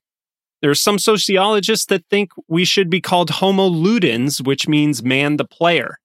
there's 0.60 0.80
some 0.80 0.98
sociologists 0.98 1.86
that 1.86 2.04
think 2.10 2.30
we 2.48 2.64
should 2.64 2.90
be 2.90 3.00
called 3.00 3.30
Homo 3.30 3.68
ludens, 3.68 4.44
which 4.44 4.66
means 4.66 5.02
man 5.02 5.36
the 5.36 5.44
player. 5.44 5.98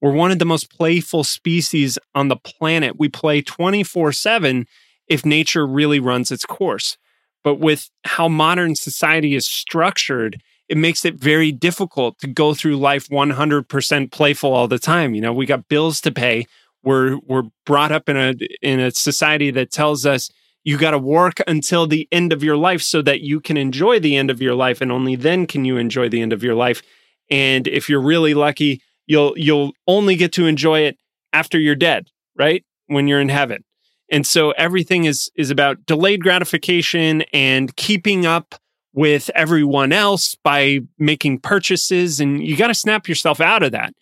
We're 0.00 0.12
one 0.12 0.30
of 0.30 0.38
the 0.38 0.44
most 0.44 0.70
playful 0.70 1.24
species 1.24 1.98
on 2.14 2.28
the 2.28 2.36
planet. 2.36 2.98
We 2.98 3.08
play 3.08 3.42
24 3.42 4.12
7 4.12 4.66
if 5.08 5.24
nature 5.24 5.66
really 5.66 6.00
runs 6.00 6.30
its 6.30 6.44
course. 6.44 6.96
But 7.42 7.60
with 7.60 7.90
how 8.04 8.28
modern 8.28 8.74
society 8.74 9.34
is 9.34 9.48
structured, 9.48 10.42
it 10.68 10.76
makes 10.76 11.04
it 11.04 11.14
very 11.14 11.52
difficult 11.52 12.18
to 12.18 12.26
go 12.26 12.54
through 12.54 12.76
life 12.76 13.08
100% 13.08 14.10
playful 14.10 14.52
all 14.52 14.66
the 14.66 14.80
time. 14.80 15.14
You 15.14 15.20
know, 15.20 15.32
we 15.32 15.46
got 15.46 15.68
bills 15.68 16.00
to 16.02 16.10
pay, 16.10 16.46
we're 16.86 17.18
we're 17.26 17.42
brought 17.66 17.92
up 17.92 18.08
in 18.08 18.16
a 18.16 18.34
in 18.62 18.80
a 18.80 18.90
society 18.90 19.50
that 19.50 19.70
tells 19.70 20.06
us 20.06 20.30
you 20.64 20.78
got 20.78 20.92
to 20.92 20.98
work 20.98 21.40
until 21.46 21.86
the 21.86 22.08
end 22.10 22.32
of 22.32 22.42
your 22.42 22.56
life 22.56 22.80
so 22.80 23.02
that 23.02 23.20
you 23.20 23.40
can 23.40 23.56
enjoy 23.58 24.00
the 24.00 24.16
end 24.16 24.30
of 24.30 24.40
your 24.40 24.54
life 24.54 24.80
and 24.80 24.90
only 24.90 25.14
then 25.16 25.46
can 25.46 25.64
you 25.64 25.76
enjoy 25.76 26.08
the 26.08 26.22
end 26.22 26.32
of 26.32 26.42
your 26.42 26.54
life. 26.54 26.82
And 27.30 27.68
if 27.68 27.90
you're 27.90 28.00
really 28.00 28.32
lucky 28.32 28.80
you'll 29.06 29.34
you'll 29.36 29.72
only 29.86 30.16
get 30.16 30.32
to 30.32 30.46
enjoy 30.46 30.80
it 30.80 30.96
after 31.34 31.58
you're 31.58 31.74
dead 31.74 32.08
right? 32.38 32.64
When 32.86 33.08
you're 33.08 33.20
in 33.20 33.28
heaven. 33.28 33.64
And 34.10 34.26
so 34.26 34.52
everything 34.52 35.04
is 35.04 35.30
is 35.34 35.50
about 35.50 35.84
delayed 35.86 36.22
gratification 36.22 37.22
and 37.32 37.74
keeping 37.76 38.24
up 38.24 38.54
with 38.92 39.30
everyone 39.34 39.92
else 39.92 40.36
by 40.42 40.80
making 40.98 41.40
purchases 41.40 42.20
and 42.20 42.42
you 42.42 42.56
got 42.56 42.68
to 42.68 42.74
snap 42.74 43.08
yourself 43.08 43.40
out 43.40 43.62
of 43.62 43.72
that. 43.72 43.92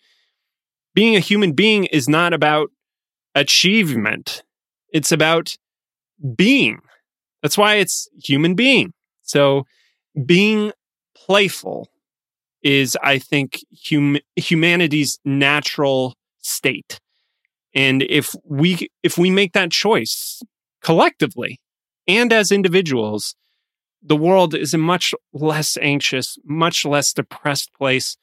Being 0.93 1.15
a 1.15 1.19
human 1.19 1.51
being 1.53 1.85
is 1.85 2.07
not 2.07 2.33
about 2.33 2.69
achievement. 3.35 4.43
It's 4.91 5.11
about 5.11 5.57
being. 6.35 6.79
That's 7.41 7.57
why 7.57 7.75
it's 7.75 8.07
human 8.23 8.55
being. 8.55 8.93
So 9.23 9.65
being 10.25 10.71
playful 11.15 11.89
is, 12.63 12.97
I 13.03 13.19
think, 13.19 13.63
hum- 13.89 14.17
humanity's 14.35 15.19
natural 15.25 16.15
state. 16.39 16.99
And 17.73 18.03
if 18.03 18.33
we 18.45 18.87
if 19.03 19.17
we 19.17 19.29
make 19.29 19.53
that 19.53 19.71
choice 19.71 20.41
collectively 20.81 21.59
and 22.07 22.31
as 22.31 22.51
individuals, 22.51 23.35
the 24.01 24.15
world 24.15 24.55
is 24.55 24.73
a 24.73 24.77
much 24.77 25.13
less 25.33 25.77
anxious, 25.81 26.37
much 26.45 26.85
less 26.85 27.11
depressed 27.11 27.73
place 27.73 28.17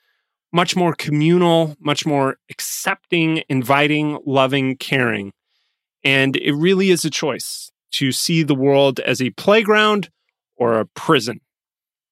much 0.52 0.76
more 0.76 0.94
communal, 0.94 1.76
much 1.80 2.04
more 2.04 2.36
accepting, 2.50 3.42
inviting, 3.48 4.18
loving, 4.26 4.76
caring. 4.76 5.32
And 6.04 6.36
it 6.36 6.52
really 6.52 6.90
is 6.90 7.04
a 7.04 7.10
choice 7.10 7.70
to 7.92 8.12
see 8.12 8.42
the 8.42 8.54
world 8.54 9.00
as 9.00 9.20
a 9.20 9.30
playground 9.30 10.10
or 10.56 10.78
a 10.78 10.86
prison. 10.86 11.40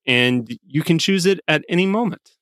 And 0.06 0.50
you 0.66 0.82
can 0.82 0.98
choose 0.98 1.26
it 1.26 1.40
at 1.46 1.64
any 1.68 1.86
moment. 1.86 2.32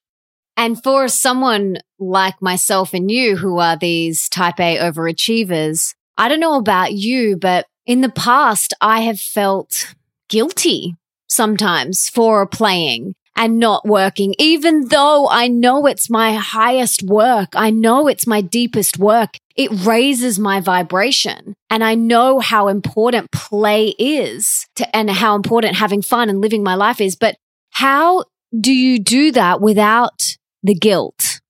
And 0.57 0.83
for 0.83 1.09
someone 1.09 1.79
like 1.99 2.41
myself 2.43 2.93
and 2.93 3.11
you 3.11 3.37
who 3.37 3.59
are 3.59 3.77
these 3.77 4.29
type 4.29 4.59
A 4.59 4.79
overachievers, 4.79 5.95
I 6.17 6.29
don't 6.29 6.41
know 6.41 6.57
about 6.57 6.93
you, 6.93 7.37
but 7.37 7.67
in 7.87 8.01
the 8.01 8.09
past, 8.09 8.75
I 8.81 9.03
have 9.03 9.21
felt 9.21 9.95
guilty 10.29 10.95
sometimes 11.29 12.09
for 12.09 12.47
playing 12.47 13.15
and 13.39 13.61
not 13.61 13.87
working, 13.87 14.35
even 14.37 14.89
though 14.89 15.29
I 15.29 15.47
know 15.47 15.87
it's 15.87 16.11
my 16.11 16.35
highest 16.35 17.05
work. 17.05 17.51
I 17.55 17.71
know 17.71 18.09
it's 18.09 18.27
my 18.27 18.41
deepest 18.41 18.99
work. 18.99 19.39
It 19.55 19.71
raises 19.87 20.41
my 20.41 20.61
vibration. 20.61 21.55
And 21.71 21.85
I 21.85 21.95
know 21.95 22.41
how 22.41 22.67
important 22.67 23.31
play 23.31 23.95
is 23.97 24.67
to, 24.75 24.97
and 24.97 25.09
how 25.09 25.37
important 25.37 25.77
having 25.77 26.03
fun 26.03 26.29
and 26.29 26.41
living 26.41 26.65
my 26.65 26.75
life 26.75 27.01
is. 27.01 27.15
But 27.15 27.37
how 27.71 28.25
do 28.61 28.73
you 28.73 28.99
do 28.99 29.31
that 29.31 29.61
without 29.61 30.37
the 30.65 30.75
guilt? 30.75 31.41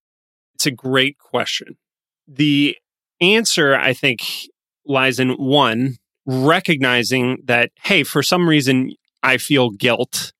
It's 0.57 0.67
a 0.67 0.71
great 0.71 1.17
question. 1.17 1.79
The 2.27 2.77
answer, 3.19 3.75
I 3.75 3.95
think, 3.95 4.21
lies 4.85 5.19
in 5.19 5.31
one, 5.31 5.97
recognizing 6.27 7.39
that, 7.45 7.71
hey, 7.83 8.03
for 8.03 8.23
some 8.23 8.47
reason, 8.47 8.93
I 9.23 9.39
feel 9.39 9.71
guilt 9.71 10.33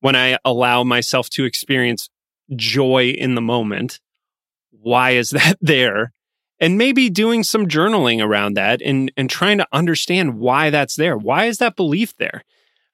when 0.00 0.16
I 0.16 0.38
allow 0.44 0.84
myself 0.84 1.28
to 1.30 1.44
experience 1.44 2.08
joy 2.54 3.10
in 3.10 3.34
the 3.34 3.40
moment. 3.40 4.00
Why 4.70 5.12
is 5.12 5.30
that 5.30 5.56
there? 5.60 6.12
And 6.60 6.76
maybe 6.76 7.08
doing 7.08 7.44
some 7.44 7.68
journaling 7.68 8.24
around 8.24 8.54
that 8.54 8.82
and, 8.82 9.12
and 9.16 9.30
trying 9.30 9.58
to 9.58 9.66
understand 9.72 10.38
why 10.38 10.70
that's 10.70 10.96
there. 10.96 11.16
Why 11.16 11.44
is 11.44 11.58
that 11.58 11.76
belief 11.76 12.16
there? 12.16 12.42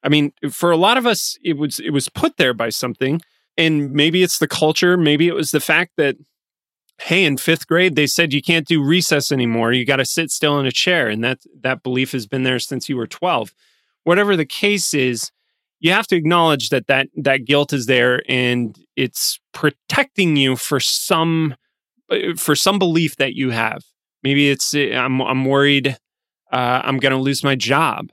I 0.03 0.11
mean, 0.11 0.33
for 0.51 0.71
a 0.71 0.77
lot 0.77 0.99
of 0.99 1.07
us, 1.07 1.39
it 1.43 1.57
was 1.57 1.79
it 1.79 1.91
was 1.91 2.11
put 2.11 2.37
there 2.37 2.53
by 2.53 2.69
something. 2.69 3.23
And 3.57 3.93
maybe 3.93 4.23
it's 4.23 4.39
the 4.39 4.49
culture, 4.49 4.97
maybe 4.97 5.29
it 5.29 5.35
was 5.35 5.51
the 5.51 5.61
fact 5.61 5.93
that, 5.97 6.17
hey, 7.01 7.25
in 7.25 7.37
fifth 7.39 7.67
grade, 7.67 7.95
they 7.95 8.07
said 8.07 8.33
you 8.33 8.43
can't 8.43 8.67
do 8.67 8.83
recess 8.83 9.33
anymore. 9.33 9.73
You 9.73 9.87
got 9.87 9.97
to 9.97 10.05
sit 10.05 10.31
still 10.31 10.59
in 10.59 10.67
a 10.67 10.73
chair. 10.73 11.09
And 11.09 11.25
that 11.25 11.39
that 11.61 11.83
belief 11.83 12.13
has 12.13 12.27
been 12.27 12.43
there 12.43 12.59
since 12.59 12.89
you 12.89 12.99
were 12.99 13.07
12. 13.07 13.55
Whatever 14.03 14.37
the 14.37 14.45
case 14.45 14.93
is, 14.93 15.31
you 15.85 15.93
have 15.93 16.07
to 16.07 16.17
acknowledge 16.17 16.71
that 16.71 16.87
that 16.87 17.09
that 17.15 17.45
guilt 17.45 17.75
is 17.75 17.85
there 17.85 18.23
and 18.27 18.79
it's 18.97 19.39
protecting 19.53 20.35
you 20.35 20.57
for 20.57 20.81
some 20.81 21.55
uh, 22.11 22.35
for 22.39 22.57
some 22.57 22.79
belief 22.79 23.17
that 23.17 23.35
you 23.35 23.51
have. 23.51 23.83
Maybe 24.23 24.51
it's 24.51 24.75
uh, 24.75 24.95
i'm 24.95 25.21
i'm 25.21 25.45
worried 25.45 25.99
uh, 26.51 26.81
i'm 26.83 26.97
going 26.97 27.13
to 27.13 27.19
lose 27.19 27.45
my 27.45 27.55
job. 27.55 28.11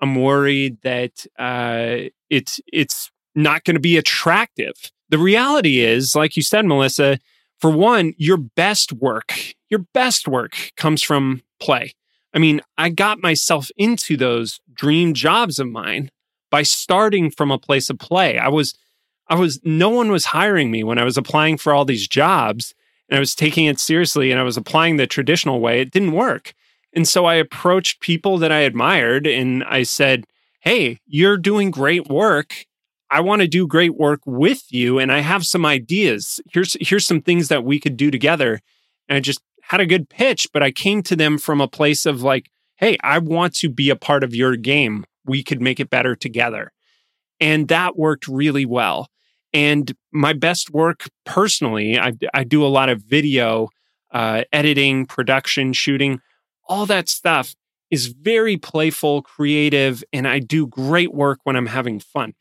I'm 0.00 0.16
worried 0.16 0.78
that 0.82 1.24
uh, 1.38 2.10
it's 2.28 2.60
it's 2.72 3.10
not 3.36 3.62
going 3.62 3.76
to 3.76 3.80
be 3.80 3.96
attractive. 3.96 4.74
The 5.08 5.18
reality 5.18 5.78
is 5.78 6.16
like 6.16 6.36
you 6.36 6.42
said 6.42 6.66
melissa 6.66 7.20
for 7.60 7.70
one 7.70 8.14
your 8.18 8.36
best 8.36 8.92
work 8.92 9.54
your 9.70 9.84
best 9.94 10.26
work 10.26 10.72
comes 10.76 11.02
from 11.04 11.42
play. 11.60 11.94
I 12.34 12.40
mean 12.40 12.62
i 12.76 12.88
got 12.88 13.22
myself 13.22 13.70
into 13.76 14.16
those 14.16 14.58
dream 14.74 15.14
jobs 15.14 15.60
of 15.60 15.68
mine 15.68 16.10
by 16.52 16.62
starting 16.62 17.30
from 17.30 17.50
a 17.50 17.58
place 17.58 17.88
of 17.88 17.98
play. 17.98 18.38
I 18.38 18.48
was, 18.48 18.74
I 19.26 19.34
was, 19.36 19.58
no 19.64 19.88
one 19.88 20.12
was 20.12 20.26
hiring 20.26 20.70
me 20.70 20.84
when 20.84 20.98
I 20.98 21.04
was 21.04 21.16
applying 21.16 21.56
for 21.56 21.72
all 21.72 21.86
these 21.86 22.06
jobs 22.06 22.74
and 23.08 23.16
I 23.16 23.20
was 23.20 23.34
taking 23.34 23.64
it 23.64 23.80
seriously 23.80 24.30
and 24.30 24.38
I 24.38 24.44
was 24.44 24.58
applying 24.58 24.98
the 24.98 25.06
traditional 25.06 25.60
way. 25.60 25.80
It 25.80 25.90
didn't 25.90 26.12
work. 26.12 26.52
And 26.92 27.08
so 27.08 27.24
I 27.24 27.36
approached 27.36 28.00
people 28.00 28.36
that 28.36 28.52
I 28.52 28.60
admired 28.60 29.26
and 29.26 29.64
I 29.64 29.82
said, 29.82 30.26
Hey, 30.60 30.98
you're 31.06 31.38
doing 31.38 31.70
great 31.70 32.08
work. 32.08 32.66
I 33.10 33.20
want 33.20 33.40
to 33.40 33.48
do 33.48 33.66
great 33.66 33.96
work 33.96 34.20
with 34.26 34.70
you 34.70 34.98
and 34.98 35.10
I 35.10 35.20
have 35.20 35.46
some 35.46 35.64
ideas. 35.64 36.38
Here's 36.52 36.76
here's 36.80 37.06
some 37.06 37.22
things 37.22 37.48
that 37.48 37.64
we 37.64 37.80
could 37.80 37.96
do 37.96 38.10
together. 38.10 38.60
And 39.08 39.16
I 39.16 39.20
just 39.20 39.40
had 39.62 39.80
a 39.80 39.86
good 39.86 40.10
pitch, 40.10 40.48
but 40.52 40.62
I 40.62 40.70
came 40.70 41.02
to 41.04 41.16
them 41.16 41.38
from 41.38 41.62
a 41.62 41.68
place 41.68 42.04
of 42.04 42.22
like, 42.22 42.50
"Hey, 42.76 42.98
I 43.02 43.18
want 43.18 43.54
to 43.56 43.70
be 43.70 43.88
a 43.88 43.96
part 43.96 44.22
of 44.22 44.34
your 44.34 44.56
game 44.56 45.06
we 45.24 45.42
could 45.42 45.60
make 45.60 45.80
it 45.80 45.90
better 45.90 46.14
together. 46.16 46.72
And 47.40 47.68
that 47.68 47.96
worked 47.96 48.28
really 48.28 48.66
well. 48.66 49.08
And 49.52 49.92
my 50.12 50.32
best 50.32 50.70
work 50.70 51.08
personally, 51.26 51.98
I, 51.98 52.12
I 52.32 52.44
do 52.44 52.64
a 52.64 52.68
lot 52.68 52.88
of 52.88 53.02
video 53.02 53.68
uh, 54.12 54.44
editing, 54.52 55.06
production, 55.06 55.72
shooting, 55.72 56.20
all 56.68 56.86
that 56.86 57.08
stuff 57.08 57.54
is 57.90 58.06
very 58.06 58.56
playful, 58.56 59.22
creative, 59.22 60.02
and 60.12 60.26
I 60.26 60.38
do 60.38 60.66
great 60.66 61.12
work 61.12 61.40
when 61.44 61.56
I'm 61.56 61.66
having 61.66 62.00
fun. 62.00 62.32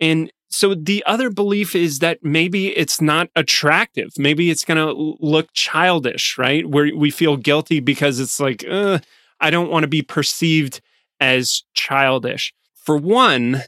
And 0.00 0.32
so 0.48 0.74
the 0.74 1.02
other 1.06 1.28
belief 1.28 1.74
is 1.74 1.98
that 1.98 2.20
maybe 2.22 2.68
it's 2.68 3.00
not 3.00 3.28
attractive. 3.36 4.10
Maybe 4.16 4.50
it's 4.50 4.64
going 4.64 4.78
to 4.78 5.16
look 5.20 5.48
childish, 5.52 6.38
right? 6.38 6.64
Where 6.66 6.94
we 6.96 7.10
feel 7.10 7.36
guilty 7.36 7.80
because 7.80 8.20
it's 8.20 8.40
like, 8.40 8.64
I 8.66 9.50
don't 9.50 9.70
want 9.70 9.82
to 9.82 9.88
be 9.88 10.02
perceived 10.02 10.80
as 11.20 11.62
childish. 11.74 12.52
For 12.74 12.96
one, 12.96 13.62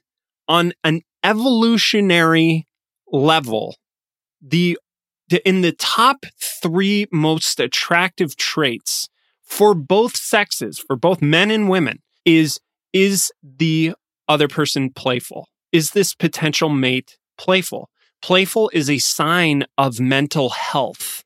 on 0.47 0.73
an 0.85 1.03
evolutionary 1.25 2.67
level, 3.11 3.77
the, 4.41 4.79
the 5.29 5.47
in 5.47 5.63
the 5.63 5.73
top 5.73 6.25
three 6.41 7.07
most 7.13 7.61
attractive 7.61 8.37
traits 8.37 9.09
for 9.43 9.75
both 9.75 10.17
sexes, 10.17 10.79
for 10.79 10.97
both 10.97 11.23
men 11.23 11.51
and 11.51 11.69
women, 11.69 12.01
is 12.25 12.61
is 12.93 13.33
the 13.43 13.95
other 14.29 14.49
person 14.49 14.91
playful? 14.91 15.49
Is 15.73 15.91
this 15.91 16.15
potential 16.15 16.69
mate 16.69 17.19
playful? 17.37 17.91
Playful 18.23 18.71
is 18.73 18.91
a 18.91 18.99
sign 18.99 19.65
of 19.77 20.01
mental 20.01 20.51
health. 20.51 21.25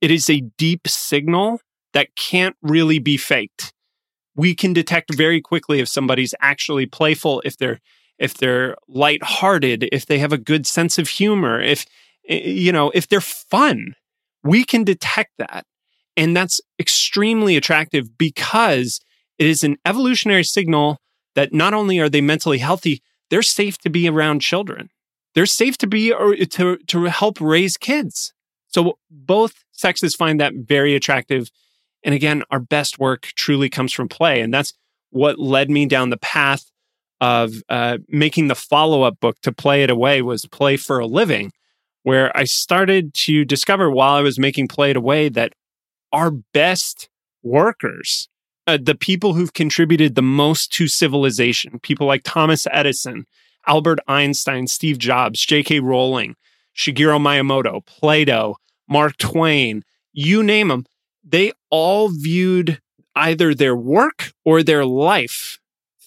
It 0.00 0.10
is 0.10 0.28
a 0.28 0.42
deep 0.58 0.86
signal 0.86 1.60
that 1.92 2.14
can't 2.16 2.56
really 2.62 2.98
be 2.98 3.16
faked 3.16 3.72
we 4.38 4.54
can 4.54 4.72
detect 4.72 5.12
very 5.12 5.40
quickly 5.40 5.80
if 5.80 5.88
somebody's 5.88 6.32
actually 6.40 6.86
playful, 6.86 7.42
if 7.44 7.58
they're 7.58 7.80
if 8.18 8.34
they're 8.34 8.76
lighthearted, 8.88 9.88
if 9.92 10.06
they 10.06 10.18
have 10.18 10.32
a 10.32 10.38
good 10.38 10.66
sense 10.66 10.96
of 10.98 11.08
humor, 11.08 11.60
if 11.60 11.84
eh, 12.28 12.48
you 12.48 12.72
know, 12.72 12.90
if 12.94 13.08
they're 13.08 13.20
fun. 13.20 13.94
We 14.44 14.64
can 14.64 14.84
detect 14.84 15.32
that. 15.38 15.66
And 16.16 16.36
that's 16.36 16.60
extremely 16.78 17.56
attractive 17.56 18.16
because 18.16 19.00
it 19.38 19.46
is 19.46 19.64
an 19.64 19.76
evolutionary 19.84 20.44
signal 20.44 20.98
that 21.34 21.52
not 21.52 21.74
only 21.74 21.98
are 21.98 22.08
they 22.08 22.20
mentally 22.20 22.58
healthy, 22.58 23.02
they're 23.30 23.42
safe 23.42 23.78
to 23.78 23.90
be 23.90 24.08
around 24.08 24.40
children. 24.40 24.88
They're 25.34 25.46
safe 25.46 25.76
to 25.78 25.88
be 25.88 26.12
or 26.12 26.34
eh, 26.34 26.44
to 26.50 26.76
to 26.76 27.04
help 27.04 27.40
raise 27.40 27.76
kids. 27.76 28.32
So 28.68 28.98
both 29.10 29.64
sexes 29.72 30.14
find 30.14 30.40
that 30.40 30.52
very 30.54 30.94
attractive 30.94 31.50
and 32.04 32.14
again, 32.14 32.42
our 32.50 32.60
best 32.60 32.98
work 32.98 33.22
truly 33.34 33.68
comes 33.68 33.92
from 33.92 34.08
play. 34.08 34.40
And 34.40 34.52
that's 34.52 34.72
what 35.10 35.38
led 35.38 35.70
me 35.70 35.86
down 35.86 36.10
the 36.10 36.16
path 36.18 36.70
of 37.20 37.54
uh, 37.68 37.98
making 38.08 38.48
the 38.48 38.54
follow 38.54 39.02
up 39.02 39.18
book 39.20 39.40
to 39.42 39.52
Play 39.52 39.82
It 39.82 39.90
Away 39.90 40.22
was 40.22 40.46
Play 40.46 40.76
for 40.76 40.98
a 40.98 41.06
Living, 41.06 41.52
where 42.02 42.36
I 42.36 42.44
started 42.44 43.14
to 43.14 43.44
discover 43.44 43.90
while 43.90 44.14
I 44.14 44.22
was 44.22 44.38
making 44.38 44.68
Play 44.68 44.90
It 44.90 44.96
Away 44.96 45.28
that 45.30 45.52
our 46.12 46.30
best 46.30 47.08
workers, 47.42 48.28
uh, 48.66 48.78
the 48.80 48.94
people 48.94 49.34
who've 49.34 49.52
contributed 49.52 50.14
the 50.14 50.22
most 50.22 50.72
to 50.74 50.86
civilization, 50.86 51.80
people 51.80 52.06
like 52.06 52.22
Thomas 52.22 52.66
Edison, 52.70 53.26
Albert 53.66 53.98
Einstein, 54.06 54.66
Steve 54.66 54.98
Jobs, 54.98 55.44
J.K. 55.44 55.80
Rowling, 55.80 56.36
Shigeru 56.76 57.20
Miyamoto, 57.20 57.84
Plato, 57.84 58.56
Mark 58.88 59.16
Twain, 59.18 59.84
you 60.12 60.42
name 60.42 60.68
them, 60.68 60.86
they 61.30 61.52
all 61.70 62.08
viewed 62.08 62.80
either 63.14 63.54
their 63.54 63.76
work 63.76 64.32
or 64.44 64.62
their 64.62 64.84
life 64.84 65.58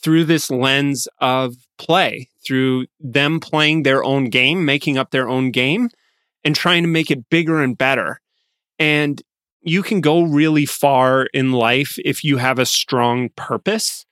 through 0.01 0.25
this 0.25 0.49
lens 0.49 1.07
of 1.19 1.55
play, 1.77 2.29
through 2.45 2.87
them 2.99 3.39
playing 3.39 3.83
their 3.83 4.03
own 4.03 4.25
game, 4.25 4.65
making 4.65 4.97
up 4.97 5.11
their 5.11 5.29
own 5.29 5.51
game, 5.51 5.89
and 6.43 6.55
trying 6.55 6.83
to 6.83 6.89
make 6.89 7.11
it 7.11 7.29
bigger 7.29 7.61
and 7.61 7.77
better. 7.77 8.19
And 8.79 9.21
you 9.61 9.83
can 9.83 10.01
go 10.01 10.23
really 10.23 10.65
far 10.65 11.27
in 11.33 11.51
life 11.51 11.99
if 12.03 12.23
you 12.23 12.37
have 12.37 12.57
a 12.57 12.65
strong 12.65 13.29
purpose 13.35 14.05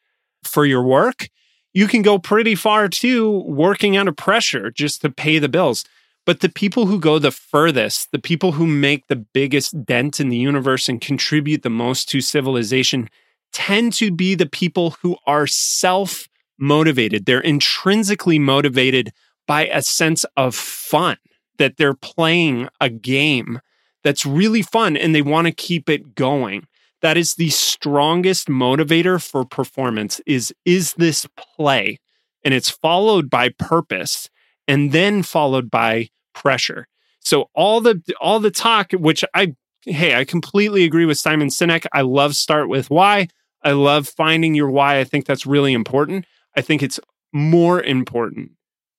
for 0.43 0.65
your 0.65 0.83
work. 0.83 1.29
You 1.73 1.87
can 1.87 2.03
go 2.03 2.19
pretty 2.19 2.53
far 2.55 2.87
too 2.87 3.43
working 3.47 3.97
under 3.97 4.11
pressure 4.11 4.69
just 4.69 5.01
to 5.01 5.09
pay 5.09 5.39
the 5.39 5.49
bills. 5.49 5.85
But 6.25 6.41
the 6.41 6.49
people 6.49 6.85
who 6.85 6.99
go 6.99 7.17
the 7.17 7.31
furthest, 7.31 8.11
the 8.11 8.19
people 8.19 8.53
who 8.53 8.67
make 8.67 9.07
the 9.07 9.15
biggest 9.15 9.85
dent 9.85 10.19
in 10.19 10.29
the 10.29 10.37
universe 10.37 10.87
and 10.87 11.01
contribute 11.01 11.63
the 11.63 11.69
most 11.69 12.09
to 12.09 12.21
civilization, 12.21 13.09
tend 13.51 13.93
to 13.93 14.11
be 14.11 14.35
the 14.35 14.45
people 14.45 14.95
who 15.01 15.17
are 15.25 15.47
self 15.47 16.27
motivated. 16.59 17.25
They're 17.25 17.39
intrinsically 17.39 18.37
motivated 18.37 19.11
by 19.47 19.67
a 19.67 19.81
sense 19.81 20.25
of 20.37 20.53
fun, 20.53 21.17
that 21.57 21.77
they're 21.77 21.95
playing 21.95 22.69
a 22.79 22.89
game 22.89 23.59
that's 24.03 24.25
really 24.25 24.61
fun 24.61 24.95
and 24.95 25.15
they 25.15 25.21
want 25.21 25.47
to 25.47 25.53
keep 25.53 25.89
it 25.89 26.15
going. 26.15 26.67
That 27.01 27.17
is 27.17 27.35
the 27.35 27.49
strongest 27.49 28.47
motivator 28.47 29.21
for 29.23 29.45
performance 29.45 30.21
is 30.25 30.53
is 30.65 30.93
this 30.93 31.25
play? 31.55 31.99
And 32.43 32.53
it's 32.53 32.69
followed 32.69 33.29
by 33.29 33.49
purpose 33.49 34.29
and 34.69 34.91
then 34.91 35.23
followed 35.23 35.69
by 35.69 36.07
pressure. 36.33 36.87
So 37.19 37.49
all 37.53 37.81
the 37.81 38.01
all 38.21 38.39
the 38.39 38.51
talk, 38.51 38.91
which 38.93 39.25
I 39.33 39.55
hey, 39.83 40.15
I 40.15 40.23
completely 40.23 40.85
agree 40.85 41.05
with 41.05 41.17
Simon 41.17 41.49
Sinek. 41.49 41.85
I 41.91 42.01
love 42.01 42.35
start 42.35 42.69
with 42.69 42.89
why. 42.89 43.27
I 43.63 43.71
love 43.71 44.07
finding 44.07 44.55
your 44.55 44.69
why. 44.69 44.99
I 44.99 45.03
think 45.03 45.25
that's 45.25 45.45
really 45.45 45.73
important. 45.73 46.25
I 46.55 46.61
think 46.61 46.81
it's 46.81 46.99
more 47.33 47.81
important 47.81 48.51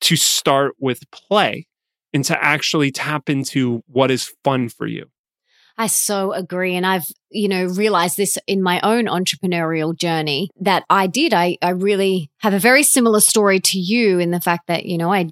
to 0.02 0.16
start 0.16 0.74
with 0.78 1.10
play 1.10 1.66
and 2.12 2.24
to 2.24 2.44
actually 2.44 2.90
tap 2.90 3.30
into 3.30 3.82
what 3.86 4.10
is 4.10 4.32
fun 4.44 4.68
for 4.68 4.86
you. 4.86 5.06
I 5.78 5.86
so 5.86 6.32
agree. 6.32 6.74
And 6.76 6.84
I've, 6.84 7.06
you 7.30 7.48
know, 7.48 7.64
realized 7.64 8.16
this 8.18 8.36
in 8.46 8.62
my 8.62 8.80
own 8.82 9.06
entrepreneurial 9.06 9.96
journey 9.96 10.50
that 10.60 10.84
I 10.90 11.06
did. 11.06 11.32
I, 11.32 11.56
I 11.62 11.70
really 11.70 12.30
have 12.38 12.52
a 12.52 12.58
very 12.58 12.82
similar 12.82 13.20
story 13.20 13.60
to 13.60 13.78
you 13.78 14.18
in 14.18 14.30
the 14.30 14.40
fact 14.40 14.66
that, 14.66 14.84
you 14.84 14.98
know, 14.98 15.10
I 15.10 15.30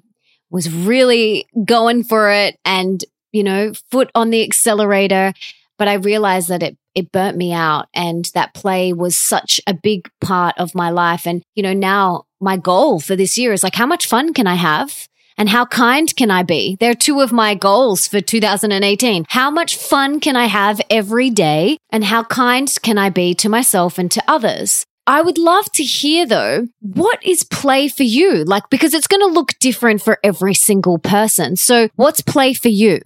was 0.49 0.73
really 0.73 1.47
going 1.65 2.03
for 2.03 2.31
it 2.31 2.57
and, 2.65 3.03
you 3.31 3.43
know, 3.43 3.73
foot 3.91 4.09
on 4.15 4.29
the 4.29 4.43
accelerator. 4.43 5.33
But 5.77 5.87
I 5.87 5.93
realized 5.93 6.49
that 6.49 6.63
it, 6.63 6.77
it 6.95 7.11
burnt 7.11 7.37
me 7.37 7.53
out 7.53 7.87
and 7.93 8.25
that 8.33 8.53
play 8.53 8.91
was 8.91 9.17
such 9.17 9.61
a 9.65 9.73
big 9.73 10.09
part 10.19 10.57
of 10.57 10.75
my 10.75 10.89
life. 10.89 11.25
And, 11.25 11.41
you 11.55 11.63
know, 11.63 11.73
now 11.73 12.25
my 12.41 12.57
goal 12.57 12.99
for 12.99 13.15
this 13.15 13.37
year 13.37 13.53
is 13.53 13.63
like, 13.63 13.75
how 13.75 13.85
much 13.85 14.07
fun 14.07 14.33
can 14.33 14.47
I 14.47 14.55
have? 14.55 15.07
And 15.37 15.47
how 15.47 15.65
kind 15.65 16.13
can 16.17 16.31
I 16.31 16.43
be? 16.43 16.75
They're 16.81 16.93
two 16.93 17.21
of 17.21 17.31
my 17.31 17.55
goals 17.55 18.07
for 18.07 18.19
2018. 18.19 19.25
How 19.29 19.49
much 19.49 19.77
fun 19.77 20.19
can 20.19 20.35
I 20.35 20.45
have 20.47 20.81
every 20.89 21.29
day? 21.29 21.77
And 21.91 22.03
how 22.03 22.23
kind 22.25 22.69
can 22.83 22.97
I 22.97 23.09
be 23.09 23.33
to 23.35 23.47
myself 23.47 23.97
and 23.97 24.11
to 24.11 24.23
others? 24.27 24.85
I 25.09 25.23
would 25.23 25.39
love 25.39 25.71
to 25.71 25.83
hear 25.83 26.27
though, 26.27 26.67
what 26.81 27.17
is 27.25 27.41
play 27.41 27.87
for 27.87 28.03
you? 28.03 28.43
Like, 28.43 28.69
because 28.69 28.93
it's 28.93 29.07
going 29.07 29.27
to 29.27 29.33
look 29.33 29.57
different 29.59 30.03
for 30.03 30.19
every 30.23 30.53
single 30.53 30.99
person. 30.99 31.55
So 31.55 31.89
what's 31.95 32.21
play 32.21 32.53
for 32.53 32.67
you? 32.67 32.99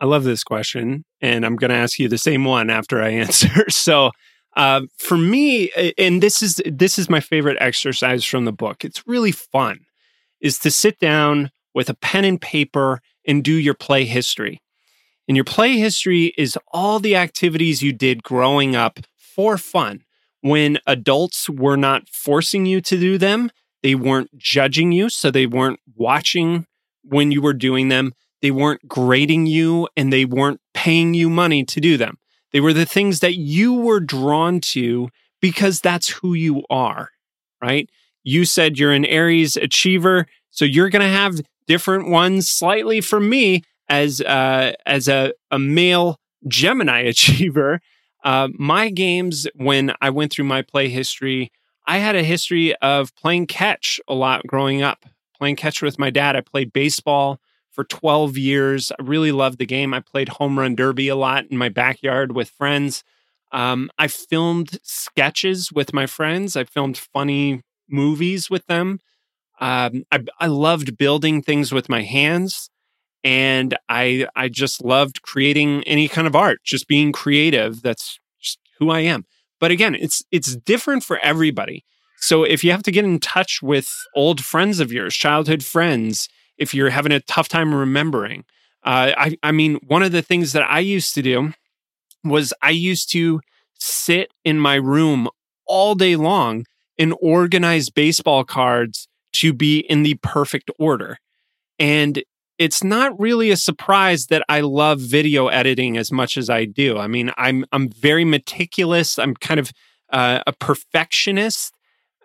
I 0.00 0.06
love 0.06 0.24
this 0.24 0.42
question. 0.42 1.04
And 1.20 1.46
I'm 1.46 1.54
going 1.54 1.70
to 1.70 1.76
ask 1.76 2.00
you 2.00 2.08
the 2.08 2.18
same 2.18 2.44
one 2.44 2.70
after 2.70 3.00
I 3.00 3.10
answer. 3.24 3.70
So, 3.70 4.10
uh, 4.56 4.82
for 4.98 5.16
me, 5.16 5.70
and 5.96 6.20
this 6.20 6.42
is 6.42 6.60
this 6.66 6.98
is 6.98 7.08
my 7.08 7.20
favorite 7.20 7.58
exercise 7.60 8.24
from 8.24 8.46
the 8.46 8.52
book. 8.52 8.84
It's 8.84 9.06
really 9.06 9.32
fun, 9.32 9.80
is 10.40 10.58
to 10.60 10.72
sit 10.72 10.98
down 10.98 11.52
with 11.72 11.88
a 11.88 11.94
pen 11.94 12.24
and 12.24 12.40
paper 12.40 13.00
and 13.24 13.44
do 13.44 13.54
your 13.54 13.74
play 13.74 14.04
history. 14.04 14.60
And 15.28 15.36
your 15.36 15.44
play 15.44 15.76
history 15.76 16.34
is 16.36 16.58
all 16.72 16.98
the 16.98 17.14
activities 17.14 17.80
you 17.80 17.92
did 17.92 18.24
growing 18.24 18.74
up 18.74 19.00
for 19.16 19.56
fun 19.56 20.02
when 20.44 20.78
adults 20.86 21.48
were 21.48 21.76
not 21.76 22.06
forcing 22.10 22.66
you 22.66 22.78
to 22.78 23.00
do 23.00 23.16
them. 23.16 23.50
They 23.82 23.94
weren't 23.94 24.36
judging 24.36 24.92
you, 24.92 25.08
so 25.08 25.30
they 25.30 25.46
weren't 25.46 25.80
watching 25.96 26.66
when 27.02 27.32
you 27.32 27.40
were 27.40 27.54
doing 27.54 27.88
them. 27.88 28.12
They 28.42 28.50
weren't 28.50 28.86
grading 28.86 29.46
you 29.46 29.88
and 29.96 30.12
they 30.12 30.26
weren't 30.26 30.60
paying 30.74 31.14
you 31.14 31.30
money 31.30 31.64
to 31.64 31.80
do 31.80 31.96
them. 31.96 32.18
They 32.52 32.60
were 32.60 32.74
the 32.74 32.84
things 32.84 33.20
that 33.20 33.36
you 33.36 33.72
were 33.72 34.00
drawn 34.00 34.60
to 34.60 35.08
because 35.40 35.80
that's 35.80 36.10
who 36.10 36.34
you 36.34 36.62
are, 36.68 37.08
right? 37.62 37.88
You 38.22 38.44
said 38.44 38.78
you're 38.78 38.92
an 38.92 39.06
Aries 39.06 39.56
achiever, 39.56 40.26
so 40.50 40.66
you're 40.66 40.90
going 40.90 41.00
to 41.00 41.08
have 41.08 41.40
different 41.66 42.10
ones 42.10 42.50
slightly 42.50 43.00
from 43.00 43.30
me 43.30 43.62
as 43.88 44.20
uh, 44.20 44.72
as 44.84 45.08
a, 45.08 45.32
a 45.50 45.58
male 45.58 46.18
Gemini 46.46 47.00
achiever. 47.08 47.80
Uh, 48.24 48.48
my 48.58 48.88
games, 48.88 49.46
when 49.54 49.92
I 50.00 50.10
went 50.10 50.32
through 50.32 50.46
my 50.46 50.62
play 50.62 50.88
history, 50.88 51.52
I 51.86 51.98
had 51.98 52.16
a 52.16 52.22
history 52.22 52.74
of 52.76 53.14
playing 53.14 53.46
catch 53.46 54.00
a 54.08 54.14
lot 54.14 54.46
growing 54.46 54.82
up. 54.82 55.04
Playing 55.38 55.56
catch 55.56 55.82
with 55.82 55.98
my 55.98 56.10
dad. 56.10 56.36
I 56.36 56.40
played 56.40 56.72
baseball 56.72 57.38
for 57.70 57.84
12 57.84 58.38
years. 58.38 58.90
I 58.92 59.02
really 59.02 59.32
loved 59.32 59.58
the 59.58 59.66
game. 59.66 59.92
I 59.92 60.00
played 60.00 60.28
home 60.30 60.58
run 60.58 60.74
derby 60.74 61.08
a 61.08 61.16
lot 61.16 61.44
in 61.50 61.58
my 61.58 61.68
backyard 61.68 62.32
with 62.32 62.48
friends. 62.48 63.04
Um, 63.52 63.90
I 63.98 64.06
filmed 64.08 64.78
sketches 64.82 65.72
with 65.72 65.92
my 65.92 66.06
friends. 66.06 66.56
I 66.56 66.64
filmed 66.64 66.96
funny 66.96 67.62
movies 67.88 68.48
with 68.48 68.66
them. 68.66 69.00
Um, 69.60 70.04
I, 70.10 70.24
I 70.40 70.46
loved 70.46 70.96
building 70.96 71.42
things 71.42 71.72
with 71.72 71.88
my 71.88 72.02
hands, 72.02 72.70
and 73.24 73.76
I 73.88 74.28
I 74.36 74.48
just 74.48 74.84
loved 74.84 75.22
creating 75.22 75.82
any 75.84 76.06
kind 76.08 76.26
of 76.26 76.36
art, 76.36 76.60
just 76.62 76.86
being 76.86 77.10
creative. 77.10 77.82
That's 77.82 78.20
just 78.40 78.58
who 78.78 78.90
I 78.90 79.00
am. 79.00 79.24
But 79.58 79.70
again, 79.70 79.94
it's 79.94 80.22
it's 80.30 80.54
different 80.56 81.02
for 81.02 81.18
everybody. 81.18 81.84
So 82.18 82.44
if 82.44 82.62
you 82.62 82.70
have 82.70 82.82
to 82.84 82.92
get 82.92 83.04
in 83.04 83.18
touch 83.18 83.62
with 83.62 83.92
old 84.14 84.44
friends 84.44 84.78
of 84.78 84.92
yours, 84.92 85.14
childhood 85.16 85.64
friends, 85.64 86.28
if 86.58 86.74
you're 86.74 86.90
having 86.90 87.12
a 87.12 87.20
tough 87.20 87.48
time 87.48 87.74
remembering, 87.74 88.44
uh, 88.84 89.12
I 89.16 89.36
I 89.42 89.52
mean, 89.52 89.78
one 89.86 90.02
of 90.02 90.12
the 90.12 90.22
things 90.22 90.52
that 90.52 90.70
I 90.70 90.80
used 90.80 91.14
to 91.14 91.22
do 91.22 91.54
was 92.22 92.52
I 92.62 92.70
used 92.70 93.10
to 93.12 93.40
sit 93.78 94.30
in 94.44 94.58
my 94.58 94.76
room 94.76 95.28
all 95.66 95.94
day 95.94 96.16
long 96.16 96.66
and 96.98 97.14
organize 97.20 97.90
baseball 97.90 98.44
cards 98.44 99.08
to 99.32 99.52
be 99.52 99.80
in 99.80 100.02
the 100.02 100.14
perfect 100.22 100.70
order. 100.78 101.18
And 101.78 102.22
it's 102.58 102.84
not 102.84 103.18
really 103.18 103.50
a 103.50 103.56
surprise 103.56 104.26
that 104.26 104.44
I 104.48 104.60
love 104.60 105.00
video 105.00 105.48
editing 105.48 105.96
as 105.96 106.12
much 106.12 106.36
as 106.36 106.48
I 106.48 106.64
do. 106.64 106.98
I 106.98 107.06
mean, 107.06 107.32
I'm 107.36 107.64
I'm 107.72 107.88
very 107.88 108.24
meticulous. 108.24 109.18
I'm 109.18 109.34
kind 109.34 109.58
of 109.58 109.72
uh, 110.10 110.40
a 110.46 110.52
perfectionist, 110.52 111.74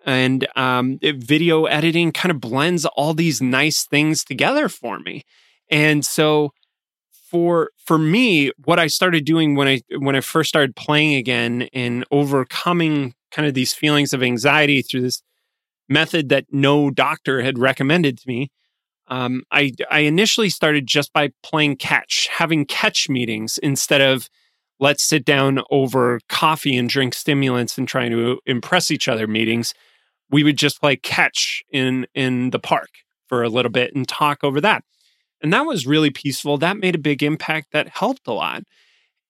and 0.06 0.46
um, 0.56 0.98
it, 1.02 1.16
video 1.16 1.64
editing 1.64 2.12
kind 2.12 2.30
of 2.30 2.40
blends 2.40 2.84
all 2.86 3.14
these 3.14 3.42
nice 3.42 3.84
things 3.84 4.24
together 4.24 4.68
for 4.68 5.00
me. 5.00 5.22
And 5.68 6.04
so, 6.04 6.52
for 7.30 7.70
for 7.84 7.98
me, 7.98 8.52
what 8.64 8.78
I 8.78 8.86
started 8.86 9.24
doing 9.24 9.56
when 9.56 9.66
I 9.66 9.80
when 9.98 10.14
I 10.14 10.20
first 10.20 10.48
started 10.48 10.76
playing 10.76 11.14
again 11.14 11.68
and 11.72 12.04
overcoming 12.10 13.14
kind 13.32 13.48
of 13.48 13.54
these 13.54 13.72
feelings 13.72 14.12
of 14.12 14.22
anxiety 14.22 14.82
through 14.82 15.02
this 15.02 15.22
method 15.88 16.28
that 16.28 16.46
no 16.52 16.90
doctor 16.90 17.42
had 17.42 17.58
recommended 17.58 18.16
to 18.18 18.28
me. 18.28 18.50
Um, 19.10 19.42
I, 19.50 19.72
I 19.90 20.00
initially 20.00 20.48
started 20.48 20.86
just 20.86 21.12
by 21.12 21.32
playing 21.42 21.76
catch, 21.76 22.28
having 22.30 22.64
catch 22.64 23.08
meetings 23.08 23.58
instead 23.58 24.00
of 24.00 24.30
let's 24.78 25.02
sit 25.02 25.24
down 25.24 25.60
over 25.70 26.20
coffee 26.28 26.76
and 26.76 26.88
drink 26.88 27.14
stimulants 27.14 27.76
and 27.76 27.86
trying 27.86 28.12
to 28.12 28.40
impress 28.46 28.90
each 28.90 29.08
other 29.08 29.26
meetings. 29.26 29.74
We 30.30 30.44
would 30.44 30.56
just 30.56 30.80
play 30.80 30.96
catch 30.96 31.62
in 31.70 32.06
in 32.14 32.50
the 32.50 32.60
park 32.60 32.88
for 33.26 33.42
a 33.42 33.48
little 33.48 33.70
bit 33.70 33.94
and 33.94 34.08
talk 34.08 34.38
over 34.42 34.60
that. 34.60 34.84
And 35.42 35.52
that 35.52 35.66
was 35.66 35.86
really 35.86 36.10
peaceful. 36.10 36.56
That 36.56 36.76
made 36.76 36.94
a 36.94 36.98
big 36.98 37.22
impact. 37.22 37.72
That 37.72 37.88
helped 37.88 38.26
a 38.28 38.32
lot. 38.32 38.62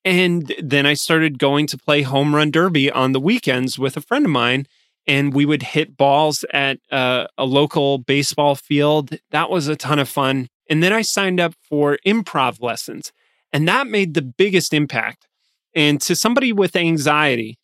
And 0.05 0.55
then 0.63 0.87
I 0.87 0.95
started 0.95 1.39
going 1.39 1.67
to 1.69 1.79
play 1.79 2.03
home 2.03 2.35
run 2.35 2.51
derby 2.51 2.91
on 2.91 3.13
the 3.13 3.21
weekends 3.21 3.79
with 3.79 3.97
a 3.97 4.01
friend 4.01 4.25
of 4.25 4.31
mine 4.31 4.67
and 5.07 5.35
we 5.35 5.45
would 5.45 5.63
hit 5.63 5.97
balls 5.97 6.45
at 6.53 6.79
uh, 6.91 7.27
a 7.39 7.45
local 7.45 7.99
baseball 7.99 8.55
field. 8.55 9.17
That 9.31 9.51
was 9.51 9.69
a 9.69 9.77
ton 9.77 9.99
of 9.99 10.09
fun. 10.09 10.49
And 10.69 10.83
then 10.83 10.93
I 10.93 11.03
signed 11.03 11.41
up 11.41 11.55
for 11.69 11.99
improv 12.07 12.61
lessons, 12.61 13.13
and 13.53 13.67
that 13.67 13.89
made 13.89 14.15
the 14.15 14.23
biggest 14.23 14.73
impact. 14.73 15.27
And 15.75 16.01
to 16.03 16.15
somebody 16.15 16.53
with 16.53 16.77
anxiety, 16.77 17.59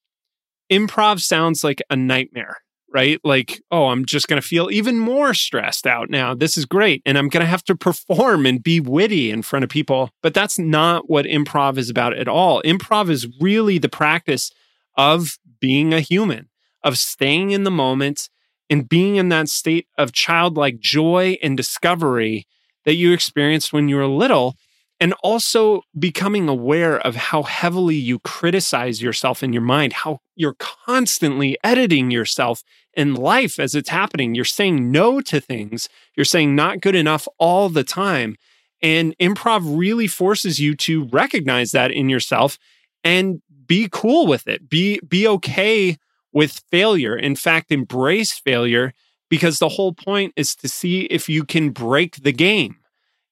improv 0.70 1.20
sounds 1.20 1.62
like 1.62 1.82
a 1.91 1.97
nightmare, 1.97 2.59
right? 2.93 3.20
Like, 3.24 3.61
oh, 3.70 3.87
I'm 3.87 4.05
just 4.05 4.28
going 4.28 4.41
to 4.41 4.47
feel 4.47 4.70
even 4.70 4.99
more 4.99 5.34
stressed 5.34 5.87
out 5.87 6.11
now. 6.11 6.34
This 6.34 6.57
is 6.57 6.64
great. 6.64 7.03
And 7.05 7.18
I'm 7.18 7.28
going 7.28 7.43
to 7.43 7.51
have 7.51 7.64
to 7.64 7.76
perform 7.76 8.47
and 8.47 8.62
be 8.62 8.80
witty 8.80 9.30
in 9.30 9.43
front 9.43 9.64
of 9.64 9.68
people. 9.68 10.11
But 10.22 10.34
that's 10.34 10.59
not 10.59 11.09
what 11.09 11.26
improv 11.26 11.78
is 11.78 11.91
about 11.91 12.16
at 12.16 12.28
all. 12.28 12.62
Improv 12.62 13.11
is 13.11 13.28
really 13.41 13.78
the 13.78 13.89
practice 13.89 14.51
of 14.97 15.39
being 15.61 15.93
a 15.93 16.01
human 16.01 16.49
of 16.83 16.99
staying 16.99 17.51
in 17.51 17.64
the 17.64 17.70
moment 17.70 18.29
and 18.68 18.89
being 18.89 19.16
in 19.16 19.29
that 19.29 19.49
state 19.49 19.87
of 19.97 20.12
childlike 20.12 20.81
joy 20.81 21.37
and 21.43 21.57
discovery 21.57 22.47
that 22.85 22.95
you 22.95 23.12
experienced 23.12 23.72
when 23.72 23.89
you 23.89 23.97
were 23.97 24.07
little 24.07 24.57
and 24.99 25.12
also 25.22 25.83
becoming 25.99 26.49
aware 26.49 26.99
of 26.99 27.16
how 27.16 27.43
heavily 27.43 27.97
you 27.97 28.18
criticize 28.20 29.03
yourself 29.03 29.43
in 29.43 29.53
your 29.53 29.62
mind, 29.62 29.93
how 29.93 30.20
you're 30.35 30.57
constantly 30.59 31.59
editing 31.62 32.11
yourself 32.11 32.62
in 32.95 33.14
life 33.14 33.59
as 33.59 33.74
it's 33.74 33.91
happening. 33.91 34.35
You're 34.35 34.45
saying 34.45 34.91
no 34.91 35.20
to 35.20 35.41
things, 35.41 35.89
you're 36.16 36.24
saying 36.24 36.55
not 36.55 36.81
good 36.81 36.95
enough 36.95 37.29
all 37.39 37.68
the 37.68 37.85
time. 37.85 38.37
And 38.83 39.16
improv 39.18 39.79
really 39.79 40.07
forces 40.07 40.59
you 40.61 40.74
to 40.77 41.05
recognize 41.05 41.72
that 41.72 41.91
in 41.91 42.09
yourself 42.09 42.59
and 43.05 43.43
be 43.66 43.89
cool 43.91 44.27
with 44.27 44.47
it. 44.47 44.68
Be 44.68 45.01
be 45.01 45.27
okay 45.29 45.97
with 46.37 46.62
failure. 46.70 47.16
In 47.16 47.34
fact, 47.34 47.72
embrace 47.72 48.32
failure 48.39 48.93
because 49.30 49.59
the 49.59 49.70
whole 49.70 49.95
point 49.95 50.34
is 50.37 50.55
to 50.57 50.68
see 50.68 51.07
if 51.07 51.30
you 51.30 51.45
can 51.45 51.70
break 51.70 52.16
the 52.16 52.30
game. 52.30 52.76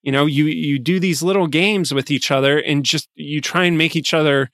You 0.03 0.11
know, 0.11 0.25
you 0.25 0.47
you 0.47 0.79
do 0.79 0.99
these 0.99 1.23
little 1.23 1.47
games 1.47 1.93
with 1.93 2.11
each 2.11 2.31
other 2.31 2.59
and 2.59 2.83
just 2.83 3.11
you 3.15 3.43
try 3.43 3.65
and 3.67 3.77
make 3.77 3.95
each 3.95 4.15
other 4.15 4.49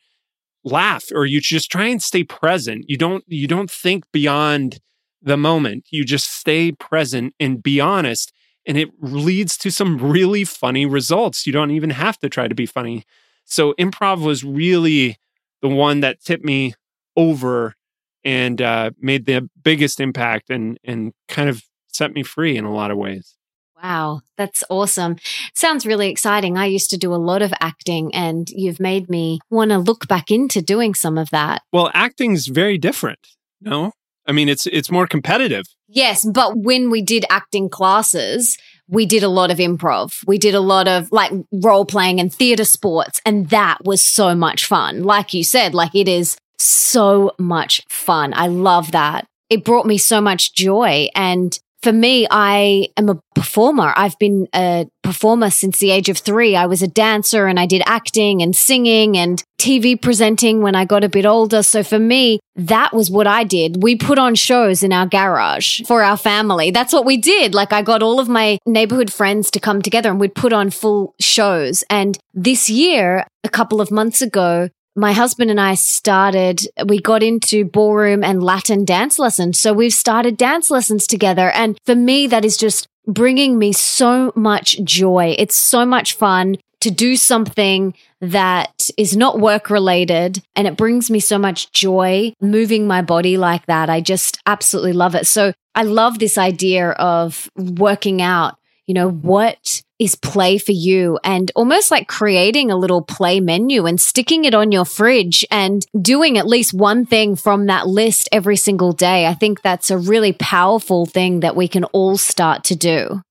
laugh 0.64 1.04
or 1.14 1.26
you 1.26 1.40
just 1.40 1.70
try 1.70 1.86
and 1.86 2.02
stay 2.02 2.24
present. 2.24 2.86
You 2.88 2.96
don't 2.96 3.22
you 3.28 3.46
don't 3.46 3.70
think 3.70 4.02
beyond 4.12 4.80
the 5.22 5.36
moment. 5.36 5.84
You 5.92 6.04
just 6.04 6.26
stay 6.32 6.72
present 6.72 7.34
and 7.38 7.62
be 7.62 7.80
honest 7.80 8.32
and 8.66 8.76
it 8.76 8.88
leads 9.00 9.56
to 9.58 9.70
some 9.70 9.96
really 9.96 10.42
funny 10.42 10.86
results. 10.86 11.46
You 11.46 11.52
don't 11.52 11.70
even 11.70 11.90
have 11.90 12.18
to 12.18 12.28
try 12.28 12.48
to 12.48 12.54
be 12.56 12.66
funny. 12.66 13.04
So 13.44 13.74
improv 13.74 14.24
was 14.24 14.42
really 14.42 15.18
the 15.62 15.68
one 15.68 16.00
that 16.00 16.20
tipped 16.20 16.44
me 16.44 16.74
over 17.16 17.76
and 18.24 18.60
uh, 18.60 18.90
made 19.00 19.26
the 19.26 19.48
biggest 19.62 20.00
impact 20.00 20.50
and 20.50 20.78
and 20.84 21.12
kind 21.28 21.48
of 21.48 21.62
set 21.88 22.12
me 22.12 22.22
free 22.22 22.56
in 22.56 22.64
a 22.64 22.72
lot 22.72 22.90
of 22.90 22.98
ways. 22.98 23.36
Wow, 23.82 24.20
that's 24.36 24.62
awesome. 24.68 25.16
Sounds 25.54 25.86
really 25.86 26.10
exciting. 26.10 26.58
I 26.58 26.66
used 26.66 26.90
to 26.90 26.98
do 26.98 27.14
a 27.14 27.16
lot 27.16 27.40
of 27.40 27.54
acting 27.60 28.14
and 28.14 28.48
you've 28.50 28.78
made 28.78 29.08
me 29.08 29.40
want 29.48 29.70
to 29.70 29.78
look 29.78 30.06
back 30.06 30.30
into 30.30 30.60
doing 30.60 30.92
some 30.94 31.16
of 31.16 31.30
that. 31.30 31.62
Well, 31.72 31.90
acting's 31.94 32.46
very 32.46 32.76
different. 32.76 33.26
No? 33.60 33.92
I 34.26 34.32
mean, 34.32 34.48
it's 34.48 34.66
it's 34.66 34.90
more 34.90 35.06
competitive. 35.06 35.64
Yes, 35.88 36.24
but 36.24 36.58
when 36.58 36.90
we 36.90 37.00
did 37.02 37.24
acting 37.30 37.68
classes, 37.68 38.58
we 38.86 39.06
did 39.06 39.22
a 39.22 39.28
lot 39.28 39.50
of 39.50 39.58
improv. 39.58 40.22
We 40.26 40.36
did 40.36 40.54
a 40.54 40.60
lot 40.60 40.86
of 40.86 41.10
like 41.10 41.32
role 41.50 41.86
playing 41.86 42.20
and 42.20 42.32
theater 42.32 42.64
sports 42.64 43.20
and 43.24 43.48
that 43.48 43.78
was 43.84 44.02
so 44.02 44.34
much 44.34 44.66
fun. 44.66 45.04
Like 45.04 45.32
you 45.32 45.42
said, 45.42 45.74
like 45.74 45.94
it 45.94 46.06
is 46.06 46.36
so 46.60 47.32
much 47.38 47.82
fun. 47.88 48.32
I 48.34 48.46
love 48.48 48.92
that. 48.92 49.26
It 49.48 49.64
brought 49.64 49.86
me 49.86 49.98
so 49.98 50.20
much 50.20 50.54
joy 50.54 51.08
and 51.14 51.58
for 51.82 51.92
me, 51.92 52.26
I 52.30 52.88
am 52.98 53.08
a 53.08 53.18
performer. 53.34 53.94
I've 53.96 54.18
been 54.18 54.48
a 54.54 54.86
performer 55.02 55.48
since 55.48 55.78
the 55.78 55.90
age 55.90 56.10
of 56.10 56.18
three. 56.18 56.54
I 56.54 56.66
was 56.66 56.82
a 56.82 56.86
dancer 56.86 57.46
and 57.46 57.58
I 57.58 57.64
did 57.64 57.82
acting 57.86 58.42
and 58.42 58.54
singing 58.54 59.16
and 59.16 59.42
TV 59.58 60.00
presenting 60.00 60.60
when 60.60 60.74
I 60.74 60.84
got 60.84 61.04
a 61.04 61.08
bit 61.08 61.24
older. 61.24 61.62
So 61.62 61.82
for 61.82 61.98
me, 61.98 62.38
that 62.54 62.92
was 62.92 63.10
what 63.10 63.26
I 63.26 63.44
did. 63.44 63.82
We 63.82 63.96
put 63.96 64.18
on 64.18 64.34
shows 64.34 64.82
in 64.82 64.92
our 64.92 65.06
garage 65.06 65.80
for 65.86 66.02
our 66.02 66.18
family. 66.18 66.70
That's 66.70 66.92
what 66.92 67.06
we 67.06 67.16
did. 67.16 67.54
Like 67.54 67.72
I 67.72 67.80
got 67.80 68.02
all 68.02 68.20
of 68.20 68.28
my 68.28 68.58
neighborhood 68.66 69.10
friends 69.10 69.50
to 69.52 69.60
come 69.60 69.80
together 69.80 70.10
and 70.10 70.20
we'd 70.20 70.34
put 70.34 70.52
on 70.52 70.68
full 70.68 71.14
shows. 71.18 71.82
And 71.88 72.18
this 72.34 72.68
year, 72.68 73.24
a 73.42 73.48
couple 73.48 73.80
of 73.80 73.90
months 73.90 74.20
ago, 74.20 74.68
my 74.96 75.12
husband 75.12 75.50
and 75.50 75.60
I 75.60 75.74
started, 75.74 76.62
we 76.86 77.00
got 77.00 77.22
into 77.22 77.64
ballroom 77.64 78.24
and 78.24 78.42
Latin 78.42 78.84
dance 78.84 79.18
lessons. 79.18 79.58
So 79.58 79.72
we've 79.72 79.92
started 79.92 80.36
dance 80.36 80.70
lessons 80.70 81.06
together. 81.06 81.50
And 81.50 81.78
for 81.86 81.94
me, 81.94 82.26
that 82.26 82.44
is 82.44 82.56
just 82.56 82.88
bringing 83.06 83.58
me 83.58 83.72
so 83.72 84.32
much 84.36 84.82
joy. 84.82 85.34
It's 85.38 85.56
so 85.56 85.86
much 85.86 86.14
fun 86.14 86.56
to 86.80 86.90
do 86.90 87.16
something 87.16 87.94
that 88.20 88.90
is 88.96 89.16
not 89.16 89.38
work 89.38 89.70
related 89.70 90.42
and 90.56 90.66
it 90.66 90.76
brings 90.76 91.10
me 91.10 91.20
so 91.20 91.38
much 91.38 91.72
joy 91.72 92.32
moving 92.40 92.86
my 92.86 93.02
body 93.02 93.36
like 93.36 93.66
that. 93.66 93.90
I 93.90 94.00
just 94.00 94.38
absolutely 94.46 94.94
love 94.94 95.14
it. 95.14 95.26
So 95.26 95.52
I 95.74 95.82
love 95.82 96.18
this 96.18 96.36
idea 96.36 96.90
of 96.90 97.50
working 97.56 98.22
out. 98.22 98.56
You 98.90 98.94
know, 98.94 99.08
what 99.08 99.84
is 100.00 100.16
play 100.16 100.58
for 100.58 100.72
you 100.72 101.16
and 101.22 101.52
almost 101.54 101.92
like 101.92 102.08
creating 102.08 102.72
a 102.72 102.76
little 102.76 103.02
play 103.02 103.38
menu 103.38 103.86
and 103.86 104.00
sticking 104.00 104.44
it 104.44 104.52
on 104.52 104.72
your 104.72 104.84
fridge 104.84 105.44
and 105.48 105.86
doing 106.02 106.36
at 106.36 106.48
least 106.48 106.74
one 106.74 107.06
thing 107.06 107.36
from 107.36 107.66
that 107.66 107.86
list 107.86 108.28
every 108.32 108.56
single 108.56 108.90
day. 108.92 109.28
I 109.28 109.34
think 109.34 109.62
that's 109.62 109.92
a 109.92 109.96
really 109.96 110.32
powerful 110.32 111.06
thing 111.06 111.38
that 111.38 111.54
we 111.54 111.68
can 111.68 111.84
all 111.84 112.16
start 112.16 112.64
to 112.64 112.74
do. 112.74 113.22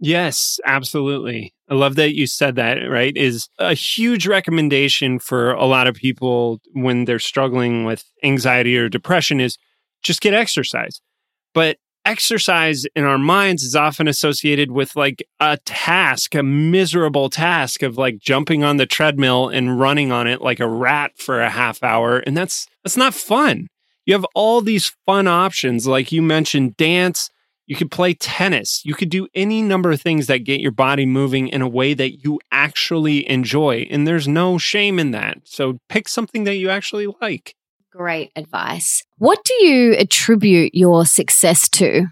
Yes, 0.00 0.58
absolutely. 0.66 1.54
I 1.70 1.74
love 1.74 1.94
that 1.94 2.16
you 2.16 2.26
said 2.26 2.56
that, 2.56 2.74
right? 2.74 3.16
Is 3.16 3.48
a 3.60 3.74
huge 3.74 4.26
recommendation 4.26 5.20
for 5.20 5.52
a 5.52 5.64
lot 5.66 5.86
of 5.86 5.94
people 5.94 6.58
when 6.72 7.04
they're 7.04 7.20
struggling 7.20 7.84
with 7.84 8.02
anxiety 8.24 8.76
or 8.76 8.88
depression 8.88 9.38
is 9.38 9.58
just 10.02 10.20
get 10.20 10.34
exercise. 10.34 11.00
But 11.54 11.76
exercise 12.08 12.86
in 12.96 13.04
our 13.04 13.18
minds 13.18 13.62
is 13.62 13.76
often 13.76 14.08
associated 14.08 14.70
with 14.70 14.96
like 14.96 15.22
a 15.40 15.58
task, 15.66 16.34
a 16.34 16.42
miserable 16.42 17.28
task 17.28 17.82
of 17.82 17.98
like 17.98 18.18
jumping 18.18 18.64
on 18.64 18.78
the 18.78 18.86
treadmill 18.86 19.50
and 19.50 19.78
running 19.78 20.10
on 20.10 20.26
it 20.26 20.40
like 20.40 20.58
a 20.58 20.66
rat 20.66 21.12
for 21.16 21.42
a 21.42 21.50
half 21.50 21.82
hour. 21.82 22.20
And 22.20 22.34
that's 22.34 22.66
that's 22.82 22.96
not 22.96 23.12
fun. 23.12 23.68
You 24.06 24.14
have 24.14 24.24
all 24.34 24.62
these 24.62 24.96
fun 25.04 25.28
options, 25.28 25.86
like 25.86 26.10
you 26.10 26.22
mentioned, 26.22 26.78
dance. 26.78 27.28
You 27.66 27.76
could 27.76 27.90
play 27.90 28.14
tennis. 28.14 28.80
You 28.86 28.94
could 28.94 29.10
do 29.10 29.28
any 29.34 29.60
number 29.60 29.92
of 29.92 30.00
things 30.00 30.26
that 30.28 30.38
get 30.38 30.60
your 30.60 30.72
body 30.72 31.04
moving 31.04 31.48
in 31.48 31.60
a 31.60 31.68
way 31.68 31.92
that 31.92 32.24
you 32.24 32.40
actually 32.50 33.28
enjoy. 33.28 33.86
And 33.90 34.06
there's 34.06 34.26
no 34.26 34.56
shame 34.56 34.98
in 34.98 35.10
that. 35.10 35.40
So 35.44 35.78
pick 35.90 36.08
something 36.08 36.44
that 36.44 36.56
you 36.56 36.70
actually 36.70 37.08
like. 37.20 37.54
Great 37.90 38.30
advice. 38.36 39.02
What 39.16 39.38
do 39.44 39.66
you 39.66 39.94
attribute 39.94 40.74
your 40.74 41.06
success 41.06 41.68
to? 41.70 42.06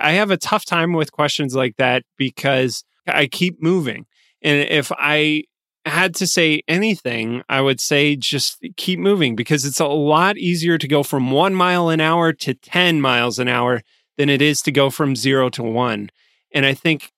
I 0.00 0.12
have 0.12 0.30
a 0.30 0.36
tough 0.36 0.64
time 0.64 0.92
with 0.92 1.12
questions 1.12 1.54
like 1.54 1.76
that 1.76 2.02
because 2.16 2.84
I 3.06 3.26
keep 3.26 3.62
moving. 3.62 4.06
And 4.42 4.68
if 4.68 4.90
I 4.98 5.44
had 5.86 6.14
to 6.16 6.26
say 6.26 6.62
anything, 6.66 7.42
I 7.48 7.60
would 7.60 7.80
say 7.80 8.16
just 8.16 8.58
keep 8.76 8.98
moving 8.98 9.36
because 9.36 9.64
it's 9.64 9.80
a 9.80 9.86
lot 9.86 10.36
easier 10.36 10.78
to 10.78 10.88
go 10.88 11.02
from 11.02 11.30
one 11.30 11.54
mile 11.54 11.90
an 11.90 12.00
hour 12.00 12.32
to 12.32 12.54
10 12.54 13.00
miles 13.00 13.38
an 13.38 13.48
hour 13.48 13.82
than 14.16 14.28
it 14.28 14.40
is 14.40 14.62
to 14.62 14.72
go 14.72 14.90
from 14.90 15.16
zero 15.16 15.48
to 15.50 15.62
one. 15.62 16.10
And 16.52 16.64
I 16.64 16.74
think 16.74 17.12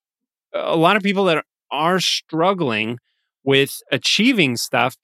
a 0.53 0.77
lot 0.77 0.97
of 0.97 1.03
people 1.03 1.25
that 1.27 1.45
are 1.71 2.01
struggling 2.01 2.99
with 3.45 3.81
achieving 3.93 4.57
stuff 4.57 4.97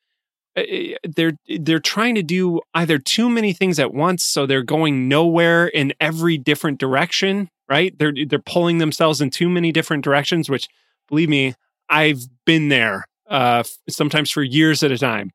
they're 0.55 1.33
they're 1.61 1.79
trying 1.79 2.15
to 2.15 2.23
do 2.23 2.61
either 2.75 2.99
too 2.99 3.31
many 3.31 3.53
things 3.53 3.79
at 3.79 3.95
once 3.95 4.23
so 4.23 4.45
they're 4.45 4.63
going 4.63 5.09
nowhere 5.09 5.67
in 5.67 5.93
every 6.01 6.39
different 6.39 6.79
direction 6.79 7.49
right? 7.69 7.97
They're 7.99 8.13
they're 8.27 8.39
pulling 8.39 8.79
themselves 8.79 9.21
in 9.23 9.31
too 9.31 9.49
many 9.49 9.73
different 9.73 10.05
directions 10.05 10.51
which 10.51 10.69
believe 11.09 11.29
me 11.29 11.55
i've 11.89 12.21
been 12.45 12.69
there 12.69 13.07
uh, 13.33 13.65
sometimes 13.89 14.31
for 14.31 14.43
years 14.43 14.83
at 14.83 14.93
a 14.93 14.99
time. 14.99 15.31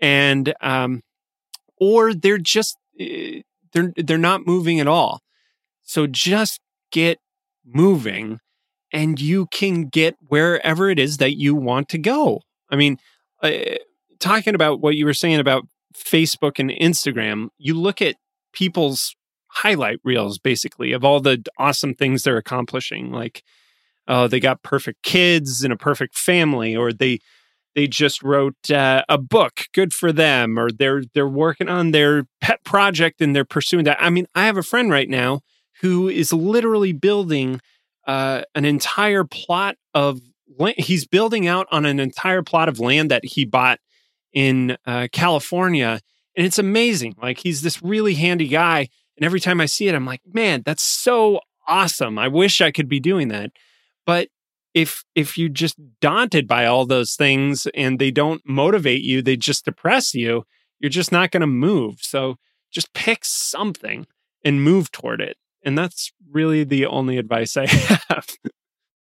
And 0.00 0.52
um, 0.60 1.02
or 1.78 2.14
they're 2.14 2.38
just 2.38 2.76
eh, 2.98 3.42
they're 3.72 3.92
they're 3.96 4.18
not 4.18 4.46
moving 4.46 4.80
at 4.80 4.88
all. 4.88 5.20
So 5.82 6.06
just 6.06 6.60
get 6.90 7.18
moving 7.64 8.40
and 8.92 9.20
you 9.20 9.46
can 9.46 9.84
get 9.86 10.16
wherever 10.26 10.90
it 10.90 10.98
is 10.98 11.18
that 11.18 11.38
you 11.38 11.54
want 11.54 11.88
to 11.90 11.98
go. 11.98 12.40
I 12.70 12.76
mean 12.76 12.96
uh, 13.42 13.50
talking 14.22 14.54
about 14.54 14.80
what 14.80 14.94
you 14.94 15.04
were 15.04 15.14
saying 15.14 15.40
about 15.40 15.66
Facebook 15.94 16.58
and 16.58 16.70
Instagram, 16.70 17.48
you 17.58 17.74
look 17.74 18.00
at 18.00 18.16
people's 18.52 19.14
highlight 19.48 19.98
reels 20.02 20.38
basically 20.38 20.92
of 20.92 21.04
all 21.04 21.20
the 21.20 21.44
awesome 21.58 21.94
things 21.94 22.22
they're 22.22 22.38
accomplishing. 22.38 23.10
Like, 23.10 23.42
oh, 24.08 24.28
they 24.28 24.40
got 24.40 24.62
perfect 24.62 25.02
kids 25.02 25.62
and 25.62 25.72
a 25.72 25.76
perfect 25.76 26.16
family, 26.16 26.74
or 26.74 26.92
they 26.92 27.18
they 27.74 27.86
just 27.86 28.22
wrote 28.22 28.70
uh, 28.70 29.02
a 29.08 29.18
book. 29.18 29.64
Good 29.74 29.92
for 29.92 30.12
them, 30.12 30.58
or 30.58 30.70
they're 30.70 31.02
they're 31.14 31.28
working 31.28 31.68
on 31.68 31.90
their 31.90 32.24
pet 32.40 32.64
project 32.64 33.20
and 33.20 33.34
they're 33.34 33.44
pursuing 33.44 33.84
that. 33.84 33.98
I 34.00 34.08
mean, 34.10 34.26
I 34.34 34.46
have 34.46 34.56
a 34.56 34.62
friend 34.62 34.90
right 34.90 35.08
now 35.08 35.40
who 35.80 36.08
is 36.08 36.32
literally 36.32 36.92
building 36.92 37.60
uh, 38.06 38.42
an 38.54 38.64
entire 38.64 39.24
plot 39.24 39.76
of 39.94 40.20
land. 40.58 40.76
He's 40.78 41.06
building 41.06 41.46
out 41.46 41.66
on 41.70 41.84
an 41.84 41.98
entire 41.98 42.42
plot 42.42 42.68
of 42.68 42.78
land 42.78 43.10
that 43.10 43.24
he 43.24 43.44
bought 43.44 43.80
in 44.32 44.76
uh, 44.86 45.08
California. 45.12 46.00
And 46.36 46.46
it's 46.46 46.58
amazing. 46.58 47.16
Like 47.20 47.38
he's 47.38 47.62
this 47.62 47.82
really 47.82 48.14
handy 48.14 48.48
guy. 48.48 48.88
And 49.16 49.24
every 49.24 49.40
time 49.40 49.60
I 49.60 49.66
see 49.66 49.88
it, 49.88 49.94
I'm 49.94 50.06
like, 50.06 50.22
man, 50.32 50.62
that's 50.64 50.82
so 50.82 51.40
awesome. 51.66 52.18
I 52.18 52.28
wish 52.28 52.60
I 52.60 52.70
could 52.70 52.88
be 52.88 53.00
doing 53.00 53.28
that. 53.28 53.50
But 54.06 54.28
if 54.74 55.04
if 55.14 55.36
you're 55.36 55.48
just 55.50 55.76
daunted 56.00 56.48
by 56.48 56.66
all 56.66 56.86
those 56.86 57.14
things 57.14 57.66
and 57.74 57.98
they 57.98 58.10
don't 58.10 58.42
motivate 58.46 59.02
you, 59.02 59.20
they 59.20 59.36
just 59.36 59.66
depress 59.66 60.14
you, 60.14 60.44
you're 60.80 60.90
just 60.90 61.12
not 61.12 61.30
going 61.30 61.42
to 61.42 61.46
move. 61.46 61.98
So 62.00 62.36
just 62.70 62.92
pick 62.94 63.24
something 63.24 64.06
and 64.44 64.64
move 64.64 64.90
toward 64.90 65.20
it. 65.20 65.36
And 65.64 65.76
that's 65.76 66.10
really 66.30 66.64
the 66.64 66.86
only 66.86 67.18
advice 67.18 67.56
I 67.56 67.66
have. 68.08 68.28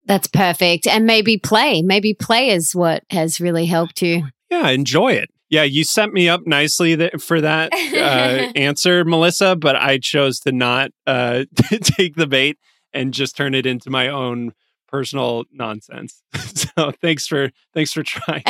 That's 0.06 0.26
perfect. 0.26 0.86
And 0.86 1.06
maybe 1.06 1.38
play. 1.38 1.82
Maybe 1.82 2.14
play 2.14 2.50
is 2.50 2.74
what 2.74 3.04
has 3.10 3.40
really 3.40 3.66
helped 3.66 4.02
you 4.02 4.24
yeah, 4.50 4.68
enjoy 4.68 5.12
it. 5.12 5.30
Yeah, 5.48 5.64
you 5.64 5.82
set 5.82 6.12
me 6.12 6.28
up 6.28 6.46
nicely 6.46 6.96
th- 6.96 7.20
for 7.20 7.40
that 7.40 7.72
uh, 7.72 8.52
answer, 8.56 9.04
Melissa, 9.04 9.56
but 9.56 9.74
I 9.76 9.98
chose 9.98 10.38
to 10.40 10.52
not 10.52 10.92
uh, 11.06 11.44
take 11.82 12.14
the 12.14 12.26
bait 12.26 12.58
and 12.92 13.12
just 13.12 13.36
turn 13.36 13.54
it 13.54 13.66
into 13.66 13.90
my 13.90 14.08
own 14.08 14.52
personal 14.86 15.44
nonsense. 15.52 16.22
so 16.34 16.92
thanks 17.00 17.26
for 17.26 17.50
thanks 17.74 17.92
for 17.92 18.02
trying. 18.02 18.42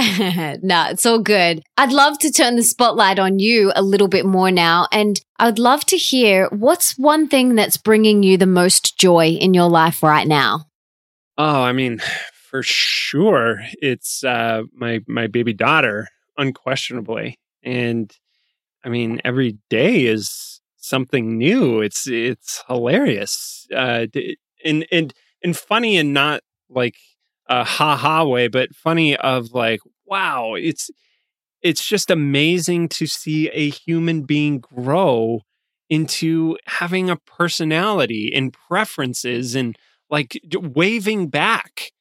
no, 0.62 0.88
it's 0.90 1.06
all 1.06 1.18
good. 1.18 1.62
I'd 1.76 1.92
love 1.92 2.18
to 2.20 2.30
turn 2.30 2.56
the 2.56 2.62
spotlight 2.62 3.18
on 3.18 3.38
you 3.38 3.72
a 3.76 3.82
little 3.82 4.08
bit 4.08 4.24
more 4.26 4.50
now 4.50 4.86
and 4.90 5.20
I'd 5.38 5.58
love 5.58 5.84
to 5.86 5.96
hear 5.96 6.48
what's 6.50 6.98
one 6.98 7.28
thing 7.28 7.54
that's 7.54 7.76
bringing 7.76 8.22
you 8.22 8.36
the 8.36 8.46
most 8.46 8.98
joy 8.98 9.28
in 9.28 9.54
your 9.54 9.68
life 9.68 10.02
right 10.02 10.26
now. 10.26 10.66
Oh, 11.38 11.62
I 11.62 11.72
mean, 11.72 12.02
for 12.50 12.62
sure 12.64 13.60
it's 13.80 14.24
uh, 14.24 14.62
my 14.74 15.00
my 15.06 15.28
baby 15.28 15.52
daughter, 15.52 16.08
unquestionably. 16.36 17.38
And 17.62 18.12
I 18.84 18.88
mean, 18.88 19.20
every 19.24 19.58
day 19.68 20.06
is 20.06 20.60
something 20.76 21.38
new. 21.38 21.80
It's 21.80 22.08
it's 22.08 22.64
hilarious. 22.66 23.68
Uh, 23.74 24.06
and 24.64 24.84
and 24.90 25.14
and 25.44 25.56
funny 25.56 25.96
and 25.96 26.12
not 26.12 26.42
like 26.68 26.96
a 27.48 27.62
ha 27.62 27.96
ha 27.96 28.24
way, 28.24 28.48
but 28.48 28.74
funny 28.74 29.16
of 29.16 29.52
like, 29.52 29.80
wow, 30.04 30.54
it's 30.54 30.90
it's 31.62 31.86
just 31.86 32.10
amazing 32.10 32.88
to 32.88 33.06
see 33.06 33.48
a 33.50 33.70
human 33.70 34.22
being 34.22 34.58
grow 34.58 35.42
into 35.88 36.56
having 36.66 37.10
a 37.10 37.16
personality 37.16 38.32
and 38.34 38.52
preferences 38.52 39.54
and 39.54 39.76
like 40.08 40.40
waving 40.52 41.28
back. 41.28 41.92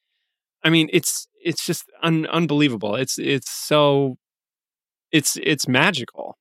I 0.64 0.70
mean, 0.70 0.90
it's 0.92 1.28
it's 1.44 1.66
just 1.66 1.90
un- 2.04 2.28
unbelievable. 2.28 2.96
It's 2.96 3.18
it's 3.18 3.50
so 3.50 4.18
it's 5.12 5.38
it's 5.42 5.68
magical. 5.68 6.38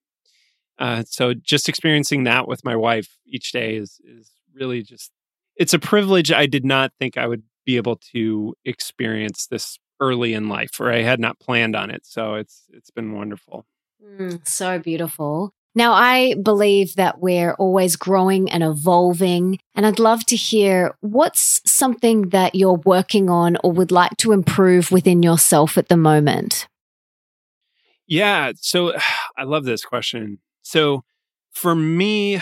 Uh, 0.78 1.02
so 1.06 1.34
just 1.34 1.68
experiencing 1.68 2.24
that 2.24 2.46
with 2.46 2.64
my 2.64 2.76
wife 2.76 3.16
each 3.26 3.52
day 3.52 3.76
is 3.76 4.00
is 4.04 4.30
really 4.54 4.82
just 4.82 5.10
it's 5.56 5.74
a 5.74 5.78
privilege 5.78 6.30
I 6.32 6.46
did 6.46 6.64
not 6.64 6.92
think 6.98 7.16
I 7.16 7.26
would 7.26 7.42
be 7.66 7.76
able 7.76 7.96
to 8.12 8.54
experience 8.64 9.46
this 9.46 9.78
early 10.00 10.32
in 10.32 10.48
life 10.48 10.80
or 10.80 10.92
I 10.92 11.02
had 11.02 11.18
not 11.20 11.40
planned 11.40 11.74
on 11.74 11.90
it. 11.90 12.02
So 12.04 12.34
it's 12.34 12.64
it's 12.70 12.90
been 12.90 13.12
wonderful. 13.12 13.66
Mm, 14.02 14.46
so 14.46 14.78
beautiful. 14.78 15.52
Now, 15.74 15.92
I 15.92 16.34
believe 16.34 16.96
that 16.96 17.20
we're 17.20 17.52
always 17.54 17.96
growing 17.96 18.50
and 18.50 18.62
evolving. 18.62 19.58
And 19.74 19.86
I'd 19.86 19.98
love 19.98 20.24
to 20.26 20.36
hear 20.36 20.96
what's 21.00 21.60
something 21.70 22.30
that 22.30 22.54
you're 22.54 22.80
working 22.84 23.30
on 23.30 23.56
or 23.62 23.72
would 23.72 23.92
like 23.92 24.16
to 24.18 24.32
improve 24.32 24.90
within 24.90 25.22
yourself 25.22 25.78
at 25.78 25.88
the 25.88 25.96
moment? 25.96 26.66
Yeah. 28.06 28.52
So 28.56 28.94
I 29.38 29.44
love 29.44 29.64
this 29.64 29.84
question. 29.84 30.38
So 30.62 31.04
for 31.52 31.74
me, 31.74 32.40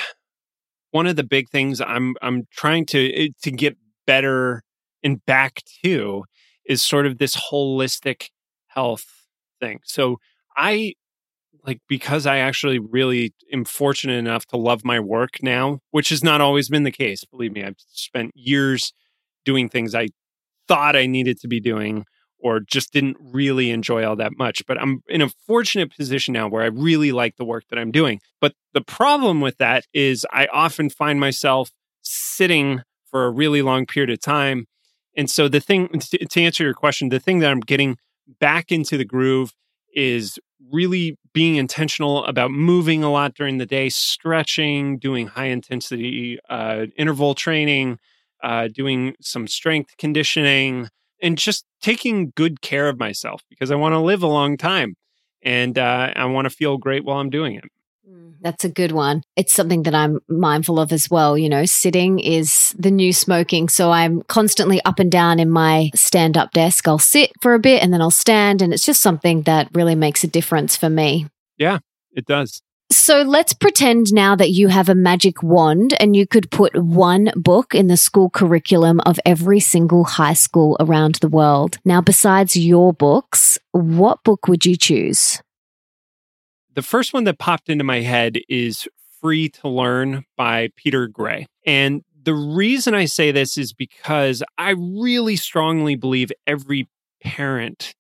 one 0.93 1.07
of 1.07 1.17
the 1.17 1.25
big 1.25 1.51
things 1.51 1.81
I'm 1.81 2.15
I'm 2.23 2.47
trying 2.51 2.87
to 2.87 3.13
eh, 3.13 3.29
to 3.43 3.51
get 3.51 3.77
better 4.07 4.63
and 5.03 5.25
back 5.27 5.63
to 5.85 6.25
is 6.65 6.83
sort 6.83 7.07
of 7.07 7.19
this 7.19 7.37
holistic 7.37 8.29
health 8.69 9.05
thing. 9.61 9.81
So 9.85 10.19
I 10.57 10.95
like 11.67 11.81
because 11.89 12.27
I 12.27 12.39
actually 12.39 12.79
really 12.79 13.35
am 13.53 13.65
fortunate 13.65 14.15
enough 14.15 14.47
to 14.47 14.57
love 14.57 14.85
my 14.85 15.01
work 15.01 15.43
now, 15.43 15.81
which 15.91 16.11
has 16.11 16.23
not 16.23 16.41
always 16.41 16.69
been 16.69 16.85
the 16.85 16.93
case. 16.93 17.25
Believe 17.25 17.53
me, 17.53 17.65
I've 17.65 17.77
spent 17.89 18.33
years 18.35 18.93
doing 19.45 19.69
things 19.69 19.95
I 19.95 20.09
thought 20.69 20.97
I 20.97 21.07
needed 21.07 21.41
to 21.41 21.49
be 21.49 21.61
doing 21.61 22.05
or 22.39 22.61
just 22.61 22.93
didn't 22.93 23.17
really 23.21 23.71
enjoy 23.71 24.05
all 24.05 24.17
that 24.17 24.37
much. 24.39 24.63
But 24.67 24.81
I'm 24.81 25.03
in 25.09 25.23
a 25.23 25.31
fortunate 25.47 25.95
position 25.97 26.35
now 26.35 26.49
where 26.49 26.63
I 26.63 26.67
really 26.67 27.13
like 27.13 27.37
the 27.37 27.45
work 27.45 27.65
that 27.71 27.79
I'm 27.79 27.91
doing. 27.91 28.21
But 28.41 28.53
the 28.73 28.83
problem 28.83 29.41
with 29.41 29.59
that 29.59 29.85
is 29.93 30.27
I 30.33 30.47
often 30.53 30.91
find 30.91 31.19
myself 31.19 31.71
sitting 32.03 32.83
for 33.11 33.25
a 33.25 33.31
really 33.31 33.63
long 33.63 33.87
period 33.87 34.11
of 34.11 34.21
time. 34.21 34.67
And 35.17 35.31
so 35.31 35.49
the 35.49 35.61
thing 35.61 35.89
to 35.99 36.41
answer 36.41 36.63
your 36.63 36.75
question, 36.75 37.09
the 37.09 37.19
thing 37.19 37.39
that 37.41 37.51
I'm 37.51 37.61
getting 37.61 37.97
back 38.39 38.71
into 38.71 38.97
the 38.99 39.05
groove 39.05 39.53
is 39.95 40.39
really 40.73 41.19
being 41.33 41.57
intentional 41.57 42.25
about 42.25 42.51
moving 42.51 43.03
a 43.05 43.11
lot 43.11 43.35
during 43.35 43.59
the 43.59 43.67
day, 43.67 43.89
stretching, 43.89 44.99
doing 44.99 45.27
high 45.29 45.47
intensity 45.47 46.39
uh, 46.49 46.87
interval 46.97 47.35
training, 47.35 47.99
uh, 48.43 48.69
doing 48.69 49.15
some 49.21 49.47
strength 49.47 49.97
conditioning, 49.99 50.89
and 51.23 51.39
just 51.39 51.65
taking 51.83 52.33
good 52.37 52.61
care 52.61 52.89
of 52.89 52.99
myself 52.99 53.43
because 53.49 53.71
I 53.71 53.77
want 53.77 53.93
to 53.95 54.01
live 54.01 54.23
a 54.23 54.27
long 54.29 54.57
time 54.57 54.97
and 55.43 55.79
uh, 55.79 56.13
I 56.17 56.25
want 56.27 56.47
to 56.47 56.51
feel 56.51 56.77
great 56.79 57.05
while 57.05 57.19
I'm 57.19 57.31
doing 57.31 57.55
it. 57.55 57.65
Mm, 58.09 58.35
that's 58.41 58.65
a 58.65 58.69
good 58.69 58.93
one. 58.93 59.23
It's 59.37 59.53
something 59.53 59.83
that 59.83 59.95
I'm 59.95 60.21
mindful 60.29 60.79
of 60.79 60.93
as 60.93 61.11
well. 61.11 61.37
You 61.37 61.49
know, 61.49 61.65
sitting 61.65 62.21
is 62.21 62.75
the 62.79 62.91
new 62.91 63.13
smoking. 63.13 63.69
So 63.69 63.91
I'm 63.91 64.23
constantly 64.23 64.81
up 64.85 64.99
and 64.99 65.11
down 65.11 65.41
in 65.41 65.51
my 65.51 65.91
stand 65.95 66.37
up 66.37 66.53
desk. 66.53 66.87
I'll 66.87 66.99
sit 66.99 67.33
for 67.43 67.55
a 67.55 67.59
bit 67.59 67.83
and 67.83 67.93
then 67.93 68.01
I'll 68.01 68.11
stand. 68.11 68.63
And 68.63 68.73
it's 68.73 68.87
just 68.87 69.03
something 69.03 69.43
that 69.43 69.69
really 69.73 69.95
makes 69.95 70.23
a 70.23 70.29
difference 70.29 70.77
for 70.77 70.89
me. 70.89 71.27
Yeah, 71.59 71.79
it 72.13 72.27
does. 72.27 72.63
So 72.89 73.23
let's 73.23 73.53
pretend 73.53 74.13
now 74.13 74.37
that 74.37 74.51
you 74.51 74.69
have 74.69 74.89
a 74.89 74.95
magic 74.95 75.43
wand 75.43 75.95
and 75.99 76.15
you 76.15 76.25
could 76.25 76.53
put 76.53 76.77
one 76.77 77.33
book 77.35 77.75
in 77.75 77.89
the 77.89 77.97
school 77.97 78.31
curriculum 78.31 79.01
of 79.01 79.19
every 79.27 79.59
single 79.59 80.05
high 80.05 80.35
school 80.35 80.77
around 80.79 81.17
the 81.17 81.29
world. 81.29 81.79
Now, 81.85 82.01
besides 82.01 82.57
your 82.57 82.93
books, 82.93 83.59
what 83.73 84.23
book 84.23 84.47
would 84.47 84.65
you 84.65 84.77
choose? 84.77 85.41
The 86.77 86.83
first 86.83 87.15
one 87.15 87.25
that 87.25 87.39
popped 87.39 87.71
into 87.71 87.85
my 87.85 88.03
head 88.03 88.37
is 88.51 88.87
Free 89.23 89.49
to 89.49 89.69
Learn 89.69 90.27
by 90.37 90.69
Peter 90.77 91.09
Gray. 91.09 91.47
And 91.65 92.05
the 92.23 92.35
reason 92.35 92.95
I 92.95 93.07
say 93.07 93.33
this 93.33 93.57
is 93.57 93.73
because 93.73 94.43
I 94.59 94.75
really 94.77 95.37
strongly 95.37 95.97
believe 95.97 96.31
every 96.47 96.87
parent 97.23 97.95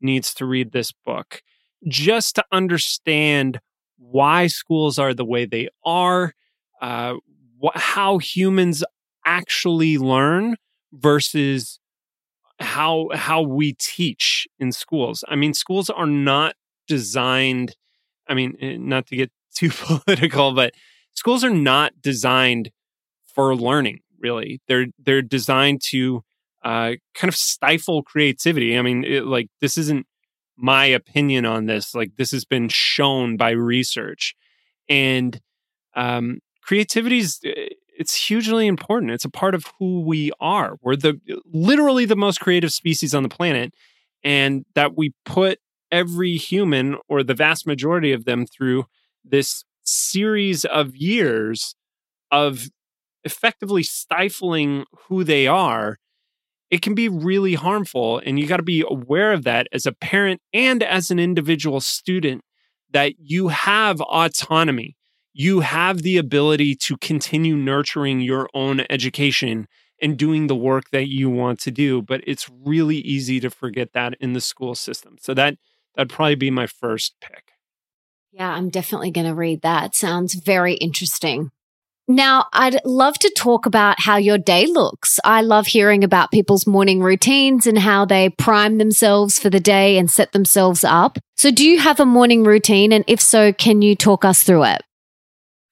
needs 0.00 0.32
to 0.34 0.46
read 0.46 0.72
this 0.72 0.90
book 0.90 1.42
just 1.86 2.36
to 2.36 2.44
understand 2.50 3.60
why 3.98 4.46
schools 4.46 4.98
are 4.98 5.12
the 5.12 5.24
way 5.26 5.44
they 5.44 5.68
are, 5.84 6.32
uh, 6.80 7.16
wh- 7.62 7.76
how 7.78 8.16
humans 8.16 8.82
actually 9.26 9.98
learn 9.98 10.56
versus 10.94 11.78
how 12.58 13.08
how 13.12 13.42
we 13.42 13.74
teach 13.74 14.46
in 14.58 14.72
schools. 14.72 15.24
I 15.28 15.36
mean, 15.36 15.52
schools 15.52 15.90
are 15.90 16.06
not 16.06 16.54
designed 16.88 17.74
I 18.28 18.34
mean, 18.34 18.56
eh, 18.60 18.76
not 18.78 19.06
to 19.08 19.16
get 19.16 19.30
too 19.54 19.70
political, 19.70 20.52
but 20.52 20.74
schools 21.14 21.44
are 21.44 21.50
not 21.50 21.92
designed 22.00 22.70
for 23.34 23.54
learning. 23.54 24.00
Really, 24.20 24.60
they're 24.68 24.86
they're 24.98 25.22
designed 25.22 25.82
to 25.90 26.22
uh, 26.64 26.92
kind 27.14 27.28
of 27.28 27.36
stifle 27.36 28.02
creativity. 28.02 28.78
I 28.78 28.82
mean, 28.82 29.04
it, 29.04 29.26
like 29.26 29.48
this 29.60 29.76
isn't 29.76 30.06
my 30.56 30.86
opinion 30.86 31.44
on 31.44 31.66
this. 31.66 31.94
Like 31.94 32.12
this 32.16 32.30
has 32.30 32.44
been 32.44 32.68
shown 32.68 33.36
by 33.36 33.50
research, 33.50 34.34
and 34.88 35.38
um, 35.94 36.38
creativity 36.62 37.18
is 37.18 37.40
eh, 37.44 37.68
it's 37.98 38.14
hugely 38.14 38.66
important. 38.66 39.12
It's 39.12 39.24
a 39.24 39.30
part 39.30 39.54
of 39.54 39.66
who 39.78 40.00
we 40.00 40.32
are. 40.40 40.76
We're 40.82 40.96
the 40.96 41.20
literally 41.52 42.06
the 42.06 42.16
most 42.16 42.40
creative 42.40 42.72
species 42.72 43.14
on 43.14 43.22
the 43.22 43.28
planet, 43.28 43.74
and 44.22 44.64
that 44.74 44.96
we 44.96 45.12
put 45.24 45.58
every 45.94 46.36
human 46.36 46.96
or 47.08 47.22
the 47.22 47.34
vast 47.34 47.66
majority 47.66 48.12
of 48.12 48.24
them 48.24 48.46
through 48.46 48.84
this 49.24 49.64
series 49.84 50.64
of 50.64 50.96
years 50.96 51.76
of 52.32 52.68
effectively 53.22 53.82
stifling 53.82 54.84
who 55.08 55.22
they 55.22 55.46
are 55.46 55.98
it 56.74 56.82
can 56.82 56.96
be 56.96 57.08
really 57.08 57.54
harmful. 57.54 58.20
And 58.26 58.36
you 58.36 58.48
got 58.48 58.56
to 58.56 58.64
be 58.64 58.84
aware 58.88 59.32
of 59.32 59.44
that 59.44 59.68
as 59.72 59.86
a 59.86 59.92
parent 59.92 60.40
and 60.52 60.82
as 60.82 61.08
an 61.12 61.20
individual 61.20 61.80
student 61.80 62.42
that 62.90 63.14
you 63.18 63.46
have 63.48 64.00
autonomy. 64.00 64.96
You 65.32 65.60
have 65.60 66.02
the 66.02 66.16
ability 66.16 66.74
to 66.76 66.96
continue 66.96 67.54
nurturing 67.54 68.20
your 68.20 68.48
own 68.54 68.84
education 68.90 69.68
and 70.02 70.16
doing 70.16 70.48
the 70.48 70.56
work 70.56 70.90
that 70.90 71.06
you 71.06 71.30
want 71.30 71.60
to 71.60 71.70
do 71.70 72.02
but 72.02 72.20
it's 72.26 72.50
really 72.64 72.96
easy 72.96 73.38
to 73.38 73.50
forget 73.50 73.92
that 73.92 74.14
in 74.20 74.32
the 74.32 74.40
school 74.40 74.74
system. 74.74 75.16
So 75.20 75.32
that 75.34 75.56
That'd 75.96 76.10
probably 76.10 76.34
be 76.34 76.50
my 76.50 76.66
first 76.66 77.14
pick. 77.20 77.52
Yeah, 78.32 78.50
I'm 78.50 78.68
definitely 78.68 79.10
going 79.10 79.26
to 79.28 79.34
read 79.34 79.62
that. 79.62 79.94
Sounds 79.94 80.34
very 80.34 80.74
interesting. 80.74 81.50
Now, 82.06 82.46
I'd 82.52 82.84
love 82.84 83.18
to 83.20 83.32
talk 83.34 83.64
about 83.64 84.00
how 84.00 84.16
your 84.16 84.36
day 84.36 84.66
looks. 84.66 85.18
I 85.24 85.40
love 85.40 85.66
hearing 85.66 86.04
about 86.04 86.30
people's 86.30 86.66
morning 86.66 87.00
routines 87.00 87.66
and 87.66 87.78
how 87.78 88.04
they 88.04 88.28
prime 88.28 88.76
themselves 88.76 89.38
for 89.38 89.48
the 89.48 89.60
day 89.60 89.96
and 89.96 90.10
set 90.10 90.32
themselves 90.32 90.84
up. 90.84 91.18
So, 91.36 91.50
do 91.50 91.66
you 91.66 91.78
have 91.78 92.00
a 92.00 92.04
morning 92.04 92.44
routine? 92.44 92.92
And 92.92 93.04
if 93.06 93.22
so, 93.22 93.54
can 93.54 93.80
you 93.80 93.96
talk 93.96 94.24
us 94.24 94.42
through 94.42 94.64
it? 94.64 94.82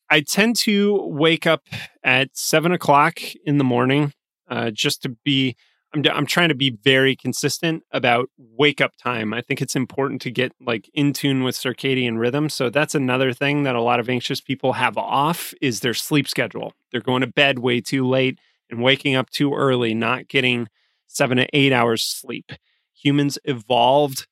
I 0.09 0.21
tend 0.21 0.57
to 0.61 1.03
wake 1.07 1.47
up 1.47 1.65
at 2.03 2.31
seven 2.33 2.73
o'clock 2.73 3.19
in 3.45 3.59
the 3.59 3.65
morning 3.65 4.13
uh, 4.49 4.71
just 4.71 5.03
to 5.03 5.11
be 5.25 5.57
I'm 5.95 6.05
I'm 6.11 6.27
trying 6.27 6.49
to 6.49 6.55
be 6.55 6.71
very 6.71 7.15
consistent 7.15 7.83
about 7.93 8.31
wake 8.39 8.81
up 8.81 8.97
time. 8.97 9.35
I 9.35 9.43
think 9.43 9.61
it's 9.61 9.77
important 9.77 10.23
to 10.23 10.31
get 10.31 10.53
like 10.61 10.89
in 10.95 11.13
tune 11.13 11.43
with 11.45 11.55
circadian 11.55 12.19
rhythm. 12.19 12.49
So 12.49 12.71
that's 12.71 12.95
another 12.95 13.33
thing 13.33 13.65
that 13.65 13.75
a 13.75 13.83
lot 13.83 14.01
of 14.01 14.09
anxious 14.09 14.41
people 14.41 14.75
have 14.75 14.97
off 14.97 15.53
is 15.61 15.81
their 15.81 15.95
sleep 15.95 16.29
schedule. 16.29 16.73
They're 16.91 17.01
going 17.01 17.21
to 17.21 17.27
bed 17.27 17.59
way 17.59 17.81
too 17.81 18.07
late 18.07 18.39
and 18.71 18.83
waking 18.83 19.15
up 19.15 19.31
too 19.31 19.55
early, 19.55 19.95
not 19.95 20.29
getting 20.29 20.69
7 21.09 21.37
to 21.37 21.47
8 21.53 21.73
hours 21.73 22.03
sleep. 22.03 22.53
Humans 23.03 23.39
evolved 23.45 24.27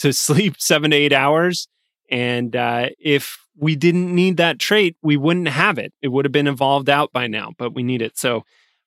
to 0.00 0.12
sleep 0.12 0.56
7 0.58 0.90
to 0.90 0.96
8 0.96 1.12
hours 1.12 1.68
and 2.10 2.56
uh, 2.56 2.88
if 2.98 3.38
we 3.56 3.76
didn't 3.76 4.14
need 4.14 4.36
that 4.36 4.58
trait, 4.58 4.96
we 5.02 5.16
wouldn't 5.16 5.48
have 5.48 5.78
it. 5.78 5.92
It 6.00 6.08
would 6.08 6.24
have 6.24 6.32
been 6.32 6.46
evolved 6.46 6.88
out 6.88 7.12
by 7.12 7.26
now, 7.26 7.52
but 7.58 7.74
we 7.74 7.82
need 7.82 8.02
it. 8.02 8.16
So 8.16 8.44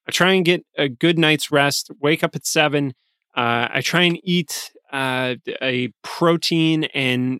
I 0.07 0.11
try 0.11 0.33
and 0.33 0.45
get 0.45 0.65
a 0.77 0.89
good 0.89 1.17
night's 1.17 1.51
rest, 1.51 1.91
wake 1.99 2.23
up 2.23 2.35
at 2.35 2.45
seven. 2.45 2.93
Uh, 3.35 3.67
I 3.71 3.81
try 3.81 4.01
and 4.01 4.19
eat 4.23 4.71
uh, 4.91 5.35
a 5.61 5.89
protein 6.03 6.85
and 6.85 7.39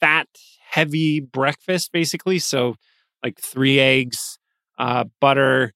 fat 0.00 0.28
heavy 0.70 1.20
breakfast, 1.20 1.92
basically. 1.92 2.38
So, 2.38 2.76
like 3.22 3.38
three 3.40 3.78
eggs, 3.78 4.38
uh, 4.78 5.04
butter, 5.20 5.72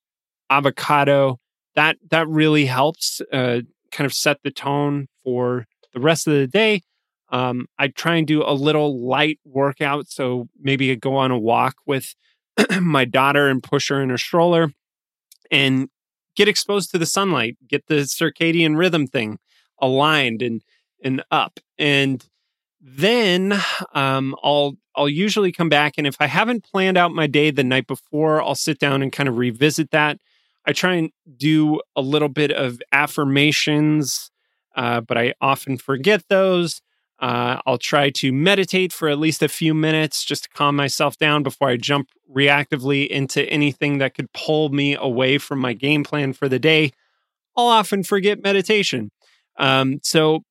avocado, 0.50 1.38
that 1.74 1.96
that 2.10 2.28
really 2.28 2.66
helps 2.66 3.20
uh, 3.32 3.60
kind 3.92 4.06
of 4.06 4.12
set 4.12 4.38
the 4.42 4.50
tone 4.50 5.08
for 5.22 5.66
the 5.92 6.00
rest 6.00 6.26
of 6.26 6.34
the 6.34 6.46
day. 6.46 6.82
Um, 7.30 7.66
I 7.78 7.88
try 7.88 8.16
and 8.16 8.26
do 8.26 8.42
a 8.44 8.52
little 8.52 9.06
light 9.08 9.38
workout. 9.44 10.08
So 10.08 10.48
maybe 10.60 10.92
I 10.92 10.94
go 10.94 11.16
on 11.16 11.30
a 11.30 11.38
walk 11.38 11.76
with 11.86 12.14
my 12.80 13.04
daughter 13.04 13.48
and 13.48 13.62
push 13.62 13.88
her 13.88 14.00
in 14.00 14.10
her 14.10 14.18
stroller 14.18 14.72
and 15.50 15.88
get 16.36 16.48
exposed 16.48 16.90
to 16.90 16.98
the 16.98 17.06
sunlight, 17.06 17.56
get 17.68 17.86
the 17.86 18.02
circadian 18.02 18.76
rhythm 18.76 19.06
thing 19.06 19.38
aligned 19.80 20.42
and 20.42 20.62
and 21.02 21.22
up. 21.30 21.60
And 21.78 22.24
then 22.80 23.52
um, 23.94 24.34
I'll 24.42 24.76
I'll 24.96 25.08
usually 25.08 25.52
come 25.52 25.68
back 25.68 25.94
and 25.98 26.06
if 26.06 26.16
I 26.20 26.26
haven't 26.26 26.64
planned 26.64 26.96
out 26.96 27.12
my 27.12 27.26
day 27.26 27.50
the 27.50 27.64
night 27.64 27.86
before, 27.86 28.42
I'll 28.42 28.54
sit 28.54 28.78
down 28.78 29.02
and 29.02 29.12
kind 29.12 29.28
of 29.28 29.38
revisit 29.38 29.90
that. 29.90 30.18
I 30.66 30.72
try 30.72 30.94
and 30.94 31.10
do 31.36 31.80
a 31.94 32.00
little 32.00 32.28
bit 32.28 32.50
of 32.50 32.80
affirmations, 32.90 34.30
uh, 34.76 35.02
but 35.02 35.18
I 35.18 35.34
often 35.40 35.76
forget 35.76 36.24
those. 36.28 36.80
Uh, 37.24 37.58
I'll 37.64 37.78
try 37.78 38.10
to 38.10 38.34
meditate 38.34 38.92
for 38.92 39.08
at 39.08 39.18
least 39.18 39.42
a 39.42 39.48
few 39.48 39.72
minutes 39.72 40.26
just 40.26 40.42
to 40.42 40.50
calm 40.50 40.76
myself 40.76 41.16
down 41.16 41.42
before 41.42 41.70
I 41.70 41.78
jump 41.78 42.10
reactively 42.30 43.08
into 43.08 43.42
anything 43.48 43.96
that 43.96 44.12
could 44.12 44.30
pull 44.34 44.68
me 44.68 44.94
away 44.94 45.38
from 45.38 45.58
my 45.58 45.72
game 45.72 46.04
plan 46.04 46.34
for 46.34 46.50
the 46.50 46.58
day. 46.58 46.90
I'll 47.56 47.68
often 47.68 48.02
forget 48.02 48.42
meditation. 48.42 49.10
Um, 49.58 50.00
so 50.02 50.42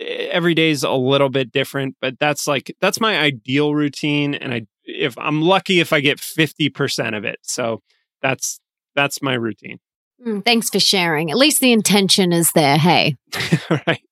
every 0.00 0.52
day 0.52 0.70
is 0.70 0.82
a 0.82 0.90
little 0.90 1.28
bit 1.28 1.52
different, 1.52 1.94
but 2.00 2.18
that's 2.18 2.48
like 2.48 2.74
that's 2.80 3.00
my 3.00 3.16
ideal 3.16 3.72
routine. 3.72 4.34
And 4.34 4.52
I 4.52 4.66
if 4.82 5.16
I'm 5.16 5.42
lucky 5.42 5.78
if 5.78 5.92
I 5.92 6.00
get 6.00 6.18
50% 6.18 7.16
of 7.16 7.24
it. 7.24 7.38
So 7.42 7.82
that's 8.20 8.58
that's 8.96 9.22
my 9.22 9.34
routine. 9.34 9.78
Mm, 10.24 10.44
thanks 10.44 10.70
for 10.70 10.80
sharing. 10.80 11.30
At 11.30 11.36
least 11.36 11.60
the 11.60 11.72
intention 11.72 12.32
is 12.32 12.52
there. 12.52 12.78
Hey. 12.78 13.16
right. 13.70 14.02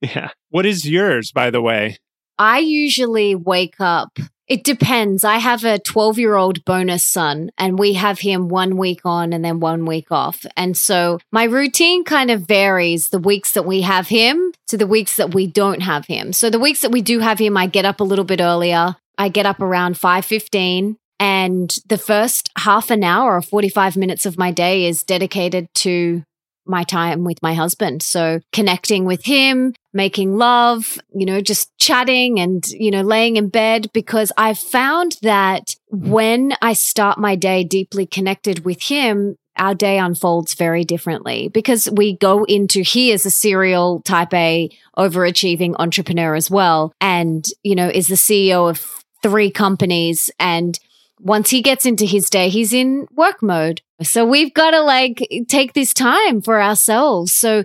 Yeah. 0.00 0.30
What 0.48 0.66
is 0.66 0.88
yours, 0.88 1.32
by 1.32 1.50
the 1.50 1.62
way? 1.62 1.98
I 2.38 2.58
usually 2.58 3.34
wake 3.34 3.76
up. 3.80 4.18
It 4.48 4.64
depends. 4.64 5.22
I 5.22 5.36
have 5.36 5.62
a 5.62 5.78
12 5.78 6.18
year 6.18 6.34
old 6.34 6.64
bonus 6.64 7.06
son, 7.06 7.50
and 7.56 7.78
we 7.78 7.92
have 7.92 8.18
him 8.18 8.48
one 8.48 8.76
week 8.76 9.02
on 9.04 9.32
and 9.32 9.44
then 9.44 9.60
one 9.60 9.86
week 9.86 10.10
off. 10.10 10.44
And 10.56 10.76
so 10.76 11.20
my 11.30 11.44
routine 11.44 12.02
kind 12.02 12.32
of 12.32 12.48
varies 12.48 13.10
the 13.10 13.20
weeks 13.20 13.52
that 13.52 13.64
we 13.64 13.82
have 13.82 14.08
him 14.08 14.52
to 14.68 14.76
the 14.76 14.88
weeks 14.88 15.16
that 15.16 15.34
we 15.34 15.46
don't 15.46 15.82
have 15.82 16.06
him. 16.06 16.32
So 16.32 16.50
the 16.50 16.58
weeks 16.58 16.80
that 16.80 16.90
we 16.90 17.00
do 17.00 17.20
have 17.20 17.38
him, 17.38 17.56
I 17.56 17.68
get 17.68 17.84
up 17.84 18.00
a 18.00 18.04
little 18.04 18.24
bit 18.24 18.40
earlier. 18.40 18.96
I 19.16 19.28
get 19.28 19.46
up 19.46 19.60
around 19.60 19.96
5:15 19.96 20.96
and 21.20 21.76
the 21.86 21.98
first 21.98 22.50
half 22.56 22.90
an 22.90 23.04
hour 23.04 23.36
or 23.36 23.42
45 23.42 23.96
minutes 23.96 24.24
of 24.24 24.38
my 24.38 24.50
day 24.50 24.86
is 24.86 25.04
dedicated 25.04 25.68
to 25.74 26.24
my 26.66 26.82
time 26.82 27.24
with 27.24 27.42
my 27.42 27.52
husband. 27.52 28.02
So 28.02 28.40
connecting 28.52 29.04
with 29.04 29.24
him, 29.24 29.74
making 29.92 30.36
love, 30.36 30.98
you 31.14 31.26
know, 31.26 31.40
just 31.40 31.76
chatting 31.78 32.40
and, 32.40 32.66
you 32.68 32.90
know, 32.90 33.02
laying 33.02 33.36
in 33.36 33.48
bed 33.48 33.90
because 33.92 34.32
I've 34.36 34.58
found 34.58 35.18
that 35.22 35.74
when 35.88 36.54
I 36.62 36.72
start 36.72 37.18
my 37.18 37.36
day 37.36 37.64
deeply 37.64 38.06
connected 38.06 38.64
with 38.64 38.82
him, 38.82 39.36
our 39.58 39.74
day 39.74 39.98
unfolds 39.98 40.54
very 40.54 40.84
differently 40.84 41.48
because 41.48 41.90
we 41.90 42.16
go 42.16 42.44
into 42.44 42.80
he 42.80 43.10
is 43.10 43.26
a 43.26 43.30
serial 43.30 44.00
type 44.02 44.32
A 44.32 44.70
overachieving 44.96 45.74
entrepreneur 45.78 46.34
as 46.34 46.50
well. 46.50 46.94
And, 47.00 47.44
you 47.62 47.74
know, 47.74 47.88
is 47.88 48.08
the 48.08 48.14
CEO 48.14 48.70
of 48.70 49.04
three 49.22 49.50
companies 49.50 50.30
and 50.38 50.78
once 51.22 51.50
he 51.50 51.62
gets 51.62 51.86
into 51.86 52.04
his 52.04 52.30
day, 52.30 52.48
he's 52.48 52.72
in 52.72 53.06
work 53.14 53.42
mode. 53.42 53.82
So 54.02 54.24
we've 54.24 54.54
got 54.54 54.70
to 54.70 54.80
like 54.80 55.26
take 55.48 55.74
this 55.74 55.92
time 55.92 56.40
for 56.40 56.60
ourselves. 56.60 57.32
So, 57.32 57.62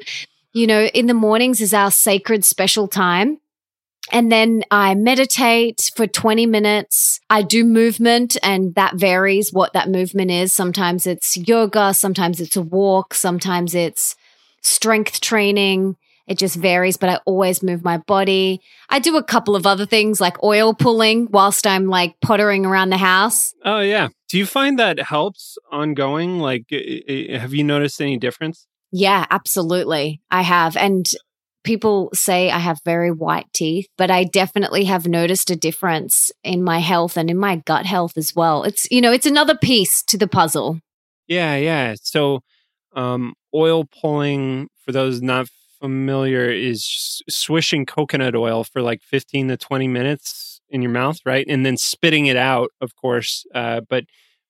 you 0.53 0.67
know, 0.67 0.85
in 0.85 1.07
the 1.07 1.13
mornings 1.13 1.61
is 1.61 1.73
our 1.73 1.91
sacred 1.91 2.43
special 2.43 2.87
time. 2.87 3.39
And 4.11 4.31
then 4.31 4.63
I 4.69 4.93
meditate 4.93 5.91
for 5.95 6.05
20 6.05 6.45
minutes. 6.45 7.19
I 7.29 7.41
do 7.41 7.63
movement 7.63 8.37
and 8.43 8.75
that 8.75 8.95
varies 8.95 9.51
what 9.51 9.73
that 9.73 9.89
movement 9.89 10.29
is. 10.29 10.53
Sometimes 10.53 11.07
it's 11.07 11.37
yoga. 11.37 11.93
Sometimes 11.93 12.39
it's 12.39 12.55
a 12.55 12.61
walk. 12.61 13.13
Sometimes 13.15 13.73
it's 13.73 14.15
strength 14.61 15.21
training. 15.21 15.95
It 16.27 16.37
just 16.37 16.55
varies, 16.55 16.97
but 16.97 17.09
I 17.09 17.19
always 17.25 17.61
move 17.61 17.83
my 17.83 17.97
body. 17.97 18.61
I 18.89 18.99
do 18.99 19.15
a 19.17 19.23
couple 19.23 19.55
of 19.55 19.67
other 19.67 19.85
things 19.85 20.19
like 20.19 20.41
oil 20.43 20.73
pulling 20.73 21.27
whilst 21.29 21.67
I'm 21.67 21.87
like 21.87 22.15
pottering 22.19 22.65
around 22.65 22.89
the 22.89 22.97
house. 22.97 23.53
Oh, 23.63 23.79
yeah. 23.79 24.07
Do 24.29 24.37
you 24.39 24.45
find 24.45 24.79
that 24.79 24.99
helps 24.99 25.57
ongoing? 25.71 26.39
Like, 26.39 26.65
have 26.71 27.53
you 27.53 27.63
noticed 27.63 28.01
any 28.01 28.17
difference? 28.17 28.65
Yeah, 28.91 29.25
absolutely. 29.29 30.21
I 30.31 30.41
have. 30.41 30.75
And 30.75 31.05
people 31.63 32.09
say 32.13 32.49
I 32.49 32.59
have 32.59 32.79
very 32.85 33.11
white 33.11 33.51
teeth, 33.53 33.87
but 33.97 34.09
I 34.09 34.23
definitely 34.23 34.85
have 34.85 35.07
noticed 35.07 35.51
a 35.51 35.55
difference 35.55 36.31
in 36.43 36.63
my 36.63 36.79
health 36.79 37.17
and 37.17 37.29
in 37.29 37.37
my 37.37 37.57
gut 37.57 37.85
health 37.85 38.17
as 38.17 38.35
well. 38.35 38.63
It's, 38.63 38.87
you 38.89 39.01
know, 39.01 39.11
it's 39.11 39.25
another 39.25 39.55
piece 39.55 40.01
to 40.03 40.17
the 40.17 40.27
puzzle. 40.27 40.79
Yeah, 41.27 41.55
yeah. 41.55 41.95
So, 42.01 42.41
um, 42.95 43.33
oil 43.53 43.85
pulling, 43.85 44.69
for 44.85 44.91
those 44.91 45.21
not 45.21 45.47
familiar 45.85 46.49
is 46.49 47.21
swishing 47.29 47.85
coconut 47.85 48.35
oil 48.35 48.63
for 48.63 48.81
like 48.81 49.03
15 49.03 49.49
to 49.49 49.57
20 49.57 49.87
minutes 49.87 50.59
in 50.67 50.81
your 50.81 50.89
mouth, 50.89 51.19
right? 51.25 51.45
And 51.47 51.63
then 51.63 51.77
spitting 51.77 52.25
it 52.25 52.35
out, 52.35 52.71
of 52.81 52.95
course. 52.95 53.45
Uh, 53.53 53.81
but 53.87 54.05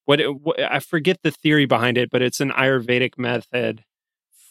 what, 0.05 0.21
it, 0.21 0.29
what, 0.29 0.57
I 0.61 0.79
forget 0.79 1.17
the 1.23 1.31
theory 1.31 1.65
behind 1.65 1.97
it, 1.97 2.09
but 2.09 2.21
it's 2.21 2.39
an 2.39 2.51
Ayurvedic 2.51 3.17
method 3.17 3.83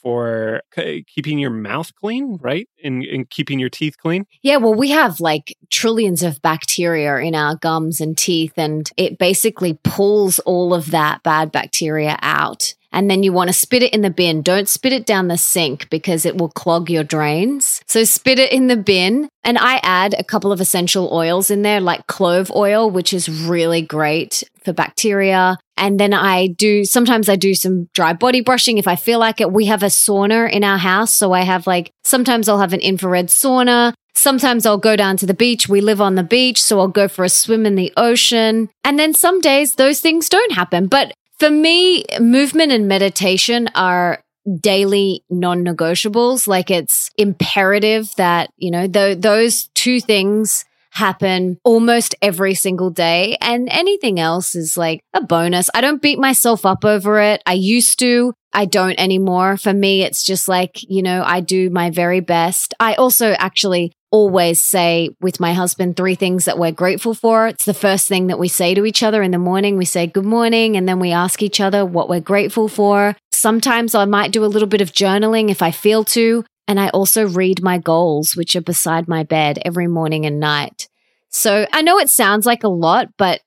for 0.02 0.60
keeping 1.06 1.38
your 1.38 1.48
mouth 1.48 1.94
clean, 1.94 2.36
right? 2.42 2.68
And, 2.84 3.02
and 3.02 3.30
keeping 3.30 3.58
your 3.58 3.70
teeth 3.70 3.96
clean. 3.96 4.26
Yeah, 4.42 4.58
well, 4.58 4.74
we 4.74 4.90
have 4.90 5.20
like 5.20 5.56
trillions 5.70 6.22
of 6.22 6.42
bacteria 6.42 7.16
in 7.16 7.34
our 7.34 7.56
gums 7.56 8.02
and 8.02 8.18
teeth, 8.18 8.52
and 8.58 8.90
it 8.98 9.16
basically 9.16 9.78
pulls 9.82 10.38
all 10.40 10.74
of 10.74 10.90
that 10.90 11.22
bad 11.22 11.50
bacteria 11.50 12.18
out 12.20 12.74
and 12.94 13.10
then 13.10 13.24
you 13.24 13.32
want 13.32 13.48
to 13.48 13.52
spit 13.52 13.82
it 13.82 13.92
in 13.92 14.02
the 14.02 14.08
bin. 14.08 14.40
Don't 14.40 14.68
spit 14.68 14.92
it 14.92 15.04
down 15.04 15.26
the 15.26 15.36
sink 15.36 15.90
because 15.90 16.24
it 16.24 16.38
will 16.38 16.48
clog 16.48 16.88
your 16.88 17.02
drains. 17.02 17.82
So 17.86 18.04
spit 18.04 18.38
it 18.38 18.52
in 18.52 18.68
the 18.68 18.76
bin. 18.76 19.28
And 19.42 19.58
I 19.58 19.80
add 19.82 20.14
a 20.14 20.24
couple 20.24 20.52
of 20.52 20.60
essential 20.60 21.12
oils 21.12 21.50
in 21.50 21.62
there, 21.62 21.80
like 21.80 22.06
clove 22.06 22.52
oil, 22.52 22.88
which 22.88 23.12
is 23.12 23.28
really 23.28 23.82
great 23.82 24.44
for 24.64 24.72
bacteria. 24.72 25.58
And 25.76 25.98
then 25.98 26.14
I 26.14 26.46
do, 26.46 26.84
sometimes 26.84 27.28
I 27.28 27.34
do 27.34 27.54
some 27.54 27.88
dry 27.94 28.12
body 28.12 28.40
brushing 28.40 28.78
if 28.78 28.86
I 28.86 28.94
feel 28.94 29.18
like 29.18 29.40
it. 29.40 29.52
We 29.52 29.66
have 29.66 29.82
a 29.82 29.86
sauna 29.86 30.50
in 30.50 30.62
our 30.62 30.78
house. 30.78 31.12
So 31.12 31.32
I 31.32 31.40
have 31.40 31.66
like, 31.66 31.90
sometimes 32.04 32.48
I'll 32.48 32.60
have 32.60 32.72
an 32.72 32.80
infrared 32.80 33.26
sauna. 33.26 33.92
Sometimes 34.14 34.64
I'll 34.64 34.78
go 34.78 34.94
down 34.94 35.16
to 35.16 35.26
the 35.26 35.34
beach. 35.34 35.68
We 35.68 35.80
live 35.80 36.00
on 36.00 36.14
the 36.14 36.22
beach, 36.22 36.62
so 36.62 36.78
I'll 36.78 36.86
go 36.86 37.08
for 37.08 37.24
a 37.24 37.28
swim 37.28 37.66
in 37.66 37.74
the 37.74 37.92
ocean. 37.96 38.70
And 38.84 38.96
then 38.96 39.12
some 39.12 39.40
days 39.40 39.74
those 39.74 40.00
things 40.00 40.28
don't 40.28 40.52
happen. 40.52 40.86
But 40.86 41.12
for 41.38 41.50
me, 41.50 42.04
movement 42.20 42.72
and 42.72 42.88
meditation 42.88 43.68
are 43.74 44.22
daily 44.60 45.24
non 45.30 45.64
negotiables. 45.64 46.46
Like 46.46 46.70
it's 46.70 47.10
imperative 47.16 48.14
that, 48.16 48.50
you 48.56 48.70
know, 48.70 48.86
th- 48.86 49.20
those 49.20 49.68
two 49.74 50.00
things 50.00 50.64
happen 50.90 51.58
almost 51.64 52.14
every 52.22 52.54
single 52.54 52.90
day. 52.90 53.36
And 53.40 53.68
anything 53.70 54.20
else 54.20 54.54
is 54.54 54.76
like 54.76 55.00
a 55.12 55.20
bonus. 55.20 55.68
I 55.74 55.80
don't 55.80 56.00
beat 56.00 56.20
myself 56.20 56.64
up 56.64 56.84
over 56.84 57.20
it. 57.20 57.42
I 57.46 57.54
used 57.54 57.98
to. 57.98 58.32
I 58.52 58.66
don't 58.66 58.98
anymore. 59.00 59.56
For 59.56 59.72
me, 59.72 60.02
it's 60.02 60.22
just 60.22 60.48
like, 60.48 60.88
you 60.88 61.02
know, 61.02 61.24
I 61.26 61.40
do 61.40 61.70
my 61.70 61.90
very 61.90 62.20
best. 62.20 62.72
I 62.78 62.94
also 62.94 63.32
actually 63.32 63.92
always 64.14 64.60
say 64.60 65.10
with 65.20 65.40
my 65.40 65.52
husband 65.52 65.96
three 65.96 66.14
things 66.14 66.44
that 66.44 66.56
we're 66.56 66.70
grateful 66.70 67.14
for. 67.14 67.48
It's 67.48 67.64
the 67.64 67.74
first 67.74 68.06
thing 68.06 68.28
that 68.28 68.38
we 68.38 68.46
say 68.46 68.72
to 68.72 68.86
each 68.86 69.02
other 69.02 69.24
in 69.24 69.32
the 69.32 69.38
morning. 69.38 69.76
We 69.76 69.84
say 69.84 70.06
good 70.06 70.24
morning 70.24 70.76
and 70.76 70.88
then 70.88 71.00
we 71.00 71.10
ask 71.10 71.42
each 71.42 71.60
other 71.60 71.84
what 71.84 72.08
we're 72.08 72.20
grateful 72.20 72.68
for. 72.68 73.16
Sometimes 73.32 73.92
I 73.92 74.04
might 74.04 74.30
do 74.30 74.44
a 74.44 74.46
little 74.46 74.68
bit 74.68 74.80
of 74.80 74.92
journaling 74.92 75.50
if 75.50 75.62
I 75.62 75.72
feel 75.72 76.04
to. 76.04 76.44
And 76.68 76.78
I 76.78 76.90
also 76.90 77.26
read 77.26 77.60
my 77.60 77.76
goals, 77.76 78.36
which 78.36 78.54
are 78.54 78.60
beside 78.60 79.08
my 79.08 79.24
bed 79.24 79.58
every 79.64 79.88
morning 79.88 80.24
and 80.26 80.38
night. 80.38 80.88
So 81.30 81.66
I 81.72 81.82
know 81.82 81.98
it 81.98 82.08
sounds 82.08 82.46
like 82.46 82.62
a 82.62 82.68
lot, 82.68 83.08
but 83.18 83.40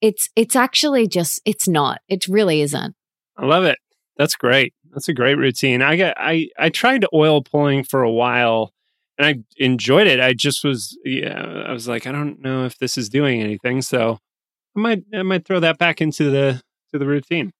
it's, 0.00 0.28
it's 0.36 0.54
actually 0.54 1.08
just, 1.08 1.40
it's 1.44 1.66
not. 1.66 1.98
It 2.08 2.28
really 2.28 2.60
isn't. 2.60 2.94
I 3.36 3.44
love 3.44 3.64
it. 3.64 3.78
That's 4.16 4.36
great. 4.36 4.72
That's 4.92 5.08
a 5.08 5.14
great 5.14 5.34
routine. 5.36 5.82
I 5.82 5.96
got, 5.96 6.14
I, 6.16 6.46
I 6.56 6.68
tried 6.68 7.06
oil 7.12 7.42
pulling 7.42 7.82
for 7.82 8.02
a 8.04 8.12
while 8.12 8.72
and 9.22 9.24
I 9.24 9.62
enjoyed 9.62 10.06
it. 10.06 10.20
I 10.20 10.32
just 10.32 10.64
was, 10.64 10.98
yeah, 11.04 11.64
I 11.66 11.72
was 11.72 11.86
like, 11.86 12.06
I 12.06 12.12
don't 12.12 12.40
know 12.40 12.64
if 12.64 12.78
this 12.78 12.98
is 12.98 13.08
doing 13.08 13.40
anything, 13.40 13.82
so 13.82 14.18
I 14.76 14.80
might, 14.80 15.04
I 15.14 15.22
might 15.22 15.44
throw 15.44 15.60
that 15.60 15.78
back 15.78 16.00
into 16.00 16.30
the 16.30 16.60
to 16.92 16.98
the 16.98 17.06
routine. 17.06 17.52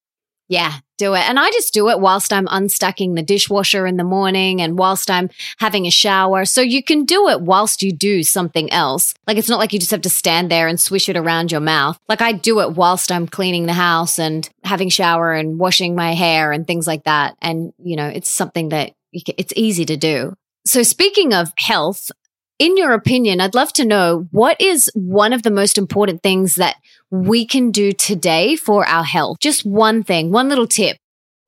Yeah, 0.48 0.80
do 0.98 1.14
it. 1.14 1.26
And 1.26 1.38
I 1.38 1.50
just 1.52 1.72
do 1.72 1.88
it 1.88 2.00
whilst 2.00 2.30
I'm 2.30 2.46
unstacking 2.46 3.14
the 3.14 3.22
dishwasher 3.22 3.86
in 3.86 3.96
the 3.96 4.04
morning 4.04 4.60
and 4.60 4.78
whilst 4.78 5.10
I'm 5.10 5.30
having 5.58 5.86
a 5.86 5.90
shower. 5.90 6.44
So 6.44 6.60
you 6.60 6.82
can 6.82 7.06
do 7.06 7.28
it 7.28 7.40
whilst 7.40 7.82
you 7.82 7.90
do 7.90 8.22
something 8.22 8.70
else. 8.70 9.14
Like 9.26 9.38
it's 9.38 9.48
not 9.48 9.58
like 9.58 9.72
you 9.72 9.78
just 9.78 9.92
have 9.92 10.02
to 10.02 10.10
stand 10.10 10.50
there 10.50 10.68
and 10.68 10.78
swish 10.78 11.08
it 11.08 11.16
around 11.16 11.52
your 11.52 11.62
mouth. 11.62 11.98
Like 12.06 12.20
I 12.20 12.32
do 12.32 12.60
it 12.60 12.72
whilst 12.72 13.10
I'm 13.10 13.26
cleaning 13.26 13.64
the 13.64 13.72
house 13.72 14.18
and 14.18 14.46
having 14.62 14.90
shower 14.90 15.32
and 15.32 15.58
washing 15.58 15.94
my 15.94 16.12
hair 16.12 16.52
and 16.52 16.66
things 16.66 16.86
like 16.86 17.04
that. 17.04 17.34
And, 17.40 17.72
you 17.82 17.96
know, 17.96 18.08
it's 18.08 18.28
something 18.28 18.68
that 18.70 18.92
can, 19.24 19.34
it's 19.38 19.54
easy 19.56 19.86
to 19.86 19.96
do. 19.96 20.34
So 20.64 20.82
speaking 20.82 21.34
of 21.34 21.52
health, 21.58 22.10
in 22.58 22.76
your 22.76 22.92
opinion, 22.92 23.40
I'd 23.40 23.54
love 23.54 23.72
to 23.74 23.84
know 23.84 24.28
what 24.30 24.60
is 24.60 24.88
one 24.94 25.32
of 25.32 25.42
the 25.42 25.50
most 25.50 25.76
important 25.76 26.22
things 26.22 26.54
that 26.54 26.76
we 27.10 27.44
can 27.44 27.72
do 27.72 27.90
today 27.90 28.54
for 28.54 28.86
our 28.86 29.02
health? 29.02 29.38
Just 29.40 29.66
one 29.66 30.04
thing, 30.04 30.30
one 30.30 30.48
little 30.48 30.68
tip. 30.68 30.98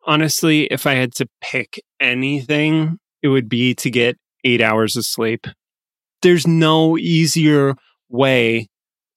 Honestly, 0.07 0.65
if 0.65 0.87
I 0.87 0.95
had 0.95 1.15
to 1.15 1.29
pick 1.41 1.81
anything, 2.01 2.99
it 3.23 3.29
would 3.29 3.49
be 3.49 3.75
to 3.77 3.91
get 3.91 4.19
eight 4.43 4.61
hours 4.61 4.97
of 4.97 5.05
sleep. 5.05 5.47
There's 6.23 6.47
no 6.47 6.99
easier 6.99 7.77
way 8.09 8.69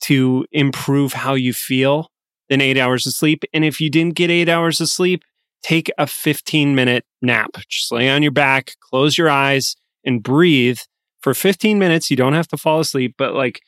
to 0.01 0.45
improve 0.51 1.13
how 1.13 1.33
you 1.33 1.53
feel 1.53 2.09
than 2.49 2.61
eight 2.61 2.77
hours 2.77 3.07
of 3.07 3.13
sleep. 3.13 3.43
And 3.53 3.65
if 3.65 3.81
you 3.81 3.89
didn't 3.89 4.15
get 4.15 4.29
eight 4.29 4.47
hours 4.47 4.79
of 4.79 4.89
sleep, 4.89 5.23
take 5.63 5.91
a 5.97 6.05
15 6.05 6.75
minute 6.75 7.03
nap. 7.21 7.49
Just 7.67 7.91
lay 7.91 8.09
on 8.09 8.21
your 8.21 8.31
back, 8.31 8.75
close 8.79 9.17
your 9.17 9.29
eyes, 9.29 9.75
and 10.07 10.23
breathe 10.23 10.79
for 11.21 11.33
15 11.35 11.77
minutes. 11.77 12.09
You 12.09 12.17
don't 12.17 12.33
have 12.33 12.47
to 12.47 12.57
fall 12.57 12.79
asleep, 12.79 13.15
but 13.17 13.33
like 13.35 13.61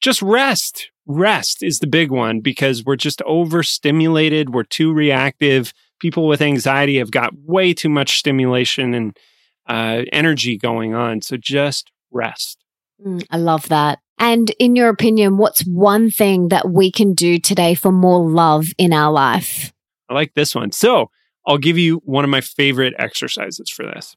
just 0.00 0.22
rest. 0.22 0.90
Rest 1.04 1.62
is 1.62 1.80
the 1.80 1.86
big 1.86 2.10
one 2.10 2.40
because 2.40 2.84
we're 2.84 2.96
just 2.96 3.20
overstimulated. 3.22 4.54
We're 4.54 4.62
too 4.62 4.92
reactive. 4.92 5.72
People 6.00 6.28
with 6.28 6.40
anxiety 6.40 6.98
have 6.98 7.10
got 7.10 7.32
way 7.34 7.74
too 7.74 7.88
much 7.88 8.18
stimulation 8.18 8.94
and 8.94 9.18
uh, 9.66 10.04
energy 10.12 10.56
going 10.56 10.94
on. 10.94 11.22
So 11.22 11.36
just 11.36 11.90
rest. 12.10 12.64
Mm, 13.04 13.26
I 13.30 13.36
love 13.38 13.68
that. 13.68 13.98
And 14.18 14.50
in 14.60 14.76
your 14.76 14.88
opinion, 14.88 15.36
what's 15.38 15.62
one 15.62 16.10
thing 16.10 16.48
that 16.48 16.70
we 16.70 16.92
can 16.92 17.14
do 17.14 17.38
today 17.38 17.74
for 17.74 17.90
more 17.90 18.28
love 18.28 18.66
in 18.78 18.92
our 18.92 19.10
life? 19.10 19.72
I 20.08 20.14
like 20.14 20.34
this 20.34 20.54
one. 20.54 20.70
So 20.70 21.10
I'll 21.46 21.58
give 21.58 21.78
you 21.78 22.00
one 22.04 22.22
of 22.22 22.30
my 22.30 22.40
favorite 22.40 22.94
exercises 22.98 23.68
for 23.68 23.84
this. 23.84 24.14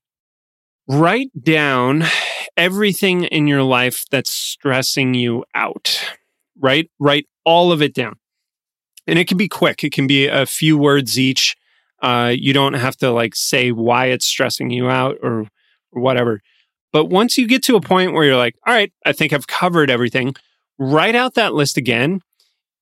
Write 0.88 1.31
down 1.41 2.03
everything 2.55 3.23
in 3.23 3.47
your 3.47 3.63
life 3.63 4.05
that's 4.11 4.31
stressing 4.31 5.13
you 5.13 5.43
out. 5.55 5.99
Right? 6.59 6.89
Write 6.99 7.27
all 7.43 7.71
of 7.71 7.81
it 7.81 7.93
down. 7.93 8.17
And 9.07 9.19
it 9.19 9.27
can 9.27 9.38
be 9.38 9.47
quick. 9.47 9.83
It 9.83 9.91
can 9.91 10.07
be 10.07 10.27
a 10.27 10.45
few 10.45 10.77
words 10.77 11.19
each. 11.19 11.55
Uh, 12.01 12.33
you 12.36 12.53
don't 12.53 12.73
have 12.73 12.95
to 12.97 13.11
like 13.11 13.36
say 13.36 13.71
why 13.71 14.07
it's 14.07 14.25
stressing 14.25 14.69
you 14.69 14.89
out 14.89 15.17
or, 15.21 15.47
or 15.91 16.01
whatever. 16.01 16.41
But 16.91 17.05
once 17.05 17.38
you 17.38 17.47
get 17.47 17.63
to 17.63 17.75
a 17.75 17.81
point 17.81 18.13
where 18.13 18.23
you're 18.23 18.38
like, 18.38 18.55
all 18.65 18.73
right, 18.73 18.91
I 19.05 19.11
think 19.11 19.33
I've 19.33 19.47
covered 19.47 19.89
everything, 19.89 20.36
write 20.77 21.15
out 21.15 21.33
that 21.33 21.53
list 21.53 21.77
again 21.77 22.21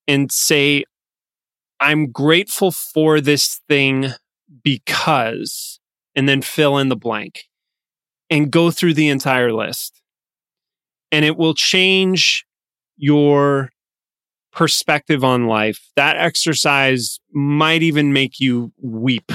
and 0.08 0.32
say, 0.32 0.84
I'm 1.80 2.12
grateful 2.12 2.72
for 2.72 3.20
this 3.20 3.60
thing 3.68 4.10
because, 4.64 5.80
and 6.16 6.30
then 6.30 6.42
fill 6.42 6.78
in 6.78 6.90
the 6.90 6.96
blank 6.96 7.46
and 8.34 8.50
go 8.50 8.72
through 8.72 8.96
the 8.96 9.10
entire 9.10 9.54
list. 9.54 10.02
And 11.12 11.24
it 11.24 11.38
will 11.38 11.54
change 11.54 12.48
your 12.98 13.70
perspective 14.52 15.24
on 15.24 15.46
life. 15.46 15.92
That 15.96 16.18
exercise 16.18 17.20
might 17.32 17.84
even 17.84 18.12
make 18.12 18.40
you 18.40 18.74
weep 18.82 19.32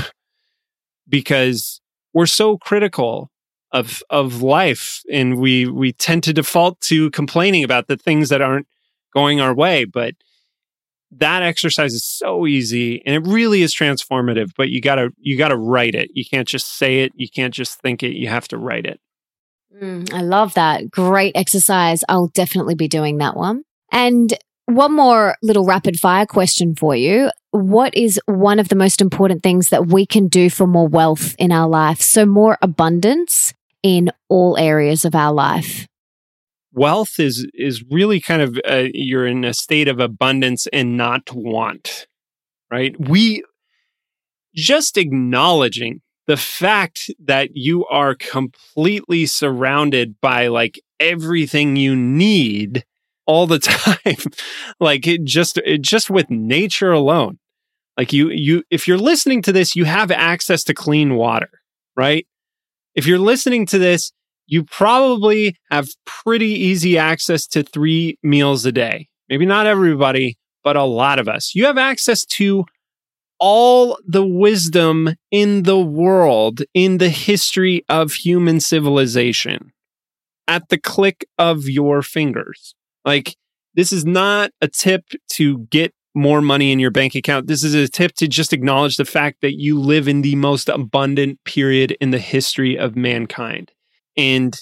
because 1.09 1.81
we're 2.13 2.27
so 2.27 2.59
critical 2.59 3.31
of 3.71 4.03
of 4.11 4.43
life 4.43 5.03
and 5.13 5.39
we 5.39 5.67
we 5.67 5.93
tend 5.93 6.25
to 6.25 6.33
default 6.33 6.81
to 6.81 7.09
complaining 7.13 7.63
about 7.63 7.87
the 7.87 7.97
things 7.97 8.31
that 8.31 8.41
aren't 8.41 8.67
going 9.13 9.43
our 9.43 9.55
way 9.55 9.85
but 9.85 10.15
that 11.11 11.43
exercise 11.43 11.95
is 11.95 12.05
so 12.05 12.47
easy 12.47 13.03
and 13.07 13.15
it 13.15 13.31
really 13.31 13.63
is 13.63 13.75
transformative 13.75 14.51
but 14.57 14.69
you 14.69 14.81
gotta 14.81 15.11
you 15.19 15.39
gotta 15.39 15.57
write 15.57 15.95
it. 15.95 16.11
You 16.13 16.25
can't 16.25 16.49
just 16.49 16.77
say 16.77 17.01
it. 17.01 17.13
You 17.15 17.29
can't 17.29 17.55
just 17.55 17.81
think 17.81 18.03
it. 18.03 18.15
You 18.15 18.29
have 18.29 18.49
to 18.49 18.59
write 18.59 18.87
it. 18.87 19.01
Mm, 19.81 20.13
i 20.13 20.23
love 20.23 20.55
that. 20.55 20.91
Great 20.91 21.37
exercise. 21.37 22.03
I'll 22.09 22.29
definitely 22.29 22.75
be 22.75 22.89
doing 22.89 23.19
that 23.19 23.37
one. 23.37 23.63
And 23.91 24.35
one 24.67 24.95
more 24.95 25.37
little 25.43 25.65
rapid 25.65 25.99
fire 25.99 26.27
question 26.27 26.75
for 26.75 26.95
you. 26.95 27.31
What 27.53 27.95
is 27.97 28.21
one 28.27 28.59
of 28.59 28.69
the 28.69 28.77
most 28.77 29.01
important 29.01 29.43
things 29.43 29.71
that 29.71 29.87
we 29.87 30.05
can 30.05 30.29
do 30.29 30.51
for 30.51 30.67
more 30.67 30.89
wealth 30.89 31.35
in 31.39 31.53
our 31.53 31.69
life? 31.69 32.03
So 32.03 32.27
more 32.27 32.59
abundance 32.61 33.55
in 33.83 34.11
all 34.29 34.59
areas 34.59 35.07
of 35.07 35.15
our 35.15 35.33
life 35.33 35.87
wealth 36.79 37.19
is 37.19 37.47
is 37.55 37.83
really 37.91 38.21
kind 38.21 38.43
of 38.43 38.59
uh, 38.71 38.85
you're 38.95 39.27
in 39.27 39.45
a 39.45 39.53
state 39.53 39.89
of 39.89 39.99
abundance 40.01 40.67
and 40.73 40.97
not 40.97 41.33
want 41.33 42.07
right? 42.71 42.95
We 42.99 43.43
just 44.55 44.97
acknowledging 44.97 46.01
the 46.27 46.37
fact 46.37 47.11
that 47.25 47.51
you 47.55 47.87
are 47.87 48.15
completely 48.15 49.27
surrounded 49.27 50.17
by 50.21 50.49
like 50.49 50.81
everything 51.01 51.77
you 51.77 51.97
need 51.97 52.85
all 53.27 53.47
the 53.47 53.59
time 53.59 54.17
like 54.81 55.07
it 55.07 55.25
just 55.25 55.59
it 55.59 55.83
just 55.83 56.11
with 56.11 56.29
nature 56.31 56.93
alone. 56.93 57.39
Like 57.97 58.13
you 58.13 58.31
you 58.31 58.63
if 58.71 58.87
you're 58.87 58.99
listening 58.99 59.43
to 59.43 59.53
this 59.53 59.75
you 59.75 59.85
have 59.85 60.11
access 60.11 60.65
to 60.65 60.75
clean 60.75 61.15
water 61.15 61.51
right? 61.97 62.27
If 62.95 63.07
you're 63.07 63.19
listening 63.19 63.67
to 63.67 63.79
this 63.79 64.13
you 64.49 64.65
probably 64.65 65.57
have 65.71 65.89
pretty 66.05 66.49
easy 66.49 66.99
access 66.99 67.47
to 67.49 67.63
three 67.63 68.19
meals 68.23 68.65
a 68.65 68.73
day. 68.73 69.09
Maybe 69.29 69.47
not 69.47 69.67
everybody, 69.67 70.39
but 70.65 70.75
a 70.75 70.85
lot 70.85 71.19
of 71.19 71.29
us. 71.29 71.55
You 71.55 71.67
have 71.67 71.79
access 71.79 72.25
to 72.25 72.65
all 73.39 73.99
the 74.07 74.27
wisdom 74.27 75.15
in 75.31 75.63
the 75.63 75.79
world, 75.79 76.63
in 76.75 76.99
the 76.99 77.11
history 77.11 77.85
of 77.89 78.13
human 78.13 78.59
civilization 78.59 79.71
at 80.49 80.69
the 80.71 80.79
click 80.79 81.27
of 81.39 81.69
your 81.69 82.03
fingers. 82.03 82.75
Like, 83.05 83.37
this 83.75 83.93
is 83.93 84.05
not 84.05 84.51
a 84.61 84.67
tip 84.67 85.05
to 85.35 85.59
get 85.71 85.93
more 86.15 86.41
money 86.41 86.73
in 86.73 86.79
your 86.79 86.91
bank 86.91 87.15
account. 87.15 87.47
This 87.47 87.63
is 87.63 87.75
a 87.75 87.87
tip 87.87 88.13
to 88.15 88.27
just 88.27 88.53
acknowledge 88.53 88.97
the 88.97 89.05
fact 89.05 89.43
that 89.43 89.59
you 89.59 89.79
live 89.79 90.09
in 90.09 90.23
the 90.23 90.35
most 90.37 90.69
abundant 90.69 91.39
period 91.45 91.97
in 92.01 92.11
the 92.11 92.19
history 92.19 92.77
of 92.79 92.97
mankind. 92.97 93.73
And 94.19 94.55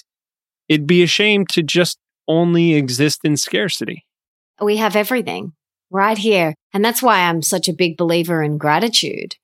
it'd 0.69 0.87
be 0.87 1.03
a 1.03 1.07
shame 1.07 1.45
to 1.47 1.63
just 1.63 1.97
only 2.27 2.75
exist 2.75 3.21
in 3.23 3.35
scarcity. 3.35 4.05
We 4.61 4.77
have 4.77 4.95
everything 4.95 5.53
right 5.89 6.17
here. 6.17 6.53
And 6.73 6.83
that's 6.83 7.01
why 7.01 7.21
I'm 7.21 7.41
such 7.41 7.67
a 7.67 7.73
big 7.73 7.97
believer 7.97 8.43
in 8.43 8.57
gratitude 8.57 9.35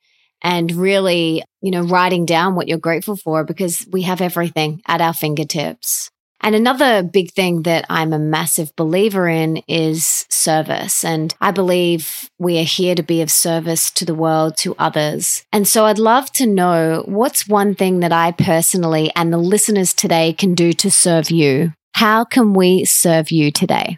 and 0.42 0.72
really, 0.72 1.44
you 1.62 1.72
know, 1.72 1.84
writing 1.84 2.26
down 2.26 2.56
what 2.56 2.68
you're 2.68 2.78
grateful 2.78 3.16
for 3.16 3.44
because 3.44 3.88
we 3.92 4.04
have 4.04 4.22
everything 4.22 4.82
at 4.88 5.02
our 5.02 5.14
fingertips. 5.14 6.10
And 6.44 6.56
another 6.56 7.04
big 7.04 7.32
thing 7.32 7.62
that 7.64 7.86
I'm 7.90 8.12
a 8.12 8.20
massive 8.20 8.76
believer 8.76 9.30
in 9.30 9.64
is 9.70 10.26
service. 10.30 11.06
And 11.06 11.34
I 11.40 11.52
believe 11.52 12.30
we 12.38 12.60
are 12.60 12.66
here 12.66 12.96
to 12.96 13.02
be 13.02 13.22
of 13.22 13.32
service 13.32 13.90
to 13.92 14.04
the 14.04 14.14
world, 14.14 14.58
to 14.58 14.76
others. 14.78 15.46
And 15.54 15.66
so 15.66 15.86
I'd 15.86 16.00
love 16.00 16.32
to 16.34 16.46
know 16.46 17.04
what's 17.08 17.48
one 17.48 17.76
thing 17.76 18.02
that 18.02 18.12
I 18.12 18.34
personally 18.34 19.10
and 19.16 19.32
the 19.32 19.38
listeners 19.38 19.94
today 19.94 20.34
can 20.34 20.54
do 20.54 20.74
to 20.74 20.92
serve 20.92 21.32
you? 21.32 21.72
How 21.94 22.26
can 22.26 22.54
we 22.54 22.84
serve 22.84 23.32
you 23.32 23.50
today? 23.50 23.98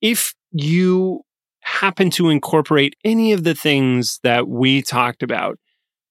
If 0.00 0.34
you 0.50 1.22
happen 1.60 2.10
to 2.10 2.30
incorporate 2.30 2.96
any 3.04 3.32
of 3.32 3.44
the 3.44 3.54
things 3.54 4.18
that 4.24 4.48
we 4.48 4.82
talked 4.82 5.22
about, 5.22 5.58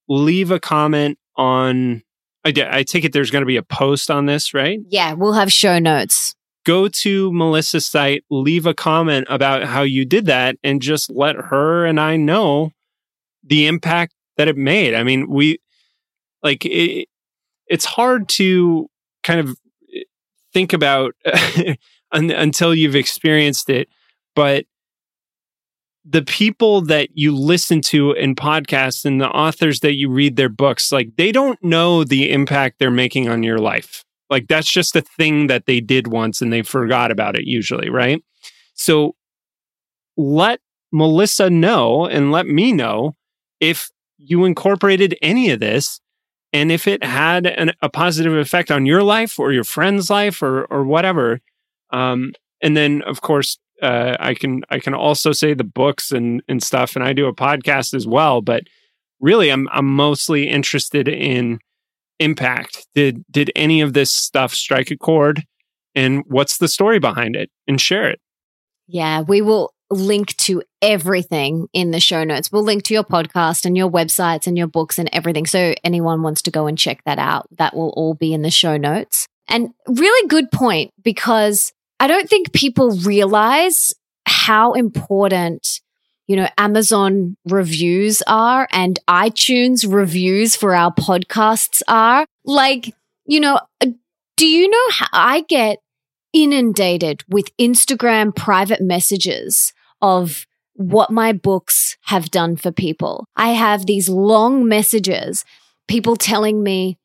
leave 0.08 0.52
a 0.52 0.60
comment 0.60 1.18
on 1.36 2.04
I, 2.46 2.54
I 2.70 2.84
take 2.84 3.06
it 3.06 3.14
there's 3.14 3.32
going 3.32 3.42
to 3.42 3.48
be 3.48 3.58
a 3.58 3.64
post 3.64 4.12
on 4.12 4.26
this, 4.26 4.54
right? 4.54 4.80
Yeah, 4.88 5.14
we'll 5.14 5.34
have 5.34 5.52
show 5.52 5.80
notes. 5.80 6.36
Go 6.66 6.88
to 6.88 7.32
Melissa's 7.34 7.86
site, 7.86 8.24
leave 8.30 8.66
a 8.66 8.74
comment 8.74 9.28
about 9.30 9.64
how 9.64 9.82
you 9.82 10.06
did 10.06 10.26
that, 10.28 10.56
and 10.64 10.82
just 10.82 11.12
let 11.12 11.36
her 11.36 11.86
and 11.86 12.00
I 12.00 12.16
know 12.16 12.72
the 13.44 13.68
impact 13.68 14.14
that 14.38 14.48
it 14.48 14.58
made. 14.58 14.94
I 14.94 15.04
mean, 15.04 15.30
we 15.30 15.60
like 16.42 16.66
it, 16.66 17.08
it's 17.68 17.86
hard 17.86 18.30
to 18.30 18.90
kind 19.24 19.40
of 19.40 19.58
eh, 19.94 20.04
think 20.54 20.74
about 20.74 21.16
until 22.12 22.74
you've 22.74 22.96
experienced 22.96 23.70
it, 23.70 23.90
but 24.36 24.66
the 26.06 26.22
people 26.22 26.82
that 26.82 27.10
you 27.14 27.36
listen 27.36 27.82
to 27.82 28.12
in 28.12 28.36
podcasts 28.36 29.06
and 29.06 29.22
the 29.22 29.30
authors 29.30 29.80
that 29.80 29.96
you 29.96 30.10
read 30.10 30.36
their 30.36 30.50
books, 30.50 30.92
like 30.92 31.16
they 31.16 31.32
don't 31.32 31.64
know 31.64 32.04
the 32.04 32.32
impact 32.32 32.80
they're 32.80 32.92
making 32.92 33.30
on 33.30 33.44
your 33.44 33.58
life. 33.58 34.04
Like 34.30 34.48
that's 34.48 34.72
just 34.72 34.96
a 34.96 35.02
thing 35.02 35.48
that 35.48 35.66
they 35.66 35.80
did 35.80 36.08
once 36.08 36.42
and 36.42 36.52
they 36.52 36.62
forgot 36.62 37.12
about 37.12 37.38
it 37.38 37.46
usually, 37.46 37.90
right? 37.90 38.22
So 38.74 39.16
let 40.18 40.60
Melissa 40.92 41.50
know 41.50 42.06
and 42.06 42.32
let 42.32 42.48
me 42.48 42.72
know 42.72 43.16
if 43.60 43.90
you 44.18 44.46
incorporated 44.46 45.18
any 45.22 45.52
of 45.52 45.60
this 45.60 46.02
and 46.52 46.72
if 46.72 46.88
it 46.88 47.04
had 47.04 47.48
an, 47.48 47.72
a 47.82 47.90
positive 47.90 48.34
effect 48.34 48.72
on 48.72 48.86
your 48.86 49.04
life 49.04 49.40
or 49.40 49.52
your 49.52 49.64
friend's 49.64 50.10
life 50.10 50.42
or 50.42 50.66
or 50.66 50.84
whatever. 50.84 51.40
Um, 51.92 52.34
and 52.62 52.76
then 52.76 53.02
of 53.04 53.22
course 53.22 53.58
uh, 53.84 54.16
I 54.20 54.34
can 54.34 54.64
I 54.70 54.80
can 54.80 54.94
also 54.94 55.34
say 55.34 55.54
the 55.54 55.64
books 55.64 56.12
and 56.12 56.42
and 56.48 56.64
stuff, 56.64 56.96
and 56.96 57.04
I 57.04 57.14
do 57.14 57.28
a 57.28 57.36
podcast 57.36 57.94
as 57.94 58.08
well. 58.08 58.42
But 58.42 58.64
really, 59.20 59.50
I'm 59.50 59.68
I'm 59.72 59.86
mostly 59.86 60.48
interested 60.48 61.08
in 61.08 61.60
impact. 62.20 62.88
Did 62.96 63.24
did 63.30 63.52
any 63.56 63.82
of 63.82 63.94
this 63.94 64.12
stuff 64.12 64.54
strike 64.54 64.90
a 64.90 64.98
chord? 64.98 65.44
And 65.96 66.24
what's 66.28 66.58
the 66.58 66.68
story 66.68 67.00
behind 67.00 67.36
it? 67.36 67.52
And 67.68 67.80
share 67.80 68.10
it. 68.10 68.20
Yeah, 68.88 69.22
we 69.22 69.42
will 69.42 69.74
link 69.92 70.36
to 70.38 70.64
everything 70.82 71.68
in 71.74 71.92
the 71.92 72.00
show 72.00 72.24
notes. 72.24 72.52
We'll 72.52 72.64
link 72.64 72.84
to 72.84 72.94
your 72.94 73.04
podcast 73.04 73.66
and 73.66 73.78
your 73.78 73.90
websites 73.90 74.48
and 74.48 74.58
your 74.58 74.68
books 74.68 74.98
and 74.98 75.10
everything. 75.14 75.46
So 75.46 75.76
anyone 75.84 76.24
wants 76.24 76.42
to 76.44 76.52
go 76.52 76.68
and 76.68 76.78
check 76.78 77.04
that 77.06 77.20
out, 77.20 77.48
that 77.58 77.76
will 77.76 77.90
all 77.90 78.16
be 78.16 78.34
in 78.34 78.42
the 78.42 78.50
show 78.50 78.78
notes. 78.78 79.28
And 79.48 79.74
really 79.88 80.28
good 80.30 80.52
point 80.52 80.92
because 81.04 81.74
I 82.04 82.08
don't 82.08 82.28
think 82.30 82.52
people 82.52 82.92
realize 82.98 83.94
how 84.26 84.74
important 84.74 85.80
you 86.28 86.36
know, 86.36 86.50
Amazon 86.58 87.38
reviews 87.46 88.22
are 88.28 88.68
and 88.74 89.00
iTunes 89.10 89.90
reviews 89.90 90.54
for 90.54 90.76
our 90.76 90.94
podcasts 90.94 91.82
are. 91.88 92.26
Like, 92.44 92.94
you 93.26 93.40
know, 93.40 93.60
uh, 93.80 93.88
do 94.36 94.46
you 94.46 94.70
know 94.70 94.90
how 94.92 95.08
I 95.14 95.46
get 95.48 95.80
inundated 96.34 97.24
with 97.30 97.56
Instagram 97.58 98.36
private 98.36 98.82
messages 98.82 99.72
of 100.02 100.46
what 100.74 101.10
my 101.10 101.32
books 101.32 101.96
have 102.04 102.32
done 102.32 102.58
for 102.58 102.72
people? 102.74 103.26
I 103.38 103.50
have 103.50 103.86
these 103.86 104.10
long 104.10 104.68
messages, 104.68 105.46
people 105.88 106.18
telling 106.18 106.64
me, 106.64 106.98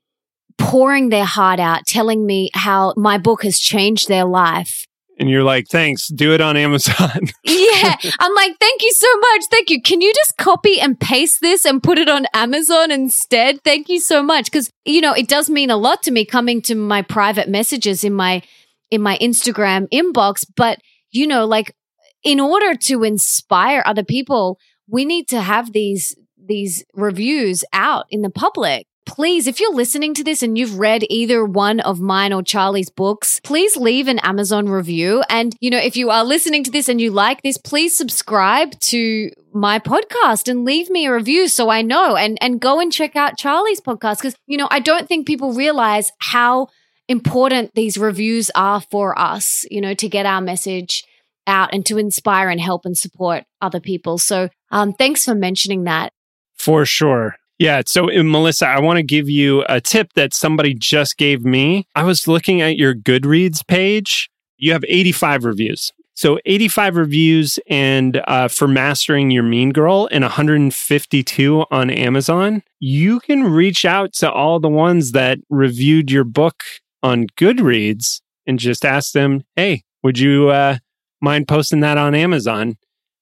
pouring 0.59 1.09
their 1.09 1.25
heart 1.25 1.61
out, 1.61 1.87
telling 1.87 2.27
me 2.27 2.51
how 2.55 2.95
my 2.97 3.17
book 3.17 3.45
has 3.45 3.61
changed 3.61 4.09
their 4.09 4.25
life 4.25 4.88
and 5.19 5.29
you're 5.29 5.43
like, 5.43 5.67
thanks, 5.69 6.09
do 6.09 6.33
it 6.33 6.41
on 6.41 6.57
Amazon. 6.57 7.29
yeah. 7.45 7.97
I'm 8.21 8.35
like, 8.35 8.57
thank 8.61 8.83
you 8.83 8.93
so 8.93 9.19
much. 9.19 9.45
Thank 9.51 9.71
you. 9.71 9.83
Can 9.83 10.01
you 10.01 10.13
just 10.15 10.37
copy 10.37 10.81
and 10.81 10.99
paste 10.99 11.41
this 11.41 11.65
and 11.65 11.83
put 11.83 11.99
it 11.99 12.09
on 12.09 12.27
Amazon 12.35 12.91
instead? 12.91 13.63
Thank 13.65 13.89
you 13.89 14.01
so 14.01 14.23
much. 14.23 14.51
Cause, 14.53 14.71
you 14.85 15.01
know, 15.01 15.13
it 15.13 15.29
does 15.29 15.51
mean 15.51 15.71
a 15.71 15.77
lot 15.77 16.03
to 16.05 16.11
me 16.11 16.25
coming 16.25 16.63
to 16.63 16.75
my 16.75 17.03
private 17.03 17.49
messages 17.49 18.05
in 18.05 18.15
my, 18.15 18.43
in 18.91 19.03
my 19.03 19.19
Instagram 19.19 19.89
inbox. 19.93 20.45
But, 20.57 20.79
you 21.11 21.27
know, 21.27 21.47
like 21.47 21.75
in 22.23 22.41
order 22.41 22.75
to 22.75 23.03
inspire 23.03 23.83
other 23.87 24.05
people, 24.05 24.59
we 24.89 25.05
need 25.05 25.29
to 25.29 25.41
have 25.41 25.73
these, 25.73 26.17
these 26.37 26.85
reviews 26.95 27.65
out 27.73 28.07
in 28.11 28.23
the 28.23 28.31
public 28.31 28.88
please, 29.09 29.47
if 29.47 29.59
you're 29.59 29.75
listening 29.75 30.15
to 30.15 30.23
this 30.23 30.43
and 30.43 30.57
you've 30.57 30.79
read 30.79 31.03
either 31.09 31.45
one 31.45 31.81
of 31.81 31.99
mine 31.99 32.33
or 32.33 32.43
Charlie's 32.43 32.91
books, 32.91 33.41
please 33.43 33.77
leave 33.77 34.07
an 34.07 34.19
Amazon 34.21 34.69
review. 34.69 35.25
And, 35.29 35.57
you 35.61 35.71
know, 35.71 35.79
if 35.79 35.97
you 35.97 36.11
are 36.11 36.25
listening 36.25 36.63
to 36.65 36.71
this 36.71 36.89
and 36.89 37.01
you 37.01 37.11
like 37.11 37.43
this, 37.43 37.57
please 37.57 37.97
subscribe 37.97 38.79
to 38.81 39.31
my 39.53 39.79
podcast 39.79 40.47
and 40.47 40.65
leave 40.65 40.91
me 40.91 41.07
a 41.07 41.13
review 41.13 41.49
so 41.49 41.71
I 41.71 41.81
know 41.81 42.17
and, 42.17 42.37
and 42.43 42.61
go 42.61 42.79
and 42.79 42.93
check 42.93 43.17
out 43.17 43.39
Charlie's 43.39 43.81
podcast. 43.81 44.21
Cause, 44.21 44.37
you 44.47 44.59
know, 44.59 44.69
I 44.71 44.79
don't 44.79 45.09
think 45.09 45.27
people 45.27 45.55
realize 45.55 46.13
how 46.19 46.69
important 47.09 47.75
these 47.75 47.97
reviews 47.97 48.51
are 48.55 48.83
for 48.83 49.19
us, 49.19 49.65
you 49.71 49.81
know, 49.81 49.95
to 49.95 50.09
get 50.09 50.27
our 50.27 50.43
message 50.43 51.03
out 51.47 51.71
and 51.73 51.85
to 51.87 51.97
inspire 51.97 52.51
and 52.51 52.61
help 52.61 52.85
and 52.85 52.97
support 52.97 53.45
other 53.63 53.81
people. 53.81 54.19
So, 54.19 54.51
um, 54.71 54.93
thanks 54.93 55.25
for 55.25 55.35
mentioning 55.35 55.85
that. 55.85 56.13
For 56.59 56.85
sure. 56.85 57.38
Yeah. 57.59 57.83
So, 57.87 58.11
uh, 58.11 58.23
Melissa, 58.23 58.69
I 58.69 58.81
want 58.81 58.99
to 58.99 59.03
give 59.03 59.29
you 59.29 59.65
a 59.69 59.81
tip 59.81 60.13
that 60.15 60.33
somebody 60.33 60.75
just 60.75 61.17
gave 61.17 61.45
me. 61.45 61.87
I 61.95 62.05
was 62.05 62.29
looking 62.29 62.61
at 62.61 62.77
your 62.77 62.95
Goodreads 62.95 63.67
page. 63.67 64.31
You 64.59 64.73
have 64.73 64.85
85 64.87 65.45
reviews. 65.45 65.93
So, 66.15 66.39
85 66.47 66.97
reviews 66.97 67.59
and 67.69 68.23
uh, 68.29 68.49
for 68.49 68.69
mastering 68.69 69.31
your 69.31 69.43
mean 69.43 69.71
girl 69.71 70.09
and 70.13 70.23
152 70.23 71.65
on 71.71 71.91
Amazon. 71.91 72.63
You 72.81 73.21
can 73.21 73.45
reach 73.45 73.85
out 73.85 74.13
to 74.15 74.31
all 74.31 74.61
the 74.61 74.69
ones 74.69 75.13
that 75.13 75.39
reviewed 75.51 76.11
your 76.11 76.25
book 76.25 76.63
on 77.03 77.27
Goodreads 77.37 78.21
and 78.47 78.59
just 78.59 78.85
ask 78.85 79.13
them, 79.13 79.45
hey, 79.57 79.83
would 80.03 80.19
you 80.19 80.49
uh, 80.49 80.79
mind 81.21 81.49
posting 81.49 81.81
that 81.81 81.99
on 81.99 82.15
Amazon? 82.15 82.77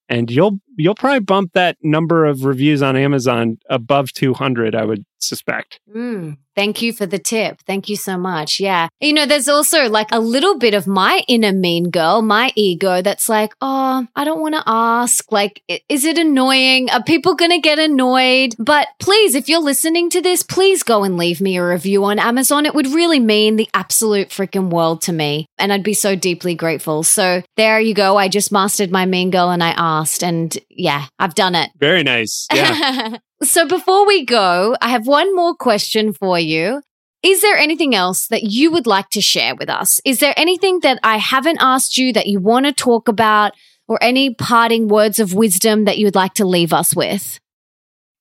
And 0.09 0.31
you'll 0.31 0.59
you'll 0.77 0.95
probably 0.95 1.19
bump 1.19 1.53
that 1.53 1.77
number 1.81 2.25
of 2.25 2.45
reviews 2.45 2.81
on 2.81 2.95
Amazon 2.95 3.57
above 3.69 4.11
200, 4.13 4.75
I 4.75 4.85
would 4.85 5.05
suspect. 5.19 5.79
Mm, 5.93 6.37
thank 6.55 6.81
you 6.81 6.93
for 6.93 7.05
the 7.05 7.19
tip. 7.19 7.59
Thank 7.65 7.89
you 7.89 7.95
so 7.95 8.17
much. 8.17 8.59
Yeah. 8.59 8.87
You 8.99 9.13
know, 9.13 9.25
there's 9.25 9.47
also 9.47 9.89
like 9.89 10.07
a 10.11 10.19
little 10.19 10.57
bit 10.57 10.73
of 10.73 10.87
my 10.87 11.23
inner 11.27 11.51
mean 11.51 11.89
girl, 11.89 12.21
my 12.21 12.51
ego 12.55 13.01
that's 13.01 13.29
like, 13.29 13.53
oh, 13.61 14.05
I 14.15 14.23
don't 14.23 14.41
want 14.41 14.55
to 14.55 14.63
ask. 14.65 15.31
Like, 15.31 15.63
is 15.89 16.05
it 16.05 16.17
annoying? 16.17 16.89
Are 16.91 17.03
people 17.03 17.35
going 17.35 17.51
to 17.51 17.59
get 17.59 17.79
annoyed? 17.79 18.55
But 18.59 18.87
please, 18.99 19.35
if 19.35 19.49
you're 19.49 19.59
listening 19.59 20.09
to 20.11 20.21
this, 20.21 20.43
please 20.43 20.83
go 20.83 21.03
and 21.03 21.17
leave 21.17 21.41
me 21.41 21.57
a 21.57 21.65
review 21.65 22.03
on 22.05 22.19
Amazon. 22.19 22.65
It 22.65 22.75
would 22.75 22.87
really 22.87 23.19
mean 23.19 23.55
the 23.55 23.69
absolute 23.73 24.29
freaking 24.29 24.69
world 24.69 25.01
to 25.03 25.13
me. 25.13 25.47
And 25.57 25.73
I'd 25.73 25.83
be 25.83 25.93
so 25.93 26.15
deeply 26.15 26.55
grateful. 26.55 27.03
So 27.03 27.41
there 27.55 27.79
you 27.79 27.93
go. 27.93 28.17
I 28.17 28.27
just 28.27 28.51
mastered 28.51 28.91
my 28.91 29.05
mean 29.05 29.31
girl 29.31 29.49
and 29.49 29.63
I 29.63 29.71
asked. 29.71 30.23
And 30.23 30.57
yeah, 30.69 31.05
I've 31.19 31.35
done 31.35 31.55
it. 31.55 31.71
Very 31.77 32.03
nice. 32.03 32.47
Yeah. 32.53 33.17
so 33.43 33.67
before 33.67 34.05
we 34.05 34.25
go, 34.25 34.75
I 34.81 34.89
have 34.89 35.07
one 35.07 35.35
more 35.35 35.55
question 35.55 36.13
for 36.13 36.39
you. 36.39 36.81
Is 37.23 37.41
there 37.41 37.57
anything 37.57 37.95
else 37.95 38.27
that 38.27 38.43
you 38.43 38.71
would 38.71 38.87
like 38.87 39.09
to 39.09 39.21
share 39.21 39.55
with 39.55 39.69
us? 39.69 39.99
Is 40.05 40.19
there 40.19 40.33
anything 40.37 40.81
that 40.81 40.99
I 41.03 41.17
haven't 41.17 41.57
asked 41.59 41.97
you 41.97 42.13
that 42.13 42.27
you 42.27 42.39
want 42.39 42.67
to 42.67 42.71
talk 42.71 43.07
about 43.07 43.53
or 43.87 43.97
any 44.01 44.33
parting 44.33 44.87
words 44.87 45.19
of 45.19 45.33
wisdom 45.33 45.85
that 45.85 45.97
you 45.97 46.05
would 46.05 46.15
like 46.15 46.35
to 46.35 46.45
leave 46.45 46.73
us 46.73 46.95
with? 46.95 47.39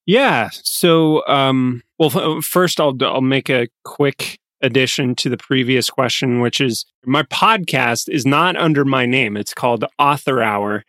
Yeah. 0.06 0.48
So, 0.52 1.26
um, 1.26 1.82
well, 1.98 2.40
first 2.40 2.80
I'll, 2.80 2.96
I'll 3.02 3.20
make 3.20 3.50
a 3.50 3.68
quick 3.84 4.38
addition 4.62 5.14
to 5.16 5.28
the 5.28 5.36
previous 5.36 5.90
question, 5.90 6.40
which 6.40 6.60
is 6.60 6.86
my 7.04 7.22
podcast 7.24 8.08
is 8.08 8.24
not 8.24 8.56
under 8.56 8.84
my 8.84 9.04
name. 9.04 9.36
It's 9.36 9.52
called 9.52 9.84
Author 9.98 10.42
Hour 10.42 10.84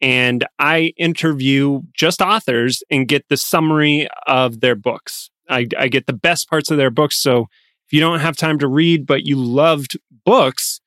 and 0.00 0.46
I 0.58 0.92
interview 0.96 1.82
just 1.94 2.22
authors 2.22 2.82
and 2.90 3.08
get 3.08 3.28
the 3.28 3.36
summary 3.36 4.08
of 4.26 4.60
their 4.60 4.74
books. 4.74 5.30
I, 5.48 5.66
I, 5.78 5.88
get 5.88 6.06
the 6.06 6.12
best 6.12 6.48
parts 6.48 6.70
of 6.70 6.76
their 6.76 6.90
books. 6.90 7.16
So 7.16 7.48
if 7.86 7.92
you 7.92 8.00
don't 8.00 8.20
have 8.20 8.36
time 8.36 8.58
to 8.60 8.68
read, 8.68 9.04
but 9.04 9.26
you 9.26 9.36
loved 9.36 9.98
books, 10.24 10.80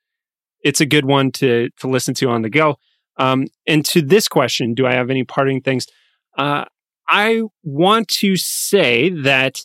it's 0.62 0.80
a 0.80 0.86
good 0.86 1.06
one 1.06 1.32
to 1.34 1.70
to 1.80 1.88
listen 1.88 2.14
to 2.16 2.30
on 2.30 2.42
the 2.42 2.50
go. 2.50 2.78
Um, 3.18 3.48
and 3.68 3.86
to 3.88 4.02
this 4.02 4.28
question, 4.28 4.74
do 4.74 4.88
I 4.88 4.94
have 4.94 5.10
any 5.10 5.24
parting 5.24 5.62
things? 5.62 5.86
Uh, 6.38 6.66
I 7.08 7.44
want 7.62 8.08
to 8.08 8.36
say 8.38 9.10
that 9.10 9.62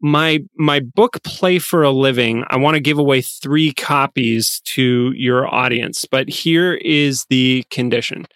my 0.00 0.40
my 0.56 0.80
book 0.80 1.22
play 1.24 1.58
for 1.58 1.82
a 1.82 1.90
living 1.90 2.44
i 2.50 2.56
want 2.56 2.74
to 2.74 2.80
give 2.80 2.98
away 2.98 3.20
3 3.20 3.72
copies 3.72 4.60
to 4.64 5.12
your 5.16 5.52
audience 5.52 6.04
but 6.04 6.28
here 6.28 6.74
is 6.74 7.26
the 7.30 7.64
condition 7.70 8.26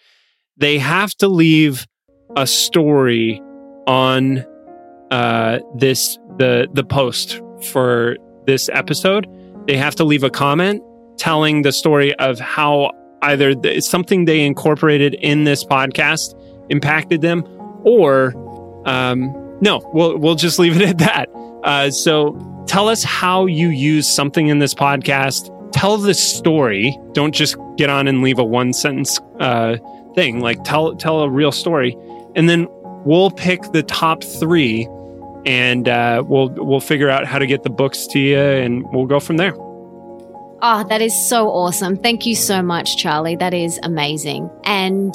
they 0.57 0.77
have 0.77 1.13
to 1.15 1.27
leave 1.27 1.85
a 2.35 2.47
story 2.47 3.41
on 3.87 4.45
uh, 5.11 5.59
this 5.75 6.17
the 6.37 6.67
the 6.73 6.83
post 6.83 7.41
for 7.71 8.17
this 8.45 8.69
episode. 8.69 9.27
They 9.67 9.77
have 9.77 9.95
to 9.95 10.03
leave 10.03 10.23
a 10.23 10.29
comment 10.29 10.81
telling 11.17 11.61
the 11.61 11.71
story 11.71 12.13
of 12.15 12.39
how 12.39 12.91
either 13.21 13.55
the, 13.55 13.79
something 13.81 14.25
they 14.25 14.45
incorporated 14.45 15.13
in 15.15 15.43
this 15.43 15.63
podcast 15.63 16.35
impacted 16.69 17.21
them, 17.21 17.43
or 17.83 18.33
um, 18.85 19.31
no, 19.61 19.81
we'll 19.93 20.17
we'll 20.17 20.35
just 20.35 20.59
leave 20.59 20.79
it 20.79 20.87
at 20.87 20.97
that. 20.99 21.29
Uh, 21.63 21.89
so 21.89 22.37
tell 22.67 22.89
us 22.89 23.03
how 23.03 23.45
you 23.45 23.69
use 23.69 24.07
something 24.07 24.47
in 24.47 24.59
this 24.59 24.73
podcast. 24.73 25.49
Tell 25.71 25.97
the 25.97 26.13
story. 26.13 26.97
Don't 27.13 27.33
just 27.33 27.55
get 27.77 27.89
on 27.89 28.07
and 28.07 28.21
leave 28.21 28.37
a 28.37 28.43
one 28.43 28.73
sentence 28.73 29.19
uh, 29.39 29.77
thing. 30.15 30.39
Like 30.39 30.63
tell 30.63 30.95
tell 30.95 31.21
a 31.21 31.29
real 31.29 31.51
story, 31.51 31.97
and 32.35 32.49
then 32.49 32.67
we'll 33.05 33.31
pick 33.31 33.61
the 33.71 33.83
top 33.83 34.23
three, 34.23 34.87
and 35.45 35.87
uh, 35.87 36.23
we'll 36.25 36.49
we'll 36.49 36.79
figure 36.79 37.09
out 37.09 37.25
how 37.25 37.39
to 37.39 37.47
get 37.47 37.63
the 37.63 37.69
books 37.69 38.07
to 38.07 38.19
you, 38.19 38.39
and 38.39 38.85
we'll 38.91 39.05
go 39.05 39.19
from 39.19 39.37
there. 39.37 39.55
Oh, 40.65 40.85
that 40.87 41.01
is 41.01 41.13
so 41.27 41.49
awesome! 41.49 41.97
Thank 41.97 42.25
you 42.25 42.35
so 42.35 42.61
much, 42.61 42.97
Charlie. 42.97 43.35
That 43.35 43.53
is 43.53 43.79
amazing, 43.83 44.49
and 44.63 45.13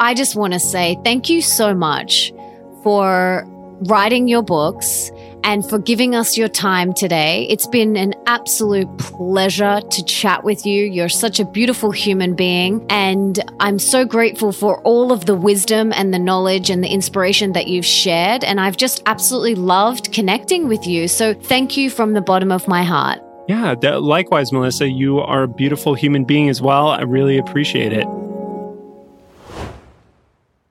I 0.00 0.14
just 0.14 0.36
want 0.36 0.52
to 0.52 0.58
say 0.58 0.98
thank 1.04 1.28
you 1.28 1.40
so 1.42 1.74
much 1.74 2.32
for 2.82 3.46
writing 3.86 4.28
your 4.28 4.42
books 4.42 5.10
and 5.44 5.68
for 5.68 5.78
giving 5.78 6.14
us 6.14 6.36
your 6.36 6.48
time 6.48 6.92
today. 6.92 7.46
It's 7.48 7.66
been 7.66 7.96
an 7.96 8.14
absolute 8.26 8.96
pleasure 8.98 9.80
to 9.80 10.04
chat 10.04 10.44
with 10.44 10.64
you. 10.66 10.84
You're 10.84 11.08
such 11.08 11.40
a 11.40 11.44
beautiful 11.44 11.90
human 11.90 12.34
being, 12.34 12.86
and 12.90 13.38
I'm 13.60 13.78
so 13.78 14.04
grateful 14.04 14.52
for 14.52 14.80
all 14.82 15.12
of 15.12 15.26
the 15.26 15.34
wisdom 15.34 15.92
and 15.92 16.12
the 16.12 16.18
knowledge 16.18 16.70
and 16.70 16.82
the 16.82 16.88
inspiration 16.88 17.52
that 17.52 17.66
you've 17.66 17.84
shared. 17.84 18.44
And 18.44 18.60
I've 18.60 18.76
just 18.76 19.02
absolutely 19.06 19.54
loved 19.54 20.12
connecting 20.12 20.68
with 20.68 20.86
you. 20.86 21.08
So 21.08 21.34
thank 21.34 21.76
you 21.76 21.90
from 21.90 22.12
the 22.12 22.20
bottom 22.20 22.52
of 22.52 22.68
my 22.68 22.82
heart. 22.82 23.20
Yeah, 23.48 23.74
likewise, 23.98 24.52
Melissa. 24.52 24.88
You 24.88 25.18
are 25.18 25.42
a 25.42 25.48
beautiful 25.48 25.94
human 25.94 26.24
being 26.24 26.48
as 26.48 26.62
well. 26.62 26.88
I 26.88 27.02
really 27.02 27.38
appreciate 27.38 27.92
it. 27.92 28.06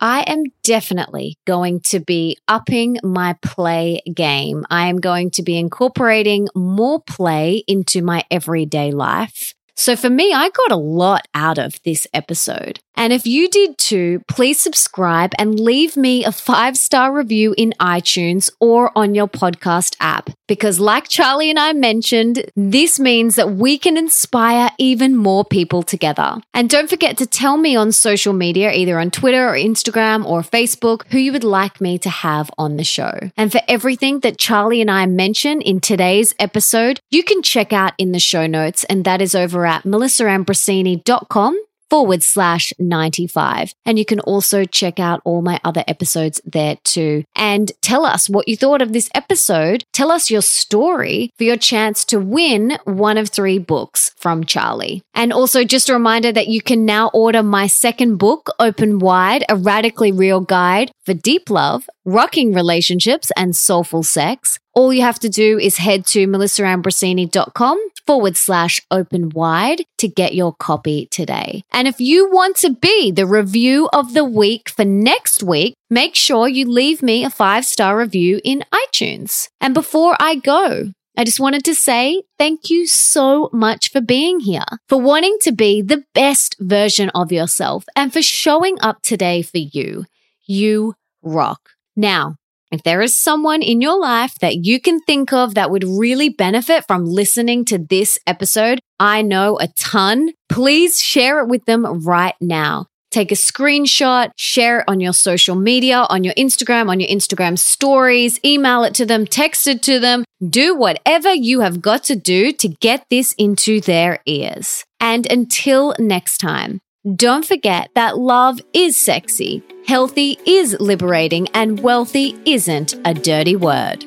I 0.03 0.21
am 0.21 0.45
definitely 0.63 1.37
going 1.45 1.81
to 1.91 1.99
be 1.99 2.35
upping 2.47 2.97
my 3.03 3.35
play 3.43 4.01
game. 4.11 4.65
I 4.71 4.87
am 4.87 4.97
going 4.97 5.29
to 5.31 5.43
be 5.43 5.59
incorporating 5.59 6.47
more 6.55 7.03
play 7.03 7.63
into 7.67 8.01
my 8.01 8.23
everyday 8.31 8.91
life. 8.91 9.53
So 9.75 9.95
for 9.95 10.09
me, 10.09 10.33
I 10.33 10.49
got 10.49 10.71
a 10.71 10.75
lot 10.75 11.27
out 11.35 11.59
of 11.59 11.79
this 11.83 12.07
episode. 12.13 12.79
And 12.95 13.13
if 13.13 13.25
you 13.25 13.49
did 13.49 13.77
too, 13.77 14.21
please 14.27 14.59
subscribe 14.59 15.31
and 15.39 15.59
leave 15.59 15.97
me 15.97 16.23
a 16.23 16.31
five 16.31 16.77
star 16.77 17.13
review 17.13 17.55
in 17.57 17.73
iTunes 17.79 18.51
or 18.59 18.95
on 18.97 19.15
your 19.15 19.27
podcast 19.27 19.95
app. 19.99 20.29
Because, 20.47 20.79
like 20.79 21.07
Charlie 21.07 21.49
and 21.49 21.57
I 21.57 21.73
mentioned, 21.73 22.45
this 22.55 22.99
means 22.99 23.35
that 23.35 23.53
we 23.53 23.77
can 23.77 23.97
inspire 23.97 24.69
even 24.77 25.15
more 25.15 25.45
people 25.45 25.81
together. 25.81 26.41
And 26.53 26.69
don't 26.69 26.89
forget 26.89 27.17
to 27.17 27.25
tell 27.25 27.57
me 27.57 27.75
on 27.75 27.91
social 27.91 28.33
media, 28.33 28.71
either 28.73 28.99
on 28.99 29.11
Twitter 29.11 29.47
or 29.47 29.53
Instagram 29.53 30.25
or 30.25 30.41
Facebook, 30.41 31.03
who 31.09 31.17
you 31.17 31.31
would 31.31 31.45
like 31.45 31.79
me 31.79 31.97
to 31.99 32.09
have 32.09 32.51
on 32.57 32.75
the 32.75 32.83
show. 32.83 33.31
And 33.37 33.51
for 33.51 33.61
everything 33.67 34.19
that 34.19 34.37
Charlie 34.37 34.81
and 34.81 34.91
I 34.91 35.05
mention 35.05 35.61
in 35.61 35.79
today's 35.79 36.35
episode, 36.37 36.99
you 37.09 37.23
can 37.23 37.41
check 37.41 37.71
out 37.71 37.93
in 37.97 38.11
the 38.11 38.19
show 38.19 38.45
notes, 38.45 38.83
and 38.85 39.05
that 39.05 39.21
is 39.21 39.33
over 39.33 39.65
at 39.65 39.83
melissaambrosini.com 39.83 41.57
forward 41.91 42.23
slash 42.23 42.71
95. 42.79 43.73
And 43.85 43.99
you 43.99 44.05
can 44.05 44.21
also 44.21 44.63
check 44.63 44.97
out 44.97 45.19
all 45.25 45.41
my 45.41 45.59
other 45.65 45.83
episodes 45.89 46.39
there 46.45 46.77
too. 46.85 47.25
And 47.35 47.69
tell 47.81 48.05
us 48.05 48.29
what 48.29 48.47
you 48.47 48.55
thought 48.55 48.81
of 48.81 48.93
this 48.93 49.09
episode. 49.13 49.83
Tell 49.91 50.09
us 50.09 50.31
your 50.31 50.41
story 50.41 51.31
for 51.37 51.43
your 51.43 51.57
chance 51.57 52.05
to 52.05 52.17
win 52.17 52.77
one 52.85 53.17
of 53.17 53.27
three 53.27 53.59
books 53.59 54.15
from 54.15 54.45
Charlie. 54.45 55.03
And 55.13 55.33
also 55.33 55.65
just 55.65 55.89
a 55.89 55.93
reminder 55.93 56.31
that 56.31 56.47
you 56.47 56.61
can 56.61 56.85
now 56.85 57.11
order 57.13 57.43
my 57.43 57.67
second 57.67 58.15
book, 58.15 58.49
Open 58.57 58.99
Wide, 58.99 59.43
a 59.49 59.57
radically 59.57 60.13
real 60.13 60.39
guide 60.39 60.93
for 61.03 61.13
deep 61.13 61.49
love, 61.49 61.89
rocking 62.05 62.53
relationships, 62.53 63.33
and 63.35 63.53
soulful 63.53 64.03
sex. 64.03 64.60
All 64.73 64.93
you 64.93 65.01
have 65.01 65.19
to 65.19 65.29
do 65.29 65.59
is 65.59 65.77
head 65.77 66.05
to 66.07 66.27
melissaambrosini.com 66.27 67.77
forward 68.07 68.37
slash 68.37 68.79
open 68.89 69.29
wide 69.29 69.83
to 69.97 70.07
get 70.07 70.33
your 70.33 70.53
copy 70.53 71.07
today. 71.07 71.63
And 71.71 71.87
if 71.87 71.99
you 71.99 72.29
want 72.31 72.55
to 72.57 72.71
be 72.71 73.11
the 73.11 73.25
review 73.25 73.89
of 73.93 74.13
the 74.13 74.23
week 74.23 74.69
for 74.69 74.85
next 74.85 75.43
week, 75.43 75.75
make 75.89 76.15
sure 76.15 76.47
you 76.47 76.65
leave 76.69 77.03
me 77.03 77.23
a 77.23 77.29
five 77.29 77.65
star 77.65 77.97
review 77.97 78.39
in 78.43 78.63
iTunes. 78.73 79.49
And 79.59 79.73
before 79.73 80.15
I 80.19 80.35
go, 80.35 80.93
I 81.17 81.25
just 81.25 81.39
wanted 81.39 81.65
to 81.65 81.75
say 81.75 82.23
thank 82.39 82.69
you 82.69 82.87
so 82.87 83.49
much 83.51 83.91
for 83.91 83.99
being 83.99 84.39
here, 84.39 84.65
for 84.87 85.01
wanting 85.01 85.37
to 85.41 85.51
be 85.51 85.81
the 85.81 86.05
best 86.13 86.55
version 86.59 87.09
of 87.09 87.31
yourself, 87.31 87.85
and 87.95 88.13
for 88.13 88.21
showing 88.21 88.77
up 88.81 89.01
today 89.01 89.41
for 89.41 89.57
you. 89.57 90.05
You 90.45 90.95
rock. 91.21 91.71
Now, 91.95 92.37
if 92.71 92.83
there 92.83 93.01
is 93.01 93.13
someone 93.19 93.61
in 93.61 93.81
your 93.81 93.99
life 93.99 94.35
that 94.39 94.65
you 94.65 94.79
can 94.79 95.01
think 95.01 95.33
of 95.33 95.55
that 95.55 95.69
would 95.69 95.83
really 95.83 96.29
benefit 96.29 96.85
from 96.87 97.05
listening 97.05 97.65
to 97.65 97.77
this 97.77 98.17
episode, 98.25 98.79
I 98.99 99.21
know 99.21 99.59
a 99.59 99.67
ton. 99.77 100.31
Please 100.47 101.01
share 101.01 101.39
it 101.39 101.47
with 101.47 101.65
them 101.65 101.85
right 102.03 102.35
now. 102.39 102.87
Take 103.11 103.33
a 103.33 103.35
screenshot, 103.35 104.31
share 104.37 104.79
it 104.79 104.85
on 104.87 105.01
your 105.01 105.11
social 105.11 105.55
media, 105.55 106.05
on 106.09 106.23
your 106.23 106.33
Instagram, 106.35 106.89
on 106.89 107.01
your 107.01 107.09
Instagram 107.09 107.59
stories, 107.59 108.39
email 108.45 108.85
it 108.85 108.93
to 108.95 109.05
them, 109.05 109.25
text 109.25 109.67
it 109.67 109.83
to 109.83 109.99
them. 109.99 110.23
Do 110.47 110.77
whatever 110.77 111.33
you 111.33 111.59
have 111.59 111.81
got 111.81 112.05
to 112.05 112.15
do 112.15 112.53
to 112.53 112.69
get 112.69 113.05
this 113.09 113.33
into 113.33 113.81
their 113.81 114.19
ears. 114.25 114.85
And 115.01 115.29
until 115.29 115.93
next 115.99 116.37
time, 116.37 116.79
don't 117.15 117.45
forget 117.45 117.89
that 117.95 118.19
love 118.19 118.61
is 118.73 118.95
sexy, 118.95 119.63
healthy 119.87 120.37
is 120.45 120.79
liberating, 120.79 121.47
and 121.55 121.79
wealthy 121.79 122.37
isn't 122.45 122.93
a 123.05 123.13
dirty 123.15 123.55
word. 123.55 124.05